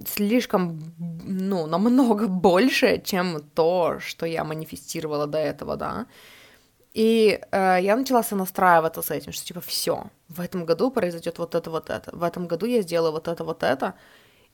слишком, 0.07 0.81
ну, 0.99 1.67
намного 1.67 2.29
больше, 2.29 3.01
чем 3.05 3.43
то, 3.55 3.99
что 4.01 4.27
я 4.27 4.45
манифестировала 4.45 5.27
до 5.27 5.39
этого, 5.39 5.77
да. 5.77 6.07
И 6.95 7.41
э, 7.53 7.79
я 7.83 7.97
начала 7.97 8.23
сонастраиваться 8.23 9.03
с 9.03 9.11
этим, 9.11 9.33
что 9.33 9.47
типа 9.47 9.61
все, 9.61 10.11
в 10.29 10.41
этом 10.41 10.67
году 10.67 10.91
произойдет 10.91 11.39
вот 11.39 11.55
это, 11.55 11.71
вот 11.71 11.91
это, 11.91 12.11
в 12.17 12.23
этом 12.23 12.47
году 12.49 12.67
я 12.67 12.83
сделаю 12.83 13.13
вот 13.13 13.29
это, 13.29 13.45
вот 13.45 13.63
это. 13.63 13.95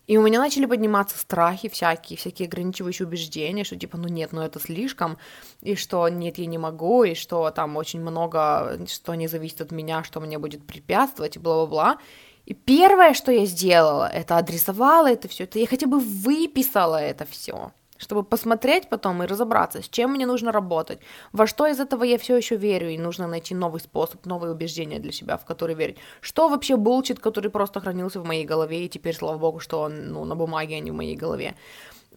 И 0.09 0.17
у 0.17 0.23
меня 0.23 0.41
начали 0.41 0.65
подниматься 0.65 1.19
страхи 1.19 1.69
всякие, 1.69 2.17
всякие 2.17 2.49
ограничивающие 2.49 3.07
убеждения, 3.07 3.63
что 3.63 3.77
типа, 3.77 3.99
ну 3.99 4.09
нет, 4.09 4.33
ну 4.33 4.41
это 4.41 4.59
слишком, 4.59 5.19
и 5.61 5.75
что 5.75 6.09
нет, 6.09 6.39
я 6.39 6.47
не 6.47 6.57
могу, 6.57 7.05
и 7.05 7.15
что 7.15 7.51
там 7.51 7.77
очень 7.77 8.01
много, 8.01 8.81
что 8.89 9.15
не 9.15 9.29
зависит 9.29 9.61
от 9.61 9.71
меня, 9.71 10.03
что 10.03 10.21
мне 10.21 10.39
будет 10.39 10.67
препятствовать, 10.67 11.37
и 11.37 11.39
бла-бла-бла. 11.39 11.99
И 12.47 12.55
первое, 12.55 13.13
что 13.13 13.31
я 13.31 13.45
сделала, 13.45 14.09
это 14.09 14.39
адресовала 14.39 15.11
это 15.11 15.29
все, 15.29 15.45
это 15.45 15.59
я 15.59 15.67
хотя 15.67 15.87
бы 15.87 16.01
выписала 16.01 16.97
это 16.97 17.27
все 17.27 17.71
чтобы 17.99 18.23
посмотреть 18.23 18.89
потом 18.89 19.23
и 19.23 19.27
разобраться, 19.27 19.83
с 19.83 19.89
чем 19.89 20.13
мне 20.13 20.27
нужно 20.27 20.53
работать, 20.53 21.01
во 21.33 21.47
что 21.47 21.67
из 21.67 21.79
этого 21.81 22.05
я 22.05 22.17
все 22.19 22.37
еще 22.37 22.57
верю, 22.57 22.89
и 22.89 22.99
нужно 22.99 23.27
найти 23.29 23.55
новый 23.55 23.81
способ, 23.81 24.25
новые 24.27 24.53
убеждения 24.53 24.99
для 24.99 25.13
себя, 25.13 25.37
в 25.37 25.45
которые 25.45 25.77
верить. 25.77 25.99
Что 26.21 26.49
вообще 26.49 26.77
булчит, 26.77 27.19
который 27.19 27.51
просто 27.51 27.81
хранился 27.81 28.21
в 28.21 28.25
моей 28.25 28.45
голове, 28.45 28.85
и 28.85 28.89
теперь, 28.89 29.15
слава 29.15 29.39
богу, 29.39 29.61
что 29.61 29.81
он 29.81 30.13
ну, 30.13 30.25
на 30.25 30.35
бумаге, 30.35 30.77
а 30.77 30.81
не 30.81 30.91
в 30.91 30.95
моей 30.95 31.17
голове. 31.17 31.55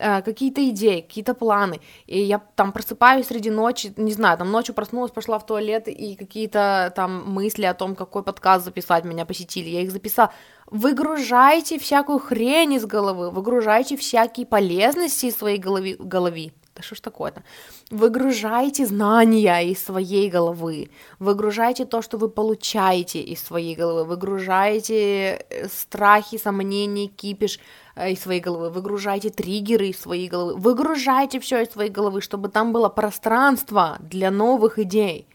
Э, 0.01 0.21
какие-то 0.23 0.67
идеи, 0.69 1.01
какие-то 1.01 1.35
планы. 1.35 1.79
И 2.07 2.19
я 2.19 2.39
там 2.55 2.71
просыпаюсь 2.71 3.27
среди 3.27 3.51
ночи, 3.51 3.93
не 3.97 4.13
знаю, 4.13 4.37
там 4.37 4.51
ночью 4.51 4.73
проснулась, 4.73 5.11
пошла 5.11 5.37
в 5.37 5.45
туалет, 5.45 5.87
и 5.87 6.15
какие-то 6.15 6.91
там 6.95 7.23
мысли 7.31 7.65
о 7.65 7.75
том, 7.75 7.95
какой 7.95 8.23
подкаст 8.23 8.65
записать 8.65 9.05
меня 9.05 9.25
посетили. 9.25 9.69
Я 9.69 9.81
их 9.81 9.91
записала. 9.91 10.33
Выгружайте 10.65 11.77
всякую 11.77 12.17
хрень 12.19 12.73
из 12.73 12.85
головы, 12.85 13.29
выгружайте 13.29 13.95
всякие 13.95 14.45
полезности 14.47 15.27
из 15.27 15.37
своей 15.37 15.59
головы, 15.59 15.97
головы 15.99 16.51
да 16.75 16.81
что 16.81 16.95
ж 16.95 17.01
такое-то? 17.01 17.43
Выгружайте 17.89 18.85
знания 18.85 19.59
из 19.59 19.83
своей 19.83 20.29
головы, 20.29 20.89
выгружайте 21.19 21.85
то, 21.85 22.01
что 22.01 22.17
вы 22.17 22.29
получаете 22.29 23.21
из 23.21 23.43
своей 23.43 23.75
головы, 23.75 24.05
выгружайте 24.05 25.45
э, 25.49 25.67
страхи, 25.67 26.37
сомнения, 26.37 27.07
кипиш 27.07 27.59
из 27.95 28.21
своей 28.21 28.39
головы, 28.39 28.69
выгружайте 28.69 29.29
триггеры 29.29 29.87
из 29.87 29.99
своей 29.99 30.27
головы, 30.27 30.55
выгружайте 30.55 31.39
все 31.39 31.61
из 31.61 31.71
своей 31.71 31.89
головы, 31.89 32.21
чтобы 32.21 32.49
там 32.49 32.71
было 32.73 32.89
пространство 32.89 33.97
для 33.99 34.31
новых 34.31 34.79
идей. 34.79 35.27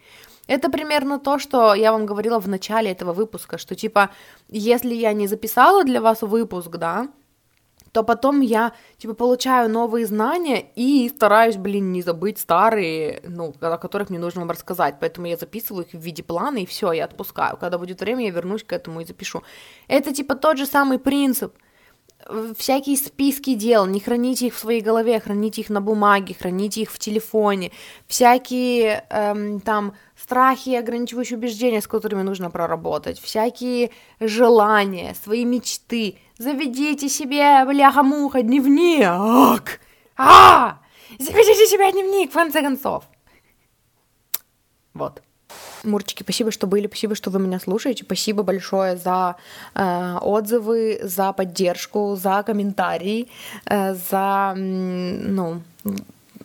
Это 0.47 0.71
примерно 0.71 1.19
то, 1.19 1.39
что 1.39 1.75
я 1.75 1.93
вам 1.93 2.07
говорила 2.07 2.39
в 2.39 2.49
начале 2.49 2.91
этого 2.91 3.13
выпуска, 3.13 3.59
что 3.59 3.75
типа, 3.75 4.11
если 4.49 4.95
я 4.95 5.13
не 5.13 5.27
записала 5.27 5.85
для 5.85 6.01
вас 6.01 6.23
выпуск, 6.23 6.71
да, 6.71 7.09
то 7.97 8.03
потом 8.03 8.43
я, 8.43 8.75
типа, 8.99 9.15
получаю 9.15 9.71
новые 9.71 10.05
знания 10.05 10.67
и 10.77 11.09
стараюсь, 11.09 11.57
блин, 11.57 11.93
не 11.93 12.03
забыть 12.03 12.39
старые, 12.39 13.23
ну, 13.27 13.55
о 13.59 13.79
которых 13.79 14.11
мне 14.11 14.19
нужно 14.19 14.43
вам 14.43 14.51
рассказать. 14.51 14.97
Поэтому 15.01 15.29
я 15.29 15.39
записываю 15.39 15.87
их 15.87 15.93
в 15.93 15.99
виде 15.99 16.23
плана, 16.23 16.59
и 16.59 16.67
все, 16.67 16.93
я 16.93 17.07
отпускаю. 17.07 17.57
Когда 17.57 17.79
будет 17.79 18.03
время, 18.03 18.27
я 18.27 18.33
вернусь 18.33 18.65
к 18.65 18.75
этому 18.75 19.01
и 19.01 19.07
запишу. 19.07 19.43
Это, 19.89 20.13
типа, 20.13 20.35
тот 20.35 20.59
же 20.59 20.67
самый 20.67 20.99
принцип. 20.99 21.55
Всякие 22.57 22.97
списки 22.97 23.55
дел, 23.55 23.87
не 23.87 24.01
храните 24.01 24.47
их 24.47 24.55
в 24.55 24.59
своей 24.59 24.81
голове, 24.81 25.21
храните 25.21 25.61
их 25.61 25.71
на 25.71 25.81
бумаге, 25.81 26.35
храните 26.35 26.83
их 26.83 26.91
в 26.91 26.99
телефоне. 26.99 27.73
Всякие 28.07 29.05
эм, 29.11 29.61
там 29.61 29.95
страхи 30.17 30.71
и 30.71 30.77
ограничивающие 30.77 31.39
убеждения, 31.39 31.81
с 31.81 31.87
которыми 31.87 32.23
нужно 32.23 32.51
проработать. 32.51 33.21
Всякие 33.21 33.91
желания, 34.21 35.15
свои 35.23 35.45
мечты– 35.45 36.19
Заведите 36.39 37.09
себе, 37.09 37.65
бляха-муха, 37.65 38.43
дневник. 38.43 39.81
А! 40.17 40.79
Заведите 41.19 41.67
себе 41.67 41.93
дневник, 41.93 42.31
в 42.31 42.35
конце 42.35 42.61
концов. 42.61 43.05
Вот. 44.93 45.23
Мурчики, 45.85 46.23
спасибо, 46.23 46.51
что 46.51 46.67
были, 46.67 46.87
спасибо, 46.87 47.15
что 47.15 47.31
вы 47.31 47.39
меня 47.39 47.61
слушаете, 47.61 48.05
спасибо 48.05 48.43
большое 48.43 48.97
за 48.97 49.37
э, 49.75 50.19
отзывы, 50.21 50.99
за 51.03 51.33
поддержку, 51.33 52.17
за 52.17 52.43
комментарии, 52.43 53.29
э, 53.67 53.95
за, 53.95 54.55
ну, 54.57 55.63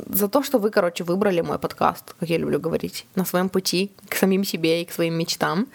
за 0.08 0.28
то, 0.28 0.44
что 0.44 0.60
вы, 0.60 0.70
короче, 0.70 1.04
выбрали 1.04 1.42
мой 1.42 1.58
подкаст, 1.58 2.14
как 2.20 2.30
я 2.30 2.38
люблю 2.38 2.60
говорить, 2.60 3.06
на 3.16 3.26
своем 3.26 3.50
пути 3.50 3.92
к 4.08 4.16
самим 4.16 4.44
себе 4.44 4.82
и 4.82 4.86
к 4.86 4.92
своим 4.92 5.16
мечтам. 5.16 5.68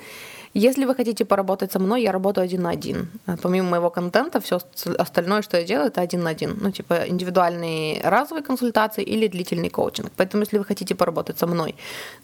Если 0.59 0.87
вы 0.87 0.95
хотите 0.95 1.27
поработать 1.27 1.73
со 1.73 1.79
мной, 1.79 2.03
я 2.03 2.13
работаю 2.13 2.45
один 2.47 2.63
на 2.63 2.71
один. 2.71 3.11
Помимо 3.43 3.69
моего 3.69 3.91
контента, 3.91 4.41
все 4.41 4.59
остальное, 4.99 5.43
что 5.43 5.59
я 5.59 5.65
делаю, 5.65 5.89
это 5.89 6.01
один 6.01 6.23
на 6.23 6.31
один. 6.31 6.57
Ну, 6.63 6.71
типа 6.71 7.05
индивидуальные 7.07 8.01
разовые 8.03 8.43
консультации 8.43 9.05
или 9.05 9.27
длительный 9.27 9.69
коучинг. 9.69 10.11
Поэтому, 10.17 10.45
если 10.45 10.57
вы 10.57 10.65
хотите 10.65 10.95
поработать 10.95 11.39
со 11.39 11.47
мной, 11.47 11.75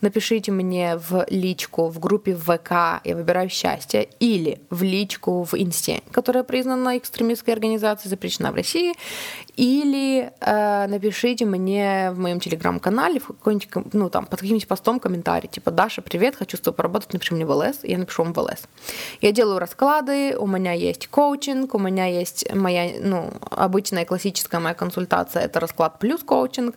напишите 0.01 0.51
мне 0.51 0.97
в 0.97 1.27
личку 1.29 1.89
в 1.89 1.99
группе 1.99 2.35
ВК 2.35 3.05
«Я 3.05 3.17
выбираю 3.17 3.51
счастье» 3.51 4.09
или 4.19 4.63
в 4.71 4.83
личку 4.83 5.43
в 5.43 5.53
Инсте, 5.53 6.01
которая 6.11 6.43
признана 6.43 6.97
экстремистской 6.97 7.53
организацией, 7.53 8.09
запрещена 8.09 8.51
в 8.51 8.55
России, 8.55 8.95
или 9.57 10.33
э, 10.41 10.87
напишите 10.87 11.45
мне 11.45 12.11
в 12.13 12.19
моем 12.19 12.41
телеграм-канале 12.41 13.21
в 13.21 13.27
какой-нибудь, 13.27 13.93
ну, 13.93 14.09
там, 14.09 14.25
под 14.25 14.41
каким-нибудь 14.41 14.69
постом 14.69 14.99
комментарий, 14.99 15.49
типа 15.49 15.71
«Даша, 15.71 16.01
привет, 16.01 16.37
хочу 16.37 16.57
с 16.57 16.61
тобой 16.61 16.77
поработать, 16.77 17.13
напиши 17.13 17.35
мне 17.35 17.45
в 17.45 17.51
ЛС», 17.51 17.81
я 17.83 17.99
напишу 17.99 18.23
большом 18.23 18.33
ВЛС. 18.33 18.69
Я 19.21 19.33
делаю 19.33 19.59
расклады, 19.59 20.37
у 20.39 20.47
меня 20.47 20.73
есть 20.73 21.09
коучинг, 21.09 21.75
у 21.75 21.79
меня 21.79 22.07
есть 22.07 22.55
моя, 22.55 22.93
ну, 23.01 23.31
обычная 23.51 24.05
классическая 24.05 24.61
моя 24.61 24.75
консультация, 24.75 25.43
это 25.43 25.61
расклад 25.61 25.99
плюс 25.99 26.23
коучинг. 26.23 26.77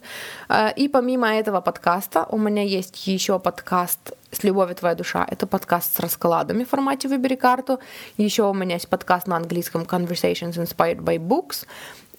Э, 0.49 0.73
и 0.75 0.87
помимо 0.87 1.27
этого 1.27 1.61
подкаста 1.61 2.25
у 2.29 2.37
меня 2.37 2.63
есть 2.63 3.07
еще 3.07 3.39
подкаст 3.39 4.13
с 4.31 4.43
любовью 4.43 4.75
твоя 4.75 4.95
душа. 4.95 5.25
Это 5.31 5.47
подкаст 5.47 5.95
с 5.95 5.99
раскладами 5.99 6.63
в 6.63 6.69
формате 6.69 7.07
«Выбери 7.07 7.35
карту». 7.35 7.79
Еще 8.17 8.43
у 8.43 8.53
меня 8.53 8.75
есть 8.75 8.89
подкаст 8.89 9.27
на 9.27 9.37
английском 9.37 9.83
Conversations 9.83 10.57
Inspired 10.57 10.99
by 10.99 11.17
Books. 11.17 11.65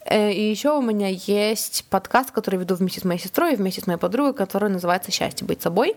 Э, 0.08 0.32
и 0.32 0.50
еще 0.50 0.76
у 0.76 0.82
меня 0.82 1.08
есть 1.08 1.84
подкаст, 1.90 2.30
который 2.30 2.60
веду 2.60 2.74
вместе 2.74 3.00
с 3.00 3.04
моей 3.04 3.20
сестрой 3.20 3.54
и 3.54 3.56
вместе 3.56 3.80
с 3.80 3.86
моей 3.86 3.98
подругой, 3.98 4.34
который 4.34 4.70
называется 4.70 5.10
«Счастье 5.10 5.46
быть 5.46 5.62
собой». 5.62 5.96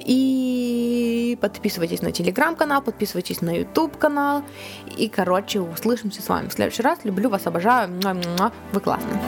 И 0.00 1.36
подписывайтесь 1.40 2.02
на 2.02 2.12
телеграм-канал, 2.12 2.82
подписывайтесь 2.82 3.40
на 3.40 3.56
YouTube 3.56 3.96
канал. 3.98 4.42
И, 4.96 5.08
короче, 5.08 5.60
услышимся 5.60 6.22
с 6.22 6.28
вами 6.28 6.48
в 6.48 6.52
следующий 6.52 6.82
раз. 6.82 7.00
Люблю 7.04 7.28
вас, 7.28 7.46
обожаю. 7.46 7.90
Вы 8.72 8.80
классные. 8.80 9.18